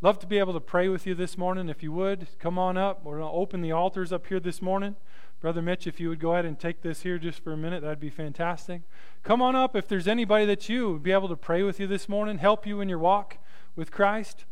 Love 0.00 0.18
to 0.20 0.26
be 0.26 0.38
able 0.38 0.52
to 0.52 0.60
pray 0.60 0.88
with 0.88 1.06
you 1.06 1.14
this 1.14 1.36
morning. 1.36 1.68
If 1.68 1.82
you 1.82 1.92
would, 1.92 2.28
come 2.38 2.58
on 2.58 2.78
up. 2.78 3.04
We're 3.04 3.18
going 3.18 3.30
to 3.30 3.36
open 3.36 3.60
the 3.60 3.72
altars 3.72 4.12
up 4.12 4.26
here 4.26 4.40
this 4.40 4.62
morning. 4.62 4.96
Brother 5.40 5.60
Mitch, 5.60 5.86
if 5.86 6.00
you 6.00 6.08
would 6.08 6.20
go 6.20 6.32
ahead 6.32 6.44
and 6.46 6.58
take 6.58 6.80
this 6.80 7.02
here 7.02 7.18
just 7.18 7.42
for 7.44 7.52
a 7.52 7.56
minute, 7.56 7.82
that'd 7.82 8.00
be 8.00 8.10
fantastic. 8.10 8.82
Come 9.22 9.42
on 9.42 9.54
up 9.54 9.76
if 9.76 9.86
there's 9.86 10.08
anybody 10.08 10.46
that 10.46 10.68
you 10.68 10.92
would 10.92 11.02
be 11.02 11.12
able 11.12 11.28
to 11.28 11.36
pray 11.36 11.62
with 11.62 11.78
you 11.78 11.86
this 11.86 12.08
morning, 12.08 12.38
help 12.38 12.66
you 12.66 12.80
in 12.80 12.88
your 12.88 12.98
walk 12.98 13.38
with 13.76 13.90
Christ. 13.90 14.44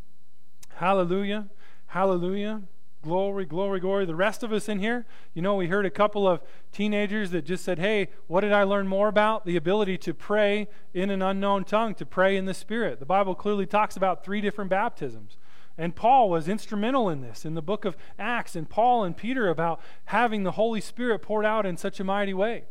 Hallelujah. 0.76 1.48
Hallelujah. 1.86 2.62
Glory, 3.02 3.44
glory, 3.44 3.80
glory. 3.80 4.06
The 4.06 4.14
rest 4.14 4.44
of 4.44 4.52
us 4.52 4.68
in 4.68 4.78
here, 4.78 5.06
you 5.34 5.42
know, 5.42 5.56
we 5.56 5.66
heard 5.66 5.84
a 5.84 5.90
couple 5.90 6.28
of 6.28 6.40
teenagers 6.70 7.32
that 7.32 7.44
just 7.44 7.64
said, 7.64 7.80
Hey, 7.80 8.08
what 8.28 8.42
did 8.42 8.52
I 8.52 8.62
learn 8.62 8.86
more 8.86 9.08
about? 9.08 9.44
The 9.44 9.56
ability 9.56 9.98
to 9.98 10.14
pray 10.14 10.68
in 10.94 11.10
an 11.10 11.20
unknown 11.20 11.64
tongue, 11.64 11.96
to 11.96 12.06
pray 12.06 12.36
in 12.36 12.44
the 12.44 12.54
Spirit. 12.54 13.00
The 13.00 13.06
Bible 13.06 13.34
clearly 13.34 13.66
talks 13.66 13.96
about 13.96 14.24
three 14.24 14.40
different 14.40 14.70
baptisms. 14.70 15.36
And 15.78 15.96
Paul 15.96 16.28
was 16.28 16.48
instrumental 16.48 17.08
in 17.08 17.20
this 17.20 17.44
in 17.44 17.54
the 17.54 17.62
book 17.62 17.84
of 17.84 17.96
Acts, 18.18 18.54
and 18.54 18.68
Paul 18.68 19.04
and 19.04 19.16
Peter 19.16 19.48
about 19.48 19.80
having 20.06 20.42
the 20.42 20.52
Holy 20.52 20.80
Spirit 20.80 21.20
poured 21.20 21.46
out 21.46 21.64
in 21.64 21.76
such 21.76 21.98
a 21.98 22.04
mighty 22.04 22.34
way. 22.34 22.64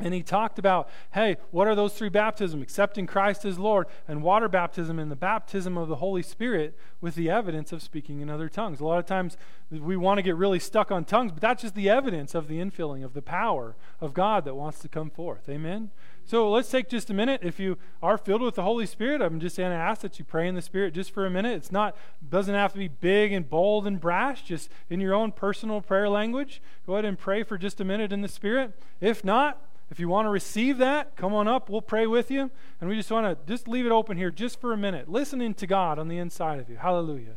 And 0.00 0.12
he 0.12 0.24
talked 0.24 0.58
about, 0.58 0.88
hey, 1.12 1.36
what 1.52 1.68
are 1.68 1.76
those 1.76 1.94
three 1.94 2.08
baptisms? 2.08 2.62
Accepting 2.62 3.06
Christ 3.06 3.44
as 3.44 3.60
Lord, 3.60 3.86
and 4.08 4.24
water 4.24 4.48
baptism, 4.48 4.98
and 4.98 5.08
the 5.08 5.16
baptism 5.16 5.78
of 5.78 5.86
the 5.86 5.96
Holy 5.96 6.22
Spirit 6.22 6.76
with 7.00 7.14
the 7.14 7.30
evidence 7.30 7.70
of 7.70 7.80
speaking 7.80 8.20
in 8.20 8.28
other 8.28 8.48
tongues. 8.48 8.80
A 8.80 8.84
lot 8.84 8.98
of 8.98 9.06
times 9.06 9.36
we 9.70 9.96
want 9.96 10.18
to 10.18 10.22
get 10.22 10.34
really 10.34 10.58
stuck 10.58 10.90
on 10.90 11.04
tongues, 11.04 11.30
but 11.30 11.40
that's 11.40 11.62
just 11.62 11.76
the 11.76 11.88
evidence 11.88 12.34
of 12.34 12.48
the 12.48 12.58
infilling, 12.58 13.04
of 13.04 13.14
the 13.14 13.22
power 13.22 13.76
of 14.00 14.14
God 14.14 14.44
that 14.46 14.56
wants 14.56 14.80
to 14.80 14.88
come 14.88 15.10
forth. 15.10 15.48
Amen? 15.48 15.92
So 16.26 16.50
let's 16.50 16.70
take 16.70 16.88
just 16.88 17.10
a 17.10 17.14
minute. 17.14 17.40
If 17.42 17.60
you 17.60 17.76
are 18.02 18.16
filled 18.16 18.40
with 18.40 18.54
the 18.54 18.62
Holy 18.62 18.86
Spirit, 18.86 19.20
I'm 19.20 19.40
just 19.40 19.58
going 19.58 19.70
to 19.70 19.76
ask 19.76 20.00
that 20.00 20.18
you 20.18 20.24
pray 20.24 20.48
in 20.48 20.54
the 20.54 20.62
Spirit 20.62 20.94
just 20.94 21.10
for 21.10 21.26
a 21.26 21.30
minute. 21.30 21.54
It's 21.54 21.70
not 21.70 21.96
doesn't 22.26 22.54
have 22.54 22.72
to 22.72 22.78
be 22.78 22.88
big 22.88 23.32
and 23.32 23.48
bold 23.48 23.86
and 23.86 24.00
brash. 24.00 24.42
Just 24.42 24.70
in 24.88 25.00
your 25.00 25.14
own 25.14 25.32
personal 25.32 25.82
prayer 25.82 26.08
language, 26.08 26.62
go 26.86 26.94
ahead 26.94 27.04
and 27.04 27.18
pray 27.18 27.42
for 27.42 27.58
just 27.58 27.80
a 27.80 27.84
minute 27.84 28.12
in 28.12 28.22
the 28.22 28.28
Spirit. 28.28 28.72
If 29.00 29.22
not, 29.22 29.60
if 29.90 30.00
you 30.00 30.08
want 30.08 30.24
to 30.26 30.30
receive 30.30 30.78
that, 30.78 31.14
come 31.14 31.34
on 31.34 31.46
up. 31.46 31.68
We'll 31.68 31.82
pray 31.82 32.06
with 32.06 32.30
you. 32.30 32.50
And 32.80 32.88
we 32.88 32.96
just 32.96 33.10
want 33.10 33.26
to 33.26 33.46
just 33.46 33.68
leave 33.68 33.84
it 33.84 33.92
open 33.92 34.16
here 34.16 34.30
just 34.30 34.60
for 34.60 34.72
a 34.72 34.78
minute, 34.78 35.10
listening 35.10 35.52
to 35.54 35.66
God 35.66 35.98
on 35.98 36.08
the 36.08 36.16
inside 36.16 36.58
of 36.58 36.70
you. 36.70 36.76
Hallelujah. 36.76 37.36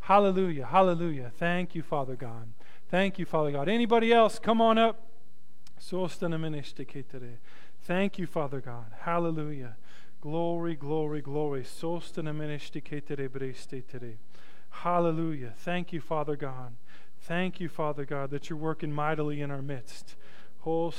Hallelujah. 0.00 0.66
Hallelujah. 0.66 1.30
Thank 1.36 1.74
you, 1.74 1.82
Father 1.82 2.16
God. 2.16 2.48
Thank 2.88 3.18
you, 3.18 3.26
Father 3.26 3.50
God. 3.50 3.68
Anybody 3.68 4.12
else? 4.12 4.38
Come 4.38 4.60
on 4.60 4.78
up. 4.78 5.02
Thank 7.82 8.18
you, 8.18 8.26
Father 8.26 8.60
God. 8.60 8.86
Hallelujah. 9.00 9.76
Glory, 10.20 10.74
glory, 10.74 11.20
glory. 11.20 11.64
Hallelujah. 14.70 15.54
Thank 15.58 15.92
you, 15.92 16.00
Father 16.00 16.36
God. 16.36 16.74
Thank 17.20 17.60
you, 17.60 17.68
Father 17.68 18.04
God, 18.04 18.30
that 18.30 18.50
you're 18.50 18.58
working 18.58 18.92
mightily 18.92 19.40
in 19.40 19.50
our 19.50 19.62
midst. 19.62 20.16
One 20.64 20.90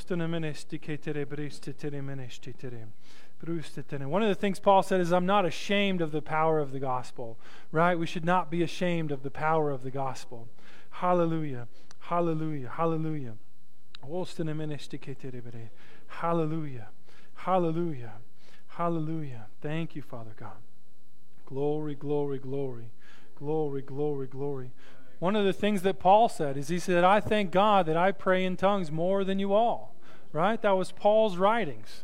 of 4.23 4.29
the 4.29 4.35
things 4.39 4.59
Paul 4.59 4.83
said 4.83 5.01
is, 5.01 5.11
I'm 5.11 5.25
not 5.25 5.45
ashamed 5.45 6.01
of 6.01 6.11
the 6.11 6.21
power 6.21 6.59
of 6.59 6.71
the 6.71 6.79
gospel, 6.79 7.37
right? 7.71 7.99
We 7.99 8.05
should 8.05 8.25
not 8.25 8.49
be 8.49 8.63
ashamed 8.63 9.11
of 9.11 9.23
the 9.23 9.29
power 9.29 9.71
of 9.71 9.83
the 9.83 9.91
gospel. 9.91 10.47
Hallelujah. 10.89 11.67
Hallelujah. 11.99 12.69
Hallelujah. 12.69 13.33
Hallelujah. 16.07 16.87
Hallelujah. 17.35 18.13
Hallelujah. 18.67 19.47
Thank 19.61 19.95
you, 19.95 20.01
Father 20.01 20.33
God. 20.37 20.57
Glory, 21.45 21.95
glory, 21.95 22.39
glory. 22.39 22.91
Glory, 23.35 23.81
glory, 23.81 24.27
glory. 24.27 24.71
One 25.19 25.35
of 25.35 25.45
the 25.45 25.53
things 25.53 25.81
that 25.81 25.99
Paul 25.99 26.29
said 26.29 26.57
is 26.57 26.67
he 26.67 26.79
said, 26.79 27.03
I 27.03 27.19
thank 27.19 27.51
God 27.51 27.85
that 27.87 27.97
I 27.97 28.11
pray 28.11 28.43
in 28.43 28.55
tongues 28.55 28.91
more 28.91 29.23
than 29.23 29.39
you 29.39 29.53
all. 29.53 29.95
Right? 30.31 30.61
That 30.61 30.77
was 30.77 30.91
Paul's 30.91 31.37
writings. 31.37 32.03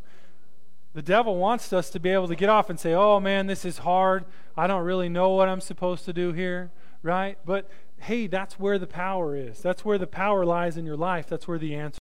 The 0.93 1.01
devil 1.01 1.37
wants 1.37 1.73
us 1.73 1.89
to 1.91 1.99
be 1.99 2.09
able 2.09 2.27
to 2.27 2.35
get 2.35 2.49
off 2.49 2.69
and 2.69 2.79
say, 2.79 2.93
oh 2.93 3.19
man, 3.19 3.47
this 3.47 3.65
is 3.65 3.79
hard. 3.79 4.25
I 4.55 4.67
don't 4.67 4.83
really 4.83 5.09
know 5.09 5.29
what 5.29 5.49
I'm 5.49 5.61
supposed 5.61 6.05
to 6.05 6.13
do 6.13 6.33
here. 6.33 6.71
Right? 7.01 7.37
But 7.45 7.69
hey, 8.03 8.27
that's 8.27 8.59
where 8.59 8.77
the 8.77 8.87
power 8.87 9.35
is. 9.35 9.61
That's 9.61 9.85
where 9.85 9.97
the 9.97 10.07
power 10.07 10.45
lies 10.45 10.75
in 10.75 10.85
your 10.85 10.97
life. 10.97 11.27
That's 11.27 11.47
where 11.47 11.57
the 11.57 11.73
answer. 11.75 11.99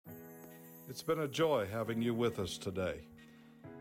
It's 0.88 1.02
been 1.02 1.20
a 1.20 1.28
joy 1.28 1.68
having 1.70 2.00
you 2.00 2.14
with 2.14 2.38
us 2.38 2.56
today. 2.56 3.02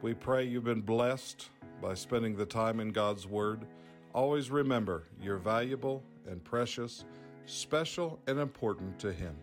We 0.01 0.13
pray 0.13 0.43
you've 0.43 0.65
been 0.65 0.81
blessed 0.81 1.49
by 1.81 1.93
spending 1.93 2.35
the 2.35 2.45
time 2.45 2.81
in 2.81 2.89
God's 2.89 3.25
Word. 3.25 3.65
Always 4.13 4.51
remember 4.51 5.03
you're 5.21 5.37
valuable 5.37 6.03
and 6.27 6.43
precious 6.43 7.05
special 7.45 8.19
and 8.27 8.37
important 8.37 8.99
to 8.99 9.13
Him. 9.13 9.35